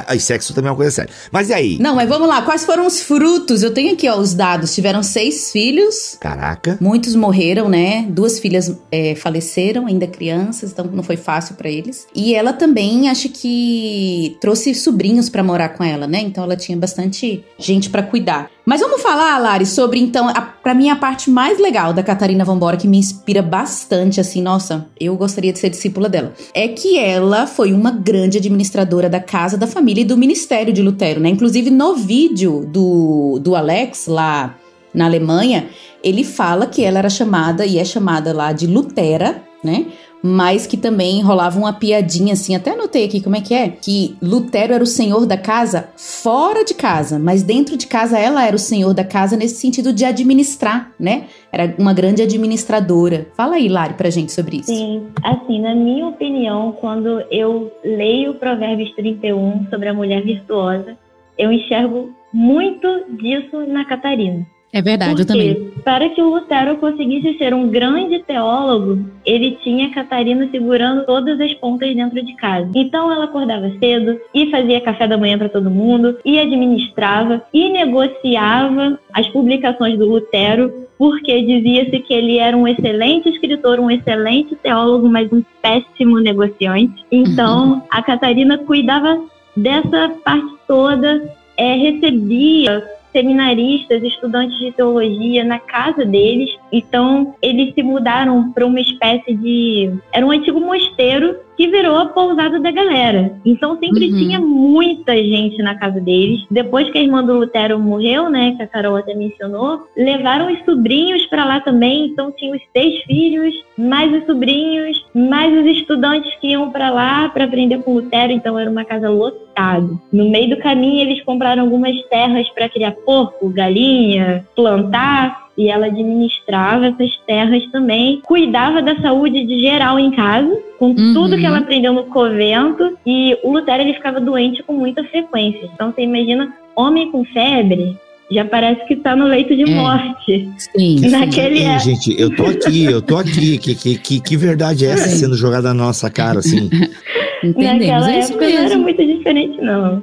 é. 0.07 0.15
e 0.15 0.19
sexo 0.19 0.53
também 0.53 0.69
é 0.69 0.71
uma 0.71 0.77
coisa 0.77 0.91
séria. 0.91 1.11
Mas 1.31 1.49
e 1.49 1.53
aí? 1.53 1.77
Não, 1.79 1.95
mas 1.95 2.07
vamos 2.07 2.27
lá. 2.27 2.41
Quais 2.41 2.65
foram 2.65 2.85
os 2.85 3.01
frutos? 3.01 3.63
Eu 3.63 3.73
tenho 3.73 3.93
aqui, 3.93 4.07
ó, 4.07 4.17
os 4.17 4.33
dados. 4.33 4.73
Tiveram 4.73 5.03
seis 5.03 5.51
filhos. 5.51 6.17
Caraca. 6.19 6.77
Muitos 6.79 7.15
morreram, 7.15 7.69
né? 7.69 8.05
Duas 8.09 8.39
filhas 8.39 8.75
é, 8.91 9.15
faleceram, 9.15 9.87
ainda 9.87 10.07
crianças, 10.07 10.71
então 10.71 10.85
não 10.85 11.03
foi 11.03 11.17
fácil 11.17 11.55
para 11.55 11.69
eles. 11.69 12.07
E 12.15 12.33
ela 12.33 12.53
também, 12.53 13.09
acho 13.09 13.29
que 13.29 14.37
trouxe 14.41 14.73
sobrinhos 14.73 15.29
para 15.29 15.43
morar 15.43 15.69
com 15.69 15.83
ela, 15.83 16.07
né? 16.07 16.21
Então 16.21 16.43
ela 16.43 16.55
tinha 16.55 16.77
bastante 16.77 17.43
gente 17.57 17.89
para 17.89 18.03
cuidar. 18.03 18.49
Mas 18.69 18.81
vamos 18.81 19.01
falar, 19.01 19.35
Lari, 19.39 19.65
sobre 19.65 19.99
então, 19.99 20.29
a, 20.29 20.41
pra 20.41 20.75
mim 20.75 20.91
a 20.91 20.95
parte 20.95 21.27
mais 21.27 21.57
legal 21.57 21.91
da 21.91 22.03
Catarina 22.03 22.45
Vambora, 22.45 22.77
que 22.77 22.87
me 22.87 22.99
inspira 22.99 23.41
bastante, 23.41 24.21
assim, 24.21 24.43
nossa, 24.43 24.85
eu 24.99 25.15
gostaria 25.15 25.51
de 25.51 25.57
ser 25.57 25.71
discípula 25.71 26.07
dela. 26.07 26.33
É 26.53 26.67
que 26.67 26.95
ela 26.95 27.47
foi 27.47 27.73
uma 27.73 27.89
grande 27.89 28.37
administradora 28.37 29.09
da 29.09 29.19
casa, 29.19 29.57
da 29.57 29.65
família 29.65 30.01
e 30.01 30.05
do 30.05 30.15
ministério 30.15 30.71
de 30.71 30.83
Lutero, 30.83 31.19
né? 31.19 31.29
Inclusive 31.29 31.71
no 31.71 31.95
vídeo 31.95 32.63
do, 32.71 33.39
do 33.41 33.55
Alex 33.55 34.05
lá 34.05 34.55
na 34.93 35.05
Alemanha, 35.05 35.69
ele 36.03 36.23
fala 36.23 36.67
que 36.67 36.83
ela 36.83 36.99
era 36.99 37.09
chamada 37.09 37.65
e 37.65 37.79
é 37.79 37.83
chamada 37.83 38.31
lá 38.31 38.51
de 38.51 38.67
Lutera, 38.67 39.41
né? 39.63 39.87
Mas 40.23 40.67
que 40.67 40.77
também 40.77 41.21
rolava 41.21 41.57
uma 41.57 41.73
piadinha 41.73 42.33
assim, 42.33 42.55
até 42.55 42.71
anotei 42.71 43.05
aqui 43.05 43.21
como 43.21 43.35
é 43.35 43.41
que 43.41 43.53
é, 43.53 43.69
que 43.69 44.17
Lutero 44.21 44.73
era 44.73 44.83
o 44.83 44.87
senhor 44.87 45.25
da 45.25 45.37
casa 45.37 45.89
fora 45.95 46.63
de 46.63 46.73
casa, 46.73 47.17
mas 47.17 47.43
dentro 47.43 47.77
de 47.77 47.87
casa 47.87 48.17
ela 48.17 48.45
era 48.45 48.55
o 48.55 48.59
senhor 48.59 48.93
da 48.93 49.03
casa 49.03 49.37
nesse 49.37 49.55
sentido 49.55 49.93
de 49.93 50.05
administrar, 50.05 50.91
né? 50.99 51.27
Era 51.51 51.73
uma 51.79 51.93
grande 51.93 52.21
administradora. 52.21 53.27
Fala 53.35 53.55
aí, 53.55 53.67
Lari, 53.67 53.95
pra 53.95 54.09
gente 54.09 54.31
sobre 54.31 54.57
isso. 54.57 54.67
Sim, 54.67 55.07
assim, 55.23 55.61
na 55.61 55.73
minha 55.73 56.07
opinião, 56.07 56.73
quando 56.73 57.21
eu 57.31 57.71
leio 57.83 58.35
Provérbios 58.35 58.93
31 58.95 59.67
sobre 59.69 59.89
a 59.89 59.93
mulher 59.93 60.23
virtuosa, 60.23 60.97
eu 61.37 61.51
enxergo 61.51 62.13
muito 62.33 62.87
disso 63.17 63.65
na 63.67 63.85
Catarina. 63.85 64.45
É 64.71 64.81
verdade, 64.81 65.15
Porque, 65.15 65.23
eu 65.23 65.27
também. 65.27 65.71
Para 65.83 66.09
que 66.09 66.21
o 66.21 66.29
Lutero 66.29 66.77
conseguisse 66.77 67.37
ser 67.37 67.53
um 67.53 67.69
grande 67.69 68.19
teólogo, 68.19 69.03
ele 69.25 69.57
tinha 69.63 69.89
Catarina 69.89 70.47
segurando 70.51 71.05
todas 71.05 71.39
as 71.39 71.53
pontas 71.55 71.95
dentro 71.95 72.23
de 72.23 72.35
casa. 72.35 72.69
Então 72.75 73.11
ela 73.11 73.25
acordava 73.25 73.71
cedo 73.79 74.19
e 74.33 74.51
fazia 74.51 74.81
café 74.81 75.07
da 75.07 75.17
manhã 75.17 75.37
para 75.37 75.49
todo 75.49 75.71
mundo, 75.71 76.17
e 76.23 76.39
administrava 76.39 77.41
e 77.51 77.69
negociava 77.69 78.99
as 79.13 79.27
publicações 79.29 79.97
do 79.97 80.05
Lutero, 80.05 80.71
porque 80.97 81.41
dizia-se 81.41 81.99
que 81.99 82.13
ele 82.13 82.37
era 82.37 82.55
um 82.55 82.67
excelente 82.67 83.29
escritor, 83.29 83.79
um 83.79 83.89
excelente 83.89 84.55
teólogo, 84.57 85.09
mas 85.09 85.31
um 85.33 85.43
péssimo 85.61 86.19
negociante. 86.19 87.03
Então 87.11 87.83
a 87.89 88.03
Catarina 88.03 88.57
cuidava 88.59 89.19
dessa 89.57 90.09
parte 90.23 90.53
toda, 90.67 91.33
é, 91.57 91.73
recebia 91.73 92.98
seminaristas, 93.11 94.03
estudantes 94.03 94.57
de 94.59 94.71
teologia 94.71 95.43
na 95.43 95.59
casa 95.59 96.05
deles. 96.05 96.49
Então, 96.71 97.35
eles 97.41 97.73
se 97.73 97.83
mudaram 97.83 98.51
para 98.51 98.65
uma 98.65 98.79
espécie 98.79 99.33
de. 99.33 99.91
Era 100.11 100.25
um 100.25 100.31
antigo 100.31 100.59
mosteiro 100.59 101.37
que 101.59 101.67
virou 101.67 101.97
a 101.97 102.05
pousada 102.05 102.57
da 102.57 102.71
galera. 102.71 103.33
Então 103.43 103.77
sempre 103.77 104.09
uhum. 104.09 104.17
tinha 104.17 104.39
muita 104.39 105.13
gente 105.13 105.61
na 105.61 105.75
casa 105.75 105.99
deles. 105.99 106.45
Depois 106.49 106.89
que 106.89 106.97
a 106.97 107.01
irmã 107.01 107.21
do 107.21 107.33
Lutero 107.33 107.77
morreu, 107.77 108.29
né, 108.29 108.53
que 108.55 108.63
a 108.63 108.67
Carol 108.67 108.95
até 108.95 109.13
mencionou, 109.13 109.85
levaram 109.93 110.53
os 110.53 110.63
sobrinhos 110.63 111.25
para 111.25 111.43
lá 111.43 111.59
também. 111.59 112.05
Então 112.05 112.31
tinha 112.31 112.55
os 112.55 112.61
seis 112.71 113.03
filhos, 113.03 113.53
mais 113.77 114.09
os 114.13 114.25
sobrinhos, 114.25 115.05
mais 115.13 115.53
os 115.53 115.65
estudantes 115.77 116.33
que 116.39 116.51
iam 116.51 116.71
para 116.71 116.89
lá 116.91 117.27
para 117.27 117.43
aprender 117.43 117.79
com 117.79 117.95
Lutero. 117.95 118.31
Então 118.31 118.57
era 118.57 118.71
uma 118.71 118.85
casa 118.85 119.09
lotada. 119.09 119.89
No 120.13 120.29
meio 120.29 120.51
do 120.51 120.61
caminho 120.61 121.01
eles 121.01 121.21
compraram 121.25 121.63
algumas 121.63 122.01
terras 122.03 122.47
para 122.51 122.69
criar 122.69 122.93
porco, 123.05 123.49
galinha, 123.49 124.45
plantar 124.55 125.48
e 125.59 125.67
ela 125.67 125.87
administrava 125.87 126.87
essas 126.87 127.11
terras 127.27 127.61
também, 127.69 128.21
cuidava 128.23 128.81
da 128.81 128.95
saúde 129.01 129.45
de 129.45 129.59
geral 129.59 129.99
em 129.99 130.09
casa, 130.09 130.57
com 130.79 130.91
uhum. 130.91 131.13
tudo 131.13 131.37
que 131.37 131.45
ela 131.45 131.57
aprendeu 131.57 131.91
no 131.91 132.05
convento, 132.05 132.97
e 133.05 133.37
o 133.43 133.51
Lutero 133.51 133.83
ele 133.83 133.93
ficava 133.93 134.21
doente 134.21 134.63
com 134.63 134.71
muita 134.71 135.03
frequência. 135.03 135.69
Então 135.73 135.91
você 135.91 136.03
imagina 136.03 136.53
homem 136.77 137.11
com 137.11 137.25
febre, 137.25 137.97
já 138.31 138.45
parece 138.45 138.85
que 138.85 138.93
está 138.93 139.17
no 139.17 139.25
leito 139.25 139.53
de 139.53 139.63
é. 139.63 139.75
morte. 139.75 140.49
Sim. 140.57 141.01
Naquele 141.11 141.57
Sim, 141.57 141.79
gente, 141.79 142.15
eu 142.17 142.33
tô 142.33 142.45
aqui, 142.45 142.85
eu 142.85 143.01
tô 143.01 143.17
aqui. 143.17 143.57
Que, 143.57 143.75
que, 143.75 143.97
que, 143.97 144.21
que 144.21 144.37
verdade 144.37 144.85
é 144.85 144.91
essa 144.91 145.09
sendo 145.09 145.35
jogada 145.35 145.73
na 145.73 145.85
nossa 145.85 146.09
cara, 146.09 146.39
assim? 146.39 146.69
Entendemos. 147.43 148.05
Naquela 148.05 148.11
é 148.11 148.19
época 148.19 148.49
não 148.49 148.57
era 148.57 148.77
muito 148.77 149.05
diferente, 149.05 149.61
não. 149.61 150.01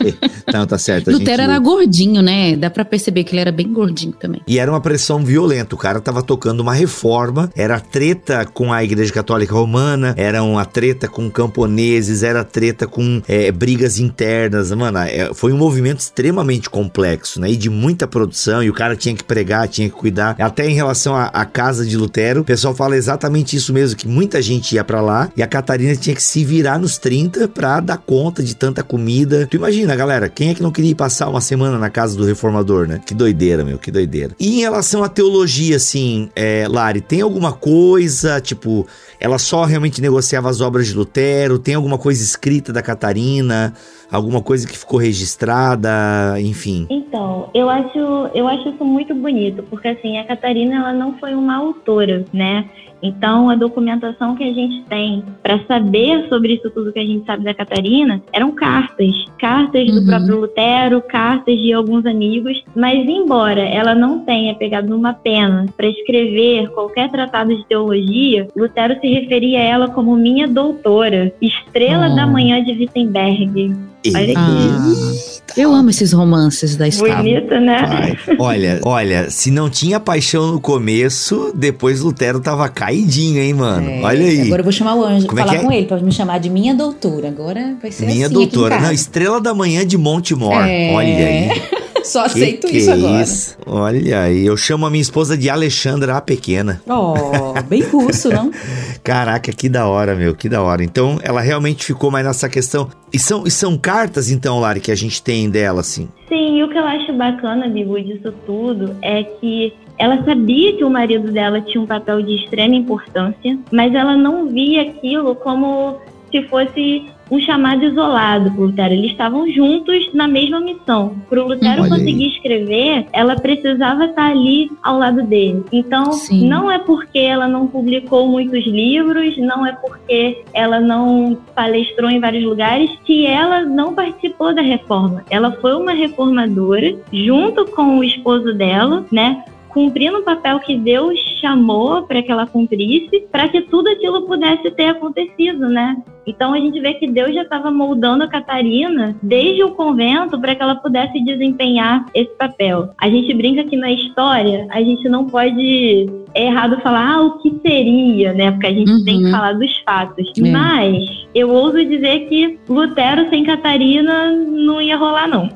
não, 0.52 0.66
tá 0.66 0.78
certo. 0.78 1.10
Lutero 1.10 1.30
gente... 1.30 1.40
era 1.40 1.58
gordinho, 1.58 2.22
né? 2.22 2.56
Dá 2.56 2.70
pra 2.70 2.84
perceber 2.84 3.24
que 3.24 3.32
ele 3.32 3.40
era 3.40 3.52
bem 3.52 3.72
gordinho 3.72 4.12
também. 4.12 4.40
E 4.46 4.58
era 4.58 4.70
uma 4.70 4.80
pressão 4.80 5.24
violenta. 5.24 5.74
O 5.74 5.78
cara 5.78 6.00
tava 6.00 6.22
tocando 6.22 6.60
uma 6.60 6.74
reforma, 6.74 7.50
era 7.54 7.78
treta 7.78 8.44
com 8.44 8.72
a 8.72 8.82
Igreja 8.82 9.12
Católica 9.12 9.54
Romana, 9.54 10.14
era 10.16 10.42
uma 10.42 10.64
treta 10.64 11.08
com 11.08 11.30
camponeses, 11.30 12.22
era 12.22 12.44
treta 12.44 12.86
com 12.86 13.20
é, 13.28 13.52
brigas 13.52 13.98
internas. 13.98 14.72
Mano, 14.72 14.98
é, 14.98 15.32
foi 15.34 15.52
um 15.52 15.58
movimento 15.58 15.98
extremamente 15.98 16.70
complexo, 16.70 17.40
né? 17.40 17.50
E 17.50 17.56
de 17.56 17.68
muita 17.68 18.06
produção, 18.06 18.62
e 18.62 18.70
o 18.70 18.74
cara 18.74 18.96
tinha 18.96 19.14
que 19.14 19.24
pregar, 19.24 19.68
tinha 19.68 19.88
que 19.88 19.94
cuidar. 19.94 20.36
Até 20.38 20.68
em 20.68 20.74
relação 20.74 21.14
à, 21.14 21.26
à 21.26 21.44
casa 21.44 21.84
de 21.84 21.96
Lutero, 21.96 22.40
o 22.40 22.44
pessoal 22.44 22.74
fala 22.74 22.96
exatamente 22.96 23.56
isso 23.56 23.72
mesmo, 23.72 23.96
que 23.96 24.08
muita 24.08 24.40
gente 24.40 24.74
ia 24.74 24.84
para 24.84 25.00
lá 25.00 25.30
e 25.36 25.42
a 25.42 25.46
Catarina 25.46 25.94
tinha 25.94 26.14
que 26.14 26.22
se 26.22 26.44
virar 26.44 26.69
nos 26.78 26.98
30 26.98 27.48
pra 27.48 27.80
dar 27.80 27.98
conta 27.98 28.42
de 28.42 28.54
tanta 28.54 28.82
comida. 28.82 29.46
Tu 29.46 29.56
imagina, 29.56 29.94
galera, 29.96 30.28
quem 30.28 30.50
é 30.50 30.54
que 30.54 30.62
não 30.62 30.70
queria 30.70 30.94
passar 30.94 31.28
uma 31.28 31.40
semana 31.40 31.78
na 31.78 31.90
casa 31.90 32.16
do 32.16 32.24
reformador, 32.24 32.86
né? 32.86 33.00
Que 33.04 33.14
doideira, 33.14 33.64
meu, 33.64 33.78
que 33.78 33.90
doideira. 33.90 34.34
E 34.38 34.58
em 34.58 34.60
relação 34.60 35.02
à 35.02 35.08
teologia, 35.08 35.76
assim, 35.76 36.30
é, 36.34 36.66
Lari, 36.68 37.00
tem 37.00 37.20
alguma 37.20 37.52
coisa, 37.52 38.40
tipo, 38.40 38.86
ela 39.18 39.38
só 39.38 39.64
realmente 39.64 40.00
negociava 40.00 40.48
as 40.48 40.60
obras 40.60 40.86
de 40.86 40.94
Lutero? 40.94 41.58
Tem 41.58 41.74
alguma 41.74 41.98
coisa 41.98 42.22
escrita 42.22 42.72
da 42.72 42.82
Catarina? 42.82 43.74
Alguma 44.10 44.42
coisa 44.42 44.66
que 44.66 44.76
ficou 44.76 44.98
registrada, 44.98 46.34
enfim? 46.40 46.86
Então, 46.90 47.48
eu 47.54 47.70
acho, 47.70 47.98
eu 48.34 48.48
acho 48.48 48.70
isso 48.70 48.84
muito 48.84 49.14
bonito, 49.14 49.62
porque 49.70 49.86
assim, 49.86 50.18
a 50.18 50.26
Catarina 50.26 50.76
ela 50.76 50.92
não 50.92 51.16
foi 51.18 51.32
uma 51.34 51.56
autora, 51.56 52.24
né? 52.32 52.68
Então, 53.02 53.48
a 53.48 53.54
documentação 53.54 54.34
que 54.36 54.44
a 54.44 54.52
gente 54.52 54.82
tem 54.88 55.24
para 55.42 55.58
saber 55.64 56.28
sobre 56.28 56.54
isso 56.54 56.70
tudo 56.70 56.92
que 56.92 56.98
a 56.98 57.04
gente 57.04 57.24
sabe 57.24 57.44
da 57.44 57.54
Catarina 57.54 58.22
eram 58.32 58.52
cartas. 58.52 59.26
Cartas 59.38 59.88
uhum. 59.88 59.94
do 59.94 60.06
próprio 60.06 60.40
Lutero, 60.40 61.02
cartas 61.02 61.56
de 61.58 61.72
alguns 61.72 62.04
amigos. 62.06 62.62
Mas, 62.74 63.08
embora 63.08 63.62
ela 63.62 63.94
não 63.94 64.20
tenha 64.20 64.54
pegado 64.54 64.88
numa 64.88 65.12
pena 65.12 65.66
para 65.76 65.86
escrever 65.86 66.68
qualquer 66.70 67.10
tratado 67.10 67.54
de 67.54 67.64
teologia, 67.66 68.48
Lutero 68.54 68.98
se 69.00 69.06
referia 69.06 69.58
a 69.58 69.62
ela 69.62 69.88
como 69.88 70.16
minha 70.16 70.46
doutora, 70.46 71.32
estrela 71.40 72.08
oh. 72.10 72.16
da 72.16 72.26
manhã 72.26 72.62
de 72.62 72.72
Wittenberg. 72.72 73.89
Olha 74.14 74.34
ah, 74.36 75.30
eu 75.56 75.72
amo 75.72 75.90
esses 75.90 76.12
romances 76.12 76.76
da 76.76 76.86
Estável. 76.86 77.16
Bonito, 77.16 77.54
né? 77.60 78.16
olha, 78.38 78.80
olha, 78.84 79.30
se 79.30 79.50
não 79.50 79.68
tinha 79.68 79.98
paixão 79.98 80.52
no 80.52 80.60
começo, 80.60 81.52
depois 81.54 82.00
Lutero 82.00 82.40
tava 82.40 82.68
caidinho, 82.68 83.40
hein, 83.40 83.54
mano? 83.54 83.90
É, 83.90 84.00
olha 84.02 84.26
aí. 84.26 84.40
Agora 84.42 84.60
eu 84.60 84.64
vou 84.64 84.72
chamar 84.72 84.94
o 84.94 85.04
anjo, 85.04 85.26
Como 85.26 85.40
é 85.40 85.44
falar 85.44 85.56
é 85.56 85.58
com 85.62 85.72
ele, 85.72 85.86
pra 85.86 85.98
me 85.98 86.12
chamar 86.12 86.38
de 86.38 86.48
minha 86.48 86.74
doutora. 86.74 87.28
Agora 87.28 87.76
vai 87.80 87.90
ser 87.90 88.06
minha 88.06 88.26
assim 88.26 88.34
doutora. 88.34 88.80
Não, 88.80 88.92
Estrela 88.92 89.40
da 89.40 89.52
Manhã 89.52 89.86
de 89.86 89.98
Montemor. 89.98 90.64
É... 90.66 90.92
Olha 90.92 91.26
aí. 91.26 91.79
Só 92.04 92.24
aceito 92.24 92.66
que 92.66 92.78
isso 92.78 92.90
é 92.90 92.94
agora. 92.94 93.22
Isso? 93.22 93.56
Olha 93.66 94.22
aí, 94.22 94.44
eu 94.44 94.56
chamo 94.56 94.86
a 94.86 94.90
minha 94.90 95.02
esposa 95.02 95.36
de 95.36 95.48
Alexandra 95.48 96.16
a 96.16 96.20
Pequena. 96.20 96.82
Oh, 96.88 97.60
bem 97.62 97.82
russo, 97.82 98.28
não? 98.30 98.50
Caraca, 99.02 99.52
que 99.52 99.68
da 99.68 99.86
hora, 99.86 100.14
meu, 100.14 100.34
que 100.34 100.48
da 100.48 100.62
hora. 100.62 100.82
Então, 100.82 101.18
ela 101.22 101.40
realmente 101.40 101.84
ficou 101.84 102.10
mais 102.10 102.26
nessa 102.26 102.48
questão. 102.48 102.88
E 103.12 103.18
são, 103.18 103.44
e 103.46 103.50
são 103.50 103.76
cartas, 103.76 104.30
então, 104.30 104.60
Lari, 104.60 104.80
que 104.80 104.92
a 104.92 104.96
gente 104.96 105.22
tem 105.22 105.48
dela, 105.50 105.80
assim? 105.80 106.08
Sim, 106.28 106.58
e 106.58 106.62
o 106.62 106.68
que 106.68 106.78
eu 106.78 106.84
acho 106.84 107.12
bacana, 107.12 107.68
Bibu, 107.68 108.00
disso 108.00 108.32
tudo 108.46 108.96
é 109.02 109.24
que 109.24 109.72
ela 109.98 110.24
sabia 110.24 110.76
que 110.76 110.84
o 110.84 110.90
marido 110.90 111.30
dela 111.30 111.60
tinha 111.60 111.82
um 111.82 111.86
papel 111.86 112.22
de 112.22 112.36
extrema 112.36 112.74
importância, 112.74 113.58
mas 113.70 113.94
ela 113.94 114.16
não 114.16 114.48
via 114.48 114.82
aquilo 114.82 115.34
como 115.34 115.98
se 116.30 116.42
fosse 116.48 117.04
um 117.30 117.40
chamado 117.40 117.84
isolado 117.84 118.50
para 118.50 118.60
Lutero. 118.60 118.94
Eles 118.94 119.12
estavam 119.12 119.48
juntos 119.50 120.12
na 120.12 120.26
mesma 120.26 120.60
missão. 120.60 121.16
Para 121.28 121.42
o 121.42 121.48
Lutero 121.48 121.82
Olha 121.82 121.90
conseguir 121.90 122.24
aí. 122.24 122.30
escrever, 122.30 123.06
ela 123.12 123.36
precisava 123.36 124.06
estar 124.06 124.30
ali 124.30 124.70
ao 124.82 124.98
lado 124.98 125.22
dele. 125.22 125.64
Então, 125.72 126.12
Sim. 126.12 126.48
não 126.48 126.70
é 126.70 126.78
porque 126.78 127.18
ela 127.18 127.46
não 127.46 127.66
publicou 127.66 128.28
muitos 128.28 128.66
livros, 128.66 129.36
não 129.38 129.64
é 129.64 129.72
porque 129.72 130.42
ela 130.52 130.80
não 130.80 131.38
palestrou 131.54 132.10
em 132.10 132.20
vários 132.20 132.44
lugares, 132.44 132.90
que 133.04 133.26
ela 133.26 133.62
não 133.62 133.94
participou 133.94 134.54
da 134.54 134.62
reforma. 134.62 135.24
Ela 135.30 135.52
foi 135.52 135.74
uma 135.74 135.92
reformadora, 135.92 136.94
junto 137.12 137.64
com 137.66 137.98
o 137.98 138.04
esposo 138.04 138.52
dela, 138.54 139.04
né? 139.10 139.44
Cumprindo 139.72 140.18
o 140.18 140.22
papel 140.22 140.60
que 140.60 140.76
Deus 140.76 141.18
chamou 141.40 142.02
para 142.02 142.22
que 142.22 142.30
ela 142.30 142.46
cumprisse, 142.46 143.26
para 143.32 143.48
que 143.48 143.62
tudo 143.62 143.88
aquilo 143.88 144.26
pudesse 144.26 144.70
ter 144.72 144.86
acontecido, 144.86 145.68
né? 145.68 145.96
Então 146.26 146.52
a 146.52 146.58
gente 146.58 146.78
vê 146.80 146.94
que 146.94 147.06
Deus 147.06 147.34
já 147.34 147.42
estava 147.42 147.70
moldando 147.70 148.24
a 148.24 148.28
Catarina 148.28 149.16
desde 149.22 149.64
o 149.64 149.70
convento 149.70 150.38
para 150.38 150.54
que 150.54 150.62
ela 150.62 150.76
pudesse 150.76 151.18
desempenhar 151.24 152.06
esse 152.14 152.30
papel. 152.36 152.90
A 152.98 153.08
gente 153.08 153.34
brinca 153.34 153.64
que 153.64 153.76
na 153.76 153.90
história 153.90 154.66
a 154.70 154.80
gente 154.82 155.08
não 155.08 155.26
pode 155.26 156.06
é 156.34 156.46
errado 156.46 156.80
falar 156.80 157.14
ah, 157.14 157.22
o 157.22 157.38
que 157.38 157.58
seria, 157.60 158.32
né? 158.32 158.52
Porque 158.52 158.66
a 158.66 158.72
gente 158.72 158.90
uhum. 158.90 159.04
tem 159.04 159.24
que 159.24 159.30
falar 159.30 159.52
dos 159.54 159.78
fatos. 159.78 160.30
É. 160.38 160.50
Mas 160.50 161.26
eu 161.34 161.50
ouso 161.50 161.84
dizer 161.84 162.28
que 162.28 162.58
Lutero 162.68 163.28
sem 163.30 163.44
Catarina 163.44 164.30
não 164.30 164.80
ia 164.80 164.96
rolar 164.96 165.26
não. 165.26 165.48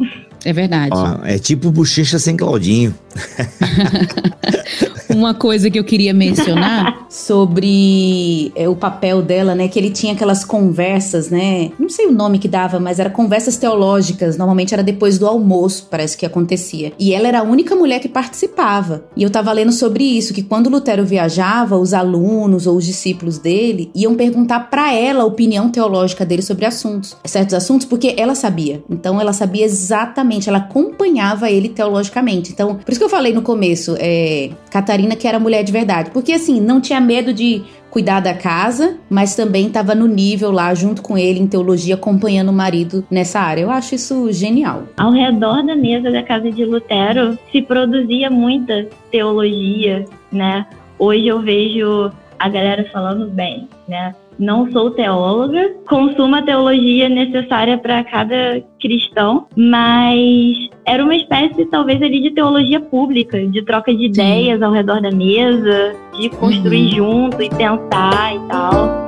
É 0.44 0.52
verdade. 0.52 0.92
Ó, 0.94 1.24
é 1.24 1.38
tipo 1.38 1.70
bochecha 1.70 2.18
sem 2.18 2.36
Claudinho. 2.36 2.94
Uma 5.14 5.32
coisa 5.34 5.70
que 5.70 5.78
eu 5.78 5.84
queria 5.84 6.12
mencionar 6.12 7.06
sobre 7.08 8.52
é, 8.56 8.68
o 8.68 8.74
papel 8.74 9.22
dela, 9.22 9.54
né? 9.54 9.68
Que 9.68 9.78
ele 9.78 9.90
tinha 9.90 10.12
aquelas 10.12 10.44
conversas, 10.44 11.30
né? 11.30 11.70
Não 11.78 11.88
sei 11.88 12.06
o 12.06 12.12
nome 12.12 12.38
que 12.38 12.48
dava, 12.48 12.80
mas 12.80 12.98
era 12.98 13.08
conversas 13.08 13.56
teológicas. 13.56 14.36
Normalmente 14.36 14.74
era 14.74 14.82
depois 14.82 15.18
do 15.18 15.26
almoço, 15.26 15.86
parece 15.88 16.16
que 16.16 16.26
acontecia. 16.26 16.92
E 16.98 17.14
ela 17.14 17.28
era 17.28 17.40
a 17.40 17.42
única 17.42 17.76
mulher 17.76 18.00
que 18.00 18.08
participava. 18.08 19.04
E 19.16 19.22
eu 19.22 19.30
tava 19.30 19.52
lendo 19.52 19.70
sobre 19.72 20.02
isso, 20.04 20.34
que 20.34 20.42
quando 20.42 20.68
Lutero 20.68 21.04
viajava, 21.04 21.78
os 21.78 21.94
alunos 21.94 22.66
ou 22.66 22.76
os 22.76 22.84
discípulos 22.84 23.38
dele 23.38 23.90
iam 23.94 24.16
perguntar 24.16 24.68
para 24.70 24.92
ela 24.92 25.22
a 25.22 25.26
opinião 25.26 25.70
teológica 25.70 26.26
dele 26.26 26.42
sobre 26.42 26.66
assuntos, 26.66 27.16
certos 27.24 27.54
assuntos, 27.54 27.86
porque 27.86 28.14
ela 28.18 28.34
sabia. 28.34 28.82
Então 28.90 29.20
ela 29.20 29.32
sabia 29.32 29.64
exatamente, 29.64 30.33
ela 30.48 30.58
acompanhava 30.58 31.50
ele 31.50 31.68
teologicamente. 31.68 32.52
Então, 32.52 32.76
por 32.76 32.90
isso 32.90 33.00
que 33.00 33.04
eu 33.04 33.10
falei 33.10 33.32
no 33.32 33.42
começo, 33.42 33.96
é, 33.98 34.50
Catarina 34.70 35.16
que 35.16 35.26
era 35.28 35.38
mulher 35.38 35.62
de 35.62 35.72
verdade. 35.72 36.10
Porque 36.10 36.32
assim, 36.32 36.60
não 36.60 36.80
tinha 36.80 37.00
medo 37.00 37.32
de 37.32 37.62
cuidar 37.94 38.18
da 38.18 38.34
casa, 38.34 38.96
mas 39.08 39.36
também 39.36 39.68
estava 39.68 39.94
no 39.94 40.08
nível 40.08 40.50
lá 40.50 40.74
junto 40.74 41.00
com 41.00 41.16
ele 41.16 41.38
em 41.38 41.46
teologia, 41.46 41.94
acompanhando 41.94 42.48
o 42.48 42.52
marido 42.52 43.06
nessa 43.08 43.38
área. 43.38 43.62
Eu 43.62 43.70
acho 43.70 43.94
isso 43.94 44.32
genial. 44.32 44.82
Ao 44.96 45.12
redor 45.12 45.62
da 45.64 45.76
mesa 45.76 46.10
da 46.10 46.20
casa 46.20 46.50
de 46.50 46.64
Lutero 46.64 47.38
se 47.52 47.62
produzia 47.62 48.28
muita 48.28 48.88
teologia, 49.12 50.04
né? 50.32 50.66
Hoje 50.98 51.28
eu 51.28 51.40
vejo 51.40 52.10
a 52.36 52.48
galera 52.48 52.84
falando 52.92 53.30
bem, 53.30 53.68
né? 53.86 54.12
Não 54.38 54.70
sou 54.72 54.90
teóloga, 54.90 55.74
consumo 55.88 56.36
a 56.36 56.42
teologia 56.42 57.08
necessária 57.08 57.78
para 57.78 58.02
cada 58.04 58.62
cristão, 58.80 59.46
mas 59.56 60.56
era 60.86 61.02
uma 61.02 61.14
espécie, 61.14 61.64
talvez, 61.66 62.02
ali 62.02 62.20
de 62.20 62.30
teologia 62.32 62.80
pública, 62.80 63.44
de 63.46 63.62
troca 63.62 63.94
de 63.94 64.06
ideias 64.06 64.60
ao 64.60 64.72
redor 64.72 65.00
da 65.00 65.10
mesa, 65.10 65.94
de 66.18 66.28
construir 66.30 67.00
uhum. 67.00 67.30
junto 67.30 67.42
e 67.42 67.48
pensar 67.48 68.34
e 68.34 68.48
tal. 68.48 69.03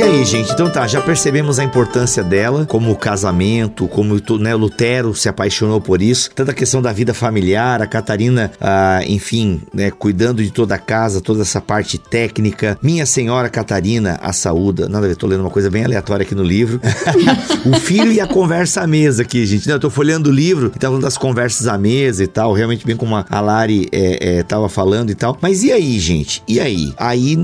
E 0.00 0.02
aí, 0.02 0.24
gente? 0.24 0.50
Então 0.50 0.70
tá, 0.70 0.86
já 0.86 0.98
percebemos 0.98 1.58
a 1.58 1.62
importância 1.62 2.24
dela 2.24 2.64
como 2.64 2.96
casamento, 2.96 3.86
como 3.86 4.18
né, 4.38 4.54
Lutero 4.54 5.14
se 5.14 5.28
apaixonou 5.28 5.78
por 5.78 6.00
isso, 6.00 6.30
tanta 6.34 6.54
questão 6.54 6.80
da 6.80 6.90
vida 6.90 7.12
familiar, 7.12 7.82
a 7.82 7.86
Catarina, 7.86 8.50
ah, 8.58 9.00
enfim, 9.06 9.60
né, 9.74 9.90
cuidando 9.90 10.42
de 10.42 10.50
toda 10.50 10.74
a 10.74 10.78
casa, 10.78 11.20
toda 11.20 11.42
essa 11.42 11.60
parte 11.60 11.98
técnica. 11.98 12.78
Minha 12.80 13.04
Senhora 13.04 13.50
Catarina, 13.50 14.18
a 14.22 14.32
saúda. 14.32 14.88
Nada 14.88 15.04
a 15.04 15.08
ver, 15.10 15.16
tô 15.16 15.26
lendo 15.26 15.40
uma 15.40 15.50
coisa 15.50 15.68
bem 15.68 15.84
aleatória 15.84 16.24
aqui 16.24 16.34
no 16.34 16.44
livro. 16.44 16.80
o 17.66 17.78
filho 17.78 18.10
e 18.10 18.22
a 18.22 18.26
conversa 18.26 18.80
à 18.80 18.86
mesa 18.86 19.20
aqui, 19.20 19.44
gente. 19.44 19.68
Não, 19.68 19.74
eu 19.74 19.80
tô 19.80 19.90
folhando 19.90 20.30
o 20.30 20.32
livro 20.32 20.72
e 20.74 20.78
tava 20.78 20.92
falando 20.92 21.02
das 21.02 21.18
conversas 21.18 21.66
à 21.66 21.76
mesa 21.76 22.24
e 22.24 22.26
tal, 22.26 22.54
realmente 22.54 22.86
bem 22.86 22.96
como 22.96 23.16
a 23.16 23.40
Lari 23.42 23.86
é, 23.92 24.38
é, 24.38 24.42
tava 24.44 24.66
falando 24.70 25.10
e 25.10 25.14
tal. 25.14 25.36
Mas 25.42 25.62
e 25.62 25.70
aí, 25.70 25.98
gente? 25.98 26.42
E 26.48 26.58
aí? 26.58 26.94
Aí, 26.96 27.36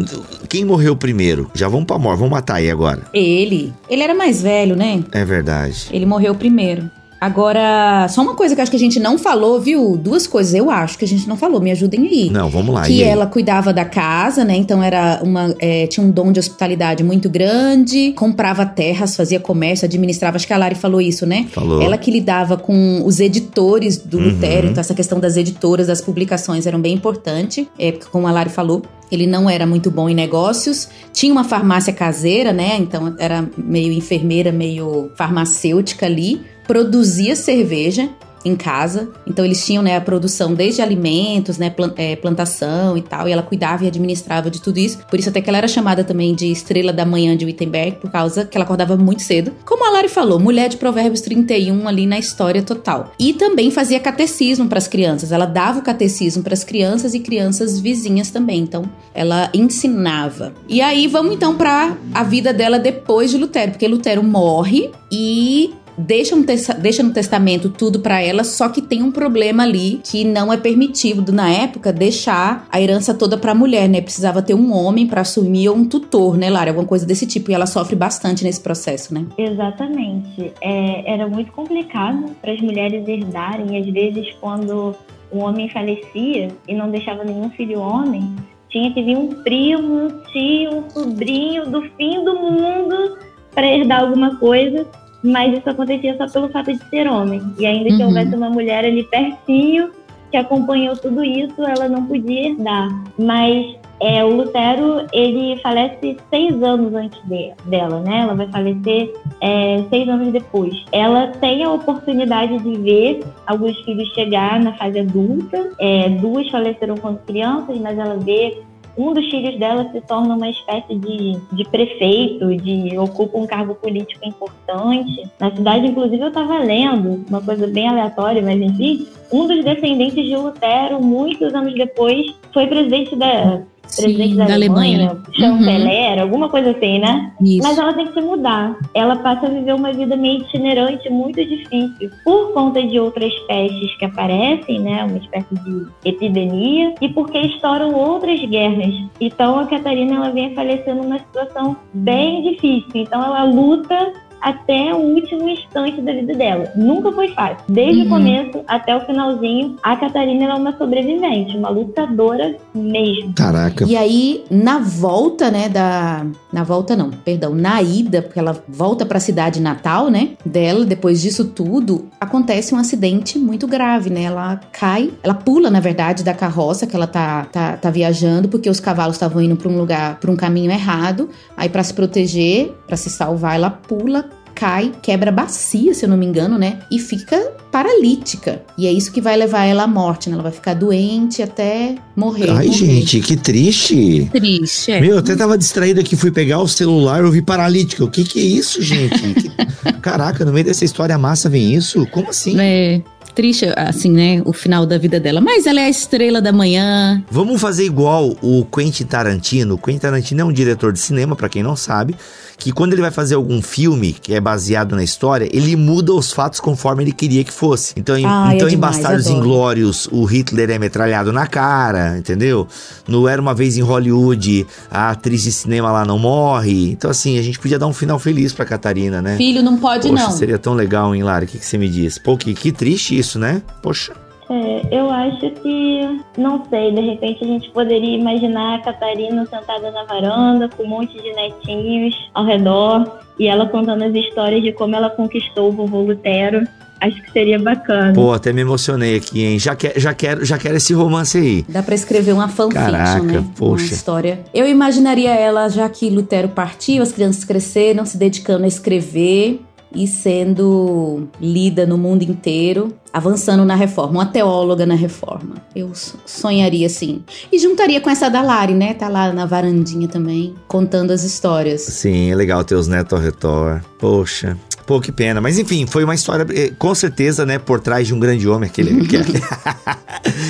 quem 0.49 0.65
morreu 0.65 0.97
primeiro? 0.97 1.51
Já 1.53 1.69
vamos 1.69 1.85
pra 1.85 1.99
morte, 1.99 2.21
vamos 2.21 2.31
matar 2.31 2.46
tá 2.47 2.55
aí 2.55 2.71
agora? 2.71 3.03
Ele. 3.13 3.73
Ele 3.89 4.03
era 4.03 4.15
mais 4.15 4.41
velho, 4.41 4.77
né? 4.77 5.03
É 5.13 5.25
verdade. 5.25 5.89
Ele 5.93 6.07
morreu 6.07 6.35
primeiro. 6.35 6.91
Agora, 7.21 8.07
só 8.09 8.23
uma 8.23 8.35
coisa 8.35 8.55
que 8.55 8.61
acho 8.61 8.71
que 8.71 8.77
a 8.77 8.81
gente 8.81 9.01
não 9.01 9.19
falou, 9.19 9.59
viu? 9.61 9.97
Duas 9.97 10.27
coisas 10.27 10.55
eu 10.55 10.71
acho 10.71 10.99
que 10.99 11.05
a 11.05 11.09
gente 11.09 11.27
não 11.27 11.37
falou, 11.37 11.61
me 11.61 11.71
ajudem 11.71 12.07
aí. 12.07 12.31
Não, 12.31 12.51
vamos 12.51 12.75
lá. 12.75 12.83
Que 12.83 13.03
ela 13.03 13.27
cuidava 13.27 13.73
da 13.73 13.85
casa, 13.85 14.45
né? 14.45 14.55
Então 14.55 14.83
era 14.83 15.21
uma. 15.23 15.55
É, 15.59 15.87
tinha 15.87 16.05
um 16.05 16.11
dom 16.11 16.31
de 16.31 16.39
hospitalidade 16.39 17.03
muito 17.03 17.31
grande, 17.31 18.13
comprava 18.13 18.67
terras, 18.67 19.17
fazia 19.17 19.41
comércio, 19.41 19.87
administrava. 19.87 20.37
Acho 20.37 20.47
que 20.47 20.53
a 20.53 20.59
Lari 20.59 20.75
falou 20.75 21.01
isso, 21.01 21.25
né? 21.25 21.47
Falou. 21.51 21.81
Ela 21.81 21.97
que 21.97 22.11
lidava 22.11 22.59
com 22.59 23.03
os 23.05 23.19
editores 23.19 23.97
do 23.97 24.19
uhum. 24.19 24.25
Lutero, 24.25 24.67
então 24.69 24.81
essa 24.81 24.95
questão 24.95 25.19
das 25.19 25.37
editoras, 25.37 25.87
das 25.87 26.03
publicações 26.03 26.67
eram 26.67 26.81
bem 26.81 26.95
importante. 26.95 27.67
É, 27.79 27.93
como 27.93 28.27
a 28.27 28.31
Lari 28.31 28.51
falou, 28.51 28.83
ele 29.11 29.27
não 29.27 29.49
era 29.49 29.67
muito 29.67 29.91
bom 29.91 30.09
em 30.09 30.15
negócios. 30.15 30.89
Tinha 31.13 31.33
uma 31.33 31.45
farmácia 31.45 31.93
caseira, 31.93 32.53
né? 32.53 32.77
Então 32.77 33.15
era 33.19 33.49
meio 33.57 33.93
enfermeira, 33.93 34.53
meio 34.53 35.11
farmacêutica 35.17 36.07
ali 36.07 36.41
produzia 36.67 37.37
cerveja 37.37 38.09
em 38.45 38.57
casa. 38.57 39.09
Então 39.27 39.45
eles 39.45 39.65
tinham 39.65 39.83
né, 39.83 39.97
a 39.97 40.01
produção 40.01 40.55
desde 40.55 40.81
alimentos, 40.81 41.59
né, 41.59 41.75
é, 41.97 42.17
plantação 42.17 42.97
e 42.97 43.03
tal, 43.03 43.29
e 43.29 43.33
ela 43.33 43.43
cuidava 43.43 43.85
e 43.85 43.89
administrava 43.89 44.51
de 44.51 44.61
tudo 44.61 44.79
isso. 44.79 44.99
Por 45.11 45.19
isso 45.19 45.29
até 45.29 45.41
que 45.41 45.49
ela 45.49 45.59
era 45.59 45.69
chamada 45.69 46.05
também 46.05 46.35
de 46.35 46.51
estrela 46.51 46.93
da 46.93 47.05
manhã 47.05 47.37
de 47.37 47.45
Wittenberg, 47.45 47.99
por 47.99 48.11
causa 48.11 48.45
que 48.45 48.57
ela 48.57 48.65
acordava 48.65 48.97
muito 48.97 49.23
cedo. 49.23 49.53
Como 49.65 49.85
a 49.87 49.91
Lari 49.91 50.09
falou, 50.09 50.39
mulher 50.39 50.69
de 50.69 50.77
Provérbios 50.77 51.21
31 51.21 51.89
ali 51.89 52.07
na 52.07 52.19
história 52.19 52.63
total. 52.63 53.13
E 53.19 53.33
também 53.33 53.71
fazia 53.71 53.99
catecismo 54.01 54.69
para 54.69 54.79
as 54.79 54.89
crianças. 54.89 55.33
Ela 55.33 55.47
dava 55.47 55.81
o 55.81 55.83
catecismo 55.83 56.43
para 56.43 56.55
as 56.55 56.65
crianças 56.65 57.15
e 57.15 57.21
crianças 57.21 57.81
vizinhas 57.81 58.31
também. 58.31 58.61
Então 58.61 58.85
ela 59.15 59.51
ensinava. 59.55 60.53
E 60.69 60.81
aí 60.81 61.07
vamos 61.07 61.35
então 61.35 61.57
para 61.57 61.97
a 62.15 62.23
vida 62.23 62.53
dela 62.53 62.79
depois 62.79 63.31
de 63.31 63.39
Lutero, 63.39 63.73
porque 63.73 63.89
Lutero 63.89 64.23
morre 64.23 64.91
e 65.11 65.75
deixa, 65.97 66.37
deixa 66.75 67.03
no 67.03 67.13
testamento 67.13 67.71
tudo 67.71 68.01
para 68.01 68.21
ela, 68.21 68.45
só 68.45 68.69
que 68.69 68.83
tem 68.83 69.03
um 69.03 69.11
problema 69.11 69.63
ali 69.63 70.01
que 70.05 70.25
não 70.25 70.53
é 70.53 70.57
permitido 70.57 71.33
na 71.33 71.51
época 71.51 71.93
deixar 71.93 72.67
a 72.71 72.81
herança 72.81 73.15
toda 73.15 73.37
para 73.37 73.53
a 73.53 73.55
mulher, 73.55 73.89
né? 73.89 74.01
Precisava 74.01 74.43
ter 74.43 74.55
um 74.55 74.73
homem 74.73 75.07
para 75.07 75.23
assumir 75.23 75.69
ou 75.69 75.77
um 75.77 75.85
tutor, 75.85 76.37
né, 76.37 76.51
Lara? 76.51 76.71
Alguma 76.71 76.87
coisa 76.87 77.07
desse 77.07 77.27
tipo. 77.27 77.51
E 77.51 77.55
ela 77.55 77.67
sofre 77.67 77.97
bastante 77.97 78.45
nesse 78.45 78.61
processo, 78.61 79.15
né? 79.15 79.25
Exatamente. 79.39 80.53
É, 80.61 81.13
era 81.13 81.27
muito 81.29 81.53
complicado 81.53 82.31
para 82.41 82.53
as 82.53 82.61
mulheres 82.61 83.07
herdarem. 83.07 83.79
Às 83.79 83.87
vezes, 83.87 84.35
quando 84.41 84.95
o 85.31 85.39
homem 85.39 85.69
falecia 85.71 86.49
e 86.69 86.75
não 86.75 86.91
deixava 86.91 87.25
nenhum 87.25 87.51
filho 87.51 87.81
homem, 87.81 88.35
tinha 88.69 88.93
que 88.93 89.03
vir 89.03 89.17
um 89.17 89.29
primo, 89.43 90.07
um 90.07 90.09
tio, 90.33 90.79
um 90.79 90.91
sobrinho 90.91 91.71
do 91.71 91.83
fim 91.97 92.25
do 92.25 92.35
mundo 92.35 93.19
para 93.55 93.67
herdar 93.67 94.03
alguma 94.03 94.37
coisa 94.37 94.87
mas 95.23 95.57
isso 95.57 95.69
acontecia 95.69 96.17
só 96.17 96.29
pelo 96.29 96.49
fato 96.51 96.73
de 96.73 96.85
ser 96.89 97.09
homem. 97.09 97.41
E 97.59 97.67
ainda 97.67 97.89
que 97.89 98.03
uhum. 98.03 98.09
houvesse 98.09 98.35
uma 98.35 98.51
mulher 98.51 98.85
ali 98.85 99.03
pertinho 99.05 99.91
que 100.31 100.37
acompanhou 100.37 100.97
tudo 100.97 101.25
isso, 101.25 101.63
ela 101.63 101.89
não 101.89 102.07
podia 102.07 102.49
herdar. 102.49 102.89
Mas 103.19 103.77
é, 104.01 104.23
o 104.25 104.29
Lutero, 104.29 105.07
ele 105.13 105.59
falece 105.63 106.17
seis 106.29 106.63
anos 106.63 106.93
antes 106.95 107.21
de, 107.27 107.53
dela, 107.65 108.01
né? 108.01 108.21
Ela 108.21 108.35
vai 108.35 108.47
falecer 108.49 109.13
é, 109.41 109.83
seis 109.89 110.09
anos 110.09 110.33
depois. 110.33 110.85
Ela 110.93 111.29
tem 111.29 111.65
a 111.65 111.73
oportunidade 111.73 112.59
de 112.59 112.77
ver 112.79 113.25
alguns 113.47 113.79
filhos 113.83 114.09
chegar 114.11 114.61
na 114.61 114.75
fase 114.75 115.01
adulta. 115.01 115.71
É, 115.79 116.11
duas 116.11 116.49
faleceram 116.51 116.97
quando 116.97 117.25
crianças, 117.25 117.79
mas 117.79 117.99
ela 117.99 118.17
vê 118.19 118.63
um 118.97 119.13
dos 119.13 119.29
filhos 119.31 119.59
dela 119.59 119.91
se 119.93 120.01
torna 120.01 120.35
uma 120.35 120.49
espécie 120.49 120.95
de, 120.95 121.39
de 121.53 121.65
prefeito, 121.65 122.57
de 122.57 122.97
ocupa 122.99 123.39
um 123.39 123.47
cargo 123.47 123.75
político 123.75 124.27
importante. 124.27 125.31
Na 125.39 125.55
cidade, 125.55 125.87
inclusive, 125.87 126.23
eu 126.23 126.29
estava 126.29 126.59
lendo 126.59 127.25
uma 127.29 127.43
coisa 127.43 127.67
bem 127.67 127.89
aleatória, 127.89 128.43
mas 128.43 128.61
enfim, 128.61 129.07
um 129.33 129.47
dos 129.47 129.65
descendentes 129.65 130.25
de 130.25 130.37
Lutero, 130.37 131.03
muitos 131.03 131.53
anos 131.55 131.75
depois, 131.75 132.27
foi 132.53 132.67
presidente 132.67 133.15
da 133.17 133.63
presidente 133.95 134.31
Sim, 134.31 134.37
da, 134.37 134.47
da, 134.47 134.55
Alemanha, 134.55 135.11
Alemanha 135.11 135.23
chanceler, 135.33 136.17
uhum. 136.17 136.23
alguma 136.23 136.49
coisa 136.49 136.71
assim, 136.71 136.99
né? 136.99 137.33
Isso. 137.41 137.67
Mas 137.67 137.79
ela 137.79 137.93
tem 137.93 138.07
que 138.07 138.15
se 138.15 138.21
mudar. 138.21 138.77
Ela 138.95 139.17
passa 139.17 139.47
a 139.47 139.51
viver 139.51 139.75
uma 139.75 139.93
vida 139.93 140.17
meio 140.17 140.41
itinerante, 140.41 141.09
muito 141.11 141.45
difícil, 141.45 142.11
por 142.25 142.53
conta 142.53 142.83
de 142.83 142.99
outras 142.99 143.33
pestes 143.47 143.97
que 143.99 144.05
aparecem, 144.05 144.81
né? 144.81 145.05
Uma 145.05 145.19
espécie 145.19 145.55
de 145.55 145.87
epidemia, 146.05 146.95
e 147.01 147.09
porque 147.11 147.39
estouram 147.39 147.95
outras 147.95 148.41
guerras. 148.47 148.95
Então 149.21 149.59
a 149.59 149.67
Catarina 149.67 150.17
ela 150.17 150.31
vem 150.31 150.55
falecendo 150.55 151.03
numa 151.03 151.19
situação 151.19 151.77
bem 151.93 152.43
difícil. 152.43 152.91
Então 152.95 153.23
ela 153.23 153.45
luta 153.45 154.13
até 154.41 154.95
o 154.95 154.99
último 154.99 155.49
instante 155.49 156.01
da 156.01 156.13
vida 156.13 156.35
dela. 156.35 156.71
Nunca 156.77 157.13
foi 157.13 157.29
fácil. 157.29 157.65
Desde 157.69 158.03
uhum. 158.03 158.07
o 158.07 158.11
começo 158.11 158.61
até 158.67 158.97
o 158.97 159.01
finalzinho, 159.01 159.77
a 159.83 159.97
Catarina 159.97 160.45
é 160.45 160.55
uma 160.55 160.77
sobrevivente, 160.77 161.57
uma 161.57 161.69
lutadora 161.69 162.57
mesmo. 162.75 163.33
Caraca. 163.35 163.85
E 163.87 163.97
aí, 163.97 164.45
na 164.51 164.79
volta, 164.79 165.51
né, 165.51 165.69
da... 165.69 166.27
Na 166.53 166.63
volta 166.63 166.97
não, 166.97 167.11
perdão, 167.11 167.55
na 167.55 167.83
ida, 167.83 168.23
porque 168.23 168.39
ela 168.39 168.57
volta 168.69 169.05
para 169.05 169.19
a 169.19 169.21
cidade 169.21 169.61
natal, 169.61 170.09
né, 170.09 170.31
dela, 170.45 170.85
depois 170.85 171.21
disso 171.21 171.45
tudo, 171.45 172.07
acontece 172.21 172.75
um 172.75 172.79
acidente 172.79 173.39
muito 173.39 173.67
grave, 173.67 174.11
né? 174.11 174.23
Ela 174.23 174.61
cai, 174.73 175.13
ela 175.23 175.35
pula, 175.35 175.71
na 175.71 175.81
verdade, 175.81 176.25
da 176.25 176.33
carroça 176.33 176.87
que 176.87 176.97
ela 176.97 177.07
tá, 177.07 177.47
tá, 177.53 177.77
tá 177.77 177.91
viajando, 177.91 178.49
porque 178.49 178.71
os 178.71 178.81
cavalos 178.81 179.17
estavam 179.17 179.43
indo 179.43 179.57
para 179.57 179.69
um 179.69 179.77
lugar, 179.77 180.19
para 180.19 180.31
um 180.31 180.37
caminho 180.37 180.71
errado. 180.71 181.29
Aí, 181.57 181.69
para 181.69 181.83
se 181.83 181.93
proteger, 181.93 182.73
para 182.87 182.97
se 182.97 183.11
salvar, 183.11 183.57
ela 183.57 183.71
pula, 183.71 184.29
cai, 184.57 184.91
quebra 185.03 185.29
a 185.29 185.33
bacia, 185.33 185.93
se 185.93 186.07
eu 186.07 186.09
não 186.09 186.17
me 186.17 186.25
engano, 186.25 186.57
né? 186.59 186.79
E 186.91 186.99
fica 186.99 187.53
paralítica. 187.71 188.63
E 188.79 188.87
é 188.87 188.93
isso 188.93 189.13
que 189.13 189.21
vai 189.21 189.37
levar 189.37 189.67
ela 189.67 189.83
à 189.83 189.87
morte, 189.87 190.31
né? 190.31 190.35
Ela 190.35 190.43
vai 190.43 190.53
ficar 190.53 190.73
doente 190.73 191.43
até 191.43 191.97
morrer. 192.17 192.49
Ai, 192.51 192.67
morrer. 192.67 192.73
gente, 192.73 193.21
que 193.21 193.37
triste. 193.37 194.29
Triste, 194.33 194.93
é. 194.93 195.01
Meu, 195.01 195.11
eu 195.11 195.19
até 195.19 195.37
tava 195.37 195.59
distraído 195.59 196.01
aqui, 196.01 196.17
fui 196.17 196.31
pegar 196.31 196.61
o 196.61 196.67
celular, 196.67 197.23
eu 197.23 197.31
vi 197.31 197.43
paralítica. 197.43 198.03
O 198.03 198.11
que 198.11 198.25
que 198.25 198.41
é 198.41 198.43
isso, 198.43 198.81
gente? 198.81 199.21
que... 199.39 199.93
Caraca, 200.01 200.43
no 200.43 200.53
meio 200.53 200.65
dessa 200.65 200.87
história 200.87 201.19
massa 201.19 201.51
vem 201.51 201.75
isso? 201.75 202.07
Como 202.07 202.31
assim? 202.31 202.59
É 202.59 203.03
triste, 203.37 203.67
assim, 203.77 204.11
né? 204.11 204.41
O 204.47 204.53
final 204.55 204.87
da 204.87 204.97
vida 204.97 205.21
dela. 205.21 205.43
Mas 205.43 205.67
ela 205.67 205.81
é 205.81 205.85
a 205.85 205.91
estrela 205.91 206.41
da 206.41 206.51
manhã. 206.51 207.23
Vamos 207.31 207.61
fazer 207.61 207.85
igual 207.85 208.35
o 208.41 208.65
Quentin 208.65 209.05
Tarantino. 209.05 209.75
O 209.75 209.79
Quentin 209.79 209.99
Tarantino 209.99 210.41
é 210.41 210.45
um 210.47 210.53
diretor 210.53 210.91
de 210.91 210.99
cinema, 210.99 211.37
para 211.37 211.51
quem 211.51 211.63
não 211.63 211.77
sabe. 211.77 212.17
Que 212.59 212.73
quando 212.73 212.93
ele 212.93 213.03
vai 213.03 213.11
fazer 213.11 213.35
algum 213.35 213.61
filme 213.61 214.13
que 214.13 214.35
é 214.35 214.41
baseado 214.41 214.97
na 214.97 215.05
história, 215.05 215.49
ele 215.53 215.77
muda 215.77 216.13
os 216.13 216.33
fatos 216.33 216.61
conforme 216.61 217.05
ele 217.05 217.13
queria 217.13 217.45
que 217.45 217.53
fosse. 217.53 217.95
Então, 217.97 218.17
em, 218.17 218.25
Ai, 218.25 218.55
é 218.55 218.57
então 218.57 218.69
em 218.69 218.77
Bastardos. 218.77 219.27
Inglórios, 219.27 220.09
o 220.11 220.25
Hitler 220.25 220.71
é 220.71 220.79
metralhado 220.79 221.33
na 221.33 221.47
cara, 221.47 222.19
entendeu? 222.19 222.67
No 223.07 223.29
Era 223.29 223.41
Uma 223.41 223.55
Vez 223.55 223.77
em 223.77 223.83
Hollywood, 223.83 224.67
a 224.91 225.11
atriz 225.11 225.43
de 225.43 225.53
cinema 225.53 225.93
lá 225.93 226.05
não 226.05 226.19
morre. 226.19 226.91
Então, 226.91 227.11
assim, 227.11 227.39
a 227.39 227.43
gente 227.43 227.59
podia 227.59 227.79
dar 227.79 227.87
um 227.87 227.93
final 227.93 228.19
feliz 228.19 228.53
pra 228.53 228.65
Catarina, 228.65 229.21
né? 229.21 229.37
Filho 229.37 229.63
não 229.63 229.77
pode 229.77 230.09
Poxa, 230.09 230.23
não. 230.25 230.33
seria 230.33 230.59
tão 230.59 230.75
legal, 230.75 231.15
hein, 231.15 231.23
Lara? 231.23 231.45
O 231.45 231.49
que, 231.49 231.59
que 231.59 231.67
você 231.67 231.79
me 231.79 231.89
diz? 231.89 232.19
Pô, 232.19 232.37
que, 232.37 232.55
que 232.55 232.73
triste 232.73 233.17
isso, 233.19 233.39
né? 233.39 233.63
Poxa. 233.83 234.13
É, 234.49 234.83
eu 234.93 235.11
acho 235.11 235.51
que, 235.63 236.21
não 236.39 236.65
sei, 236.71 236.93
de 236.93 237.01
repente 237.01 237.45
a 237.45 237.47
gente 237.47 237.71
poderia 237.71 238.17
imaginar 238.17 238.77
a 238.77 238.83
Catarina 238.83 239.45
sentada 239.47 239.91
na 239.91 240.05
varanda 240.05 240.69
com 240.69 240.85
um 240.85 240.89
monte 240.89 241.21
de 241.21 241.33
netinhos 241.33 242.15
ao 242.33 242.45
redor 242.45 243.19
e 243.39 243.49
ela 243.49 243.67
contando 243.67 244.05
as 244.05 244.15
histórias 244.15 244.63
de 244.63 244.73
como 244.73 244.95
ela 244.95 245.11
conquistou 245.11 245.69
o 245.69 245.73
vovô 245.73 246.01
Lutero. 246.03 246.67
Acho 246.99 247.21
que 247.23 247.31
seria 247.31 247.59
bacana. 247.59 248.15
Pô, 248.15 248.33
até 248.33 248.55
me 248.55 248.63
emocionei 248.63 249.17
aqui, 249.17 249.45
hein? 249.45 249.59
Já, 249.59 249.77
quer, 249.77 250.01
já, 250.01 250.15
quero, 250.15 250.45
já 250.45 250.57
quero 250.57 250.77
esse 250.77 250.95
romance 250.95 251.37
aí. 251.37 251.65
Dá 251.69 251.83
pra 251.83 251.95
escrever 251.95 252.33
uma 252.33 252.49
fanfiction, 252.49 252.91
Caraca, 252.91 253.23
né? 253.23 253.45
poxa. 253.55 253.85
Uma 253.85 253.93
história. 253.93 254.41
Eu 254.55 254.67
imaginaria 254.67 255.35
ela, 255.35 255.69
já 255.69 255.87
que 255.91 256.09
Lutero 256.09 256.49
partiu, 256.49 257.03
as 257.03 257.13
crianças 257.13 257.45
cresceram, 257.45 258.07
se 258.07 258.17
dedicando 258.17 258.65
a 258.65 258.69
escrever 258.69 259.61
e 259.97 260.07
sendo 260.07 261.29
lida 261.41 261.87
no 261.87 261.97
mundo 261.97 262.23
inteiro, 262.23 262.93
avançando 263.13 263.65
na 263.65 263.75
reforma, 263.75 264.13
uma 264.13 264.27
teóloga 264.27 264.85
na 264.85 264.95
reforma. 264.95 265.55
Eu 265.75 265.95
so- 265.95 266.19
sonharia 266.27 266.87
assim. 266.87 267.23
E 267.51 267.59
juntaria 267.59 268.01
com 268.01 268.11
essa 268.11 268.29
da 268.29 268.43
Lari, 268.43 268.75
né? 268.75 268.95
Tá 268.95 269.09
lá 269.09 269.33
na 269.33 269.47
varandinha 269.47 270.07
também, 270.07 270.55
contando 270.69 271.11
as 271.13 271.23
histórias. 271.25 271.81
Sim, 271.83 272.31
é 272.31 272.35
legal 272.35 272.63
ter 272.63 272.75
os 272.75 272.87
netos 272.87 273.19
ao. 273.19 273.81
Poxa. 273.99 274.57
Pô, 274.87 275.01
que 275.01 275.11
pena. 275.11 275.41
Mas 275.41 275.59
enfim, 275.59 275.85
foi 275.87 276.05
uma 276.05 276.15
história, 276.15 276.47
eh, 276.55 276.71
com 276.79 276.95
certeza, 276.95 277.45
né, 277.45 277.59
por 277.59 277.81
trás 277.81 278.07
de 278.07 278.15
um 278.15 278.21
grande 278.21 278.49
homem. 278.49 278.69
Aquele. 278.71 279.01
aquele- 279.05 279.43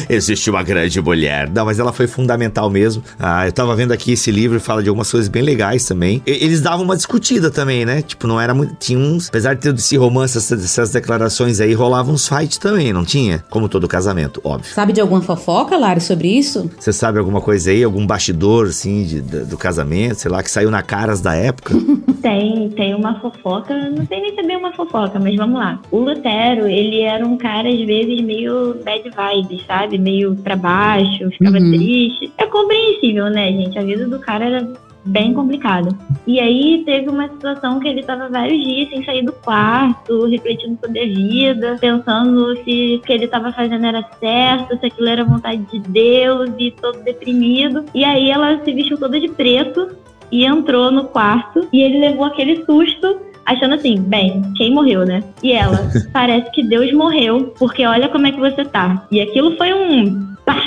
Existe 0.08 0.48
uma 0.50 0.62
grande 0.62 1.00
mulher. 1.00 1.50
Não, 1.50 1.64
mas 1.64 1.78
ela 1.78 1.92
foi 1.92 2.06
fundamental 2.06 2.70
mesmo. 2.70 3.02
Ah, 3.18 3.46
eu 3.46 3.52
tava 3.52 3.74
vendo 3.74 3.92
aqui 3.92 4.12
esse 4.12 4.30
livro 4.30 4.56
e 4.56 4.60
fala 4.60 4.82
de 4.82 4.88
algumas 4.88 5.10
coisas 5.10 5.28
bem 5.28 5.42
legais 5.42 5.84
também. 5.84 6.22
E- 6.26 6.44
Eles 6.44 6.60
davam 6.60 6.84
uma 6.84 6.96
discutida 6.96 7.50
também, 7.50 7.84
né? 7.84 8.02
Tipo, 8.02 8.26
não 8.26 8.40
era 8.40 8.54
muito. 8.54 8.74
Tinha 8.78 8.98
uns. 8.98 9.28
Apesar 9.28 9.54
de 9.54 9.60
ter 9.60 9.74
esse 9.74 9.96
romance, 9.96 10.38
essas, 10.38 10.64
essas 10.64 10.90
declarações 10.90 11.60
aí, 11.60 11.74
rolavam 11.74 12.14
uns 12.14 12.28
fights 12.28 12.58
também, 12.58 12.92
não 12.92 13.04
tinha? 13.04 13.44
Como 13.50 13.68
todo 13.68 13.88
casamento, 13.88 14.40
óbvio. 14.44 14.72
Sabe 14.72 14.92
de 14.92 15.00
alguma 15.00 15.20
fofoca, 15.22 15.76
Lari, 15.76 16.00
sobre 16.00 16.28
isso? 16.28 16.70
Você 16.78 16.92
sabe 16.92 17.18
alguma 17.18 17.40
coisa 17.40 17.70
aí? 17.70 17.82
Algum 17.82 18.06
bastidor, 18.06 18.68
assim, 18.68 19.04
de- 19.04 19.20
do, 19.20 19.44
do 19.46 19.58
casamento, 19.58 20.20
sei 20.20 20.30
lá, 20.30 20.42
que 20.42 20.50
saiu 20.50 20.70
na 20.70 20.82
caras 20.82 21.20
da 21.20 21.34
época? 21.34 21.74
Tem, 22.22 22.70
tem 22.70 22.92
uma 22.94 23.20
fofoca, 23.20 23.72
não 23.90 24.04
sei 24.06 24.25
é 24.36 24.42
bem 24.42 24.56
uma 24.56 24.72
fofoca, 24.72 25.18
mas 25.18 25.36
vamos 25.36 25.58
lá. 25.58 25.80
O 25.90 25.98
Lutero, 25.98 26.66
ele 26.66 27.00
era 27.02 27.26
um 27.26 27.36
cara, 27.36 27.68
às 27.68 27.80
vezes, 27.80 28.20
meio 28.22 28.76
bad 28.84 29.02
vibes, 29.08 29.64
sabe? 29.66 29.98
Meio 29.98 30.34
pra 30.36 30.56
baixo, 30.56 31.30
ficava 31.30 31.58
Uhum. 31.58 31.70
triste. 31.72 32.32
É 32.38 32.46
compreensível, 32.46 33.26
né, 33.30 33.52
gente? 33.52 33.78
A 33.78 33.82
vida 33.82 34.06
do 34.08 34.18
cara 34.18 34.44
era 34.46 34.72
bem 35.04 35.32
complicada. 35.32 35.90
E 36.26 36.40
aí 36.40 36.82
teve 36.84 37.08
uma 37.08 37.28
situação 37.28 37.78
que 37.78 37.86
ele 37.86 38.02
tava 38.02 38.28
vários 38.28 38.60
dias 38.64 38.88
sem 38.88 39.04
sair 39.04 39.24
do 39.24 39.32
quarto, 39.32 40.26
refletindo 40.26 40.76
sobre 40.84 41.00
a 41.00 41.06
vida, 41.06 41.76
pensando 41.80 42.56
se 42.64 42.96
o 42.96 43.06
que 43.06 43.12
ele 43.12 43.28
tava 43.28 43.52
fazendo 43.52 43.86
era 43.86 44.04
certo, 44.18 44.76
se 44.78 44.86
aquilo 44.86 45.08
era 45.08 45.24
vontade 45.24 45.62
de 45.70 45.78
Deus 45.78 46.50
e 46.58 46.72
todo 46.72 47.04
deprimido. 47.04 47.84
E 47.94 48.04
aí 48.04 48.30
ela 48.30 48.60
se 48.64 48.72
vestiu 48.72 48.98
toda 48.98 49.20
de 49.20 49.28
preto 49.28 49.90
e 50.32 50.44
entrou 50.44 50.90
no 50.90 51.04
quarto 51.04 51.68
e 51.72 51.80
ele 51.82 52.00
levou 52.00 52.24
aquele 52.24 52.64
susto. 52.64 53.20
Achando 53.46 53.76
assim, 53.76 54.00
bem, 54.00 54.42
quem 54.56 54.74
morreu, 54.74 55.06
né? 55.06 55.22
E 55.42 55.52
ela, 55.52 55.88
parece 56.12 56.50
que 56.50 56.62
Deus 56.62 56.92
morreu, 56.92 57.54
porque 57.58 57.86
olha 57.86 58.08
como 58.08 58.26
é 58.26 58.32
que 58.32 58.40
você 58.40 58.64
tá. 58.64 59.06
E 59.10 59.20
aquilo 59.20 59.56
foi 59.56 59.72
um 59.72 60.34
pá, 60.44 60.60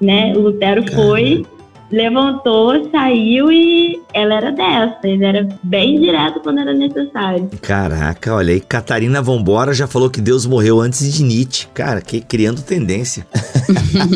né? 0.00 0.32
O 0.34 0.40
Lutero 0.40 0.84
foi, 0.92 1.46
levantou, 1.90 2.90
saiu 2.90 3.50
e 3.50 4.00
ela 4.12 4.34
era 4.34 4.50
dessa. 4.52 4.98
Ele 5.04 5.24
era 5.24 5.48
bem 5.62 6.00
direto 6.00 6.40
quando 6.40 6.60
era 6.60 6.72
necessário. 6.72 7.50
Caraca, 7.60 8.34
olha 8.34 8.52
aí, 8.52 8.60
Catarina 8.60 9.22
Vambora 9.22 9.72
já 9.72 9.86
falou 9.86 10.10
que 10.10 10.20
Deus 10.20 10.46
morreu 10.46 10.80
antes 10.80 11.12
de 11.12 11.22
Nietzsche. 11.22 11.66
Cara, 11.74 12.00
que 12.00 12.20
criando 12.20 12.62
tendência. 12.62 13.26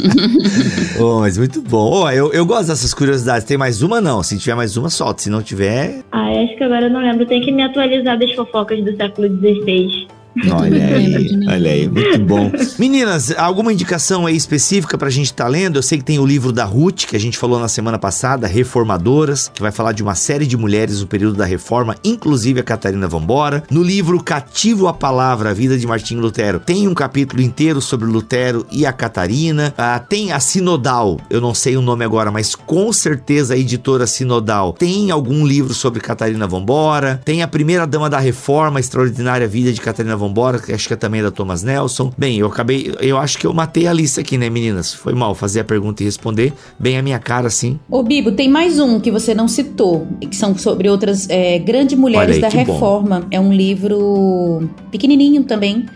oh, 1.01 1.21
mas 1.21 1.39
muito 1.39 1.61
bom. 1.63 1.91
Ó, 2.03 2.11
eu, 2.11 2.33
eu 2.33 2.45
gosto 2.45 2.69
dessas 2.69 2.93
curiosidades. 2.93 3.45
Tem 3.47 3.57
mais 3.57 3.83
uma, 3.83 4.01
não? 4.01 4.23
Se 4.23 4.39
tiver 4.39 4.55
mais 4.55 4.77
uma, 4.77 4.91
solta. 4.91 5.23
Se 5.23 5.31
não 5.31 5.43
tiver, 5.43 6.03
Ah, 6.13 6.29
acho 6.43 6.57
que 6.57 6.65
agora 6.65 6.87
eu 6.87 6.91
não 6.91 7.01
lembro. 7.01 7.27
Tem 7.27 7.41
que 7.41 7.53
me 7.53 7.63
atualizar 7.63 8.19
das 8.19 8.33
fofocas 8.33 8.83
do 8.85 8.97
século 8.97 9.29
XVI. 9.29 10.09
Olha 10.51 10.87
aí, 10.87 11.39
olha 11.47 11.71
aí, 11.71 11.89
muito 11.89 12.19
bom. 12.25 12.51
Meninas, 12.79 13.33
alguma 13.37 13.73
indicação 13.73 14.27
aí 14.27 14.37
específica 14.37 14.97
pra 14.97 15.11
gente 15.11 15.27
estar 15.27 15.49
lendo? 15.49 15.77
Eu 15.77 15.83
sei 15.83 15.99
que 15.99 16.05
tem 16.05 16.19
o 16.19 16.27
livro 16.27 16.53
da 16.53 16.65
Ruth, 16.65 17.07
que 17.07 17.17
a 17.17 17.21
gente 17.21 17.39
falou 17.39 17.59
na 17.59 17.69
semana 17.69 17.99
passada, 17.99 18.47
Reformadoras, 18.47 19.51
que 19.53 19.63
vai 19.63 19.73
falar 19.73 19.93
de 19.93 20.03
uma 20.03 20.15
série 20.15 20.47
de 20.47 20.57
mulheres 20.57 21.01
no 21.01 21.07
período 21.07 21.37
da 21.37 21.45
Reforma, 21.45 21.97
inclusive 22.05 22.61
a 22.61 22.63
Catarina 22.63 23.09
Vambora. 23.09 23.63
No 23.71 23.83
livro 23.83 24.23
Cativo 24.23 24.87
a 24.87 24.93
Palavra, 24.93 25.51
a 25.51 25.55
vida 25.55 25.77
de 25.79 25.87
Martinho 25.87 26.21
Lutero, 26.21 26.61
tem 26.61 26.89
um 26.89 26.95
capítulo 26.95 27.43
inteiro 27.43 27.81
sobre 27.81 28.07
Lutero 28.07 28.67
e 28.71 28.87
a 28.87 28.93
Catarina. 28.93 29.75
Ah, 29.77 29.99
tem 29.99 30.33
a 30.33 30.41
Sinodal, 30.41 31.19
eu 31.31 31.41
não 31.41 31.55
sei 31.55 31.77
o 31.77 31.83
nome 31.83 32.05
agora, 32.05 32.31
mas 32.31 32.55
com 32.55 32.93
certeza 32.93 33.55
a 33.55 33.57
editora 33.57 34.07
Sinodal 34.07 34.73
tem 34.73 35.11
algum 35.11 35.47
livro 35.47 35.75
sobre 35.75 36.01
Catarina 36.01 36.47
Vambora. 36.47 37.21
Tem 37.25 37.43
a 37.43 37.49
primeira 37.49 37.87
dama 37.87 38.09
da 38.09 38.19
Reforma, 38.19 38.79
a 38.79 38.81
extraordinária 38.81 39.47
vida 39.49 39.73
de 39.73 39.81
Catarina 39.81 40.17
Vambora, 40.17 40.28
que 40.65 40.73
acho 40.73 40.89
que 40.89 40.95
é 40.95 40.97
também 40.97 41.23
da 41.23 41.31
Thomas 41.31 41.63
Nelson. 41.63 42.13
Bem, 42.17 42.39
eu 42.39 42.47
acabei, 42.47 42.95
eu 43.01 43.19
acho 43.19 43.39
que 43.39 43.47
eu 43.47 43.53
matei 43.53 43.87
a 43.87 43.93
lista 43.93 44.21
aqui, 44.21 44.37
né, 44.39 44.49
meninas? 44.51 44.93
Foi 44.95 45.15
mal 45.15 45.35
fazer 45.35 45.61
a 45.61 45.65
pergunta 45.65 46.03
e 46.03 46.07
responder 46.07 46.53
bem 46.79 46.97
a 46.99 47.03
minha 47.03 47.19
cara, 47.19 47.49
assim. 47.49 47.79
Ô, 47.91 48.03
Bibo, 48.03 48.33
tem 48.33 48.49
mais 48.49 48.79
um 48.79 49.01
que 49.01 49.11
você 49.11 49.35
não 49.35 49.49
citou, 49.49 50.07
que 50.21 50.35
são 50.37 50.57
sobre 50.57 50.89
outras 50.89 51.29
é, 51.29 51.59
grandes 51.59 51.99
mulheres 51.99 52.37
aí, 52.37 52.41
da 52.41 52.49
que 52.49 52.57
bom. 52.65 52.73
Reforma. 52.73 53.27
É 53.31 53.39
um 53.41 53.53
livro 53.53 54.69
pequenininho 54.91 55.45
também, 55.45 55.87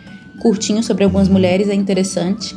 curtinho, 0.41 0.83
sobre 0.83 1.05
algumas 1.05 1.29
Uhum. 1.29 1.35
mulheres, 1.35 1.69
é 1.69 1.75
interessante. 1.75 2.57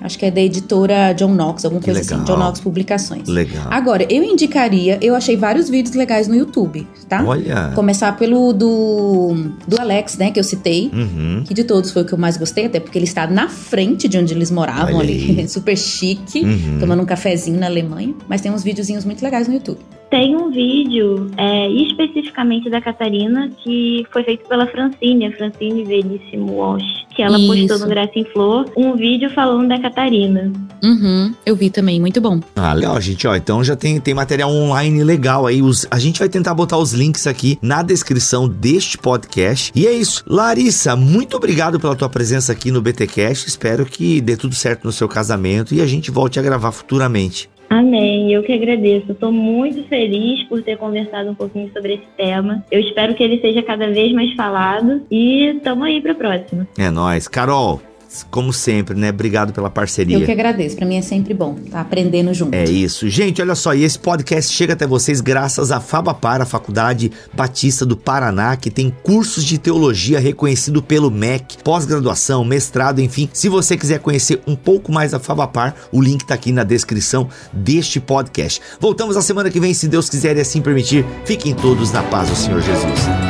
Acho 0.00 0.18
que 0.18 0.24
é 0.26 0.30
da 0.30 0.40
editora 0.40 1.12
John 1.12 1.34
Knox, 1.34 1.64
alguma 1.64 1.82
coisa 1.82 2.00
assim. 2.00 2.24
John 2.24 2.36
Knox 2.38 2.60
Publicações. 2.60 3.28
Legal. 3.28 3.66
Agora, 3.70 4.06
eu 4.10 4.22
indicaria, 4.22 4.98
eu 5.02 5.14
achei 5.14 5.36
vários 5.36 5.68
vídeos 5.68 5.94
legais 5.94 6.26
no 6.26 6.34
YouTube, 6.34 6.86
tá? 7.08 7.22
Olha. 7.24 7.72
Começar 7.74 8.16
pelo 8.16 8.52
do, 8.52 9.34
do 9.68 9.80
Alex, 9.80 10.16
né, 10.16 10.30
que 10.30 10.40
eu 10.40 10.44
citei. 10.44 10.90
Uhum. 10.92 11.44
Que 11.46 11.52
de 11.52 11.64
todos 11.64 11.90
foi 11.90 12.02
o 12.02 12.04
que 12.04 12.12
eu 12.12 12.18
mais 12.18 12.36
gostei, 12.36 12.66
até 12.66 12.80
porque 12.80 12.98
ele 12.98 13.04
está 13.04 13.26
na 13.26 13.48
frente 13.48 14.08
de 14.08 14.16
onde 14.18 14.32
eles 14.34 14.50
moravam 14.50 14.96
Olha 14.96 15.00
ali, 15.00 15.46
super 15.48 15.76
chique, 15.76 16.40
Uhum. 16.44 16.78
tomando 16.80 17.02
um 17.02 17.06
cafezinho 17.06 17.58
na 17.58 17.66
Alemanha. 17.66 18.14
Mas 18.28 18.40
tem 18.40 18.50
uns 18.50 18.62
videozinhos 18.62 19.04
muito 19.04 19.22
legais 19.22 19.46
no 19.48 19.54
YouTube. 19.54 19.78
Tem 20.10 20.34
um 20.34 20.50
vídeo 20.50 21.30
é, 21.36 21.70
especificamente 21.70 22.68
da 22.68 22.80
Catarina 22.80 23.48
que 23.62 24.04
foi 24.12 24.24
feito 24.24 24.46
pela 24.48 24.66
Francine, 24.66 25.26
a 25.26 25.32
Francine 25.36 25.84
Veríssimo 25.84 26.52
Walsh, 26.52 27.06
que 27.14 27.22
ela 27.22 27.38
Isso. 27.38 27.46
postou 27.46 27.78
no 27.78 27.86
Graça 27.86 28.12
em 28.16 28.24
Flor 28.24 28.68
um 28.76 28.96
vídeo 28.96 29.30
falando 29.30 29.68
da 29.68 29.78
Catarina. 29.78 30.52
Uhum, 30.82 31.32
eu 31.46 31.54
vi 31.54 31.70
também, 31.70 32.00
muito 32.00 32.20
bom. 32.20 32.40
Ah, 32.56 32.72
legal, 32.72 33.00
gente. 33.00 33.24
Ó, 33.28 33.36
então 33.36 33.62
já 33.62 33.76
tem, 33.76 34.00
tem 34.00 34.12
material 34.12 34.50
online 34.50 35.04
legal 35.04 35.46
aí. 35.46 35.62
Os, 35.62 35.86
a 35.88 35.98
gente 36.00 36.18
vai 36.18 36.28
tentar 36.28 36.54
botar 36.54 36.78
os 36.78 36.92
links 36.92 37.28
aqui 37.28 37.56
na 37.62 37.80
descrição 37.80 38.48
deste 38.48 38.98
podcast. 38.98 39.70
E 39.76 39.86
é 39.86 39.92
isso. 39.92 40.24
Larissa, 40.26 40.96
muito 40.96 41.36
obrigado 41.36 41.78
pela 41.78 41.94
tua 41.94 42.08
presença 42.08 42.50
aqui 42.50 42.72
no 42.72 42.82
BTcast. 42.82 43.48
Espero 43.48 43.86
que 43.86 44.20
dê 44.20 44.36
tudo 44.36 44.56
certo 44.56 44.84
no 44.84 44.92
seu 44.92 45.06
casamento 45.06 45.72
e 45.72 45.80
a 45.80 45.86
gente 45.86 46.10
volte 46.10 46.40
a 46.40 46.42
gravar 46.42 46.72
futuramente. 46.72 47.48
Amém, 47.70 48.32
eu 48.32 48.42
que 48.42 48.52
agradeço. 48.52 49.12
Estou 49.12 49.30
muito 49.30 49.84
feliz 49.84 50.42
por 50.48 50.60
ter 50.60 50.76
conversado 50.76 51.30
um 51.30 51.34
pouquinho 51.36 51.70
sobre 51.72 51.94
esse 51.94 52.06
tema. 52.16 52.64
Eu 52.68 52.80
espero 52.80 53.14
que 53.14 53.22
ele 53.22 53.40
seja 53.40 53.62
cada 53.62 53.88
vez 53.92 54.12
mais 54.12 54.34
falado 54.34 55.02
e 55.08 55.60
tamo 55.62 55.84
aí 55.84 56.00
pra 56.00 56.12
próxima. 56.12 56.66
É 56.76 56.90
nóis. 56.90 57.28
Carol, 57.28 57.80
como 58.30 58.52
sempre, 58.52 58.94
né? 58.94 59.10
Obrigado 59.10 59.52
pela 59.52 59.70
parceria. 59.70 60.16
Eu 60.16 60.24
que 60.24 60.32
agradeço, 60.32 60.76
pra 60.76 60.86
mim 60.86 60.96
é 60.96 61.02
sempre 61.02 61.32
bom 61.32 61.54
tá 61.70 61.80
aprendendo 61.80 62.32
junto. 62.34 62.54
É 62.54 62.64
isso. 62.64 63.08
Gente, 63.08 63.40
olha 63.40 63.54
só, 63.54 63.74
e 63.74 63.84
esse 63.84 63.98
podcast 63.98 64.52
chega 64.52 64.72
até 64.72 64.86
vocês 64.86 65.20
graças 65.20 65.70
à 65.70 65.80
Fabapar, 65.80 66.40
a 66.40 66.46
Faculdade 66.46 67.10
Batista 67.32 67.86
do 67.86 67.96
Paraná, 67.96 68.56
que 68.56 68.70
tem 68.70 68.92
cursos 69.02 69.44
de 69.44 69.58
teologia 69.58 70.18
reconhecido 70.18 70.82
pelo 70.82 71.10
MEC, 71.10 71.58
pós-graduação, 71.62 72.44
mestrado, 72.44 73.00
enfim. 73.00 73.28
Se 73.32 73.48
você 73.48 73.76
quiser 73.76 74.00
conhecer 74.00 74.40
um 74.46 74.56
pouco 74.56 74.92
mais 74.92 75.12
da 75.12 75.20
Fabapar, 75.20 75.74
o 75.92 76.00
link 76.00 76.24
tá 76.24 76.34
aqui 76.34 76.52
na 76.52 76.64
descrição 76.64 77.28
deste 77.52 78.00
podcast. 78.00 78.60
Voltamos 78.80 79.16
a 79.16 79.22
semana 79.22 79.50
que 79.50 79.60
vem, 79.60 79.74
se 79.74 79.88
Deus 79.88 80.08
quiser 80.08 80.36
e 80.36 80.40
assim 80.40 80.60
permitir. 80.60 81.04
Fiquem 81.24 81.54
todos 81.54 81.92
na 81.92 82.02
paz 82.02 82.28
do 82.28 82.36
Senhor 82.36 82.60
Jesus. 82.60 83.29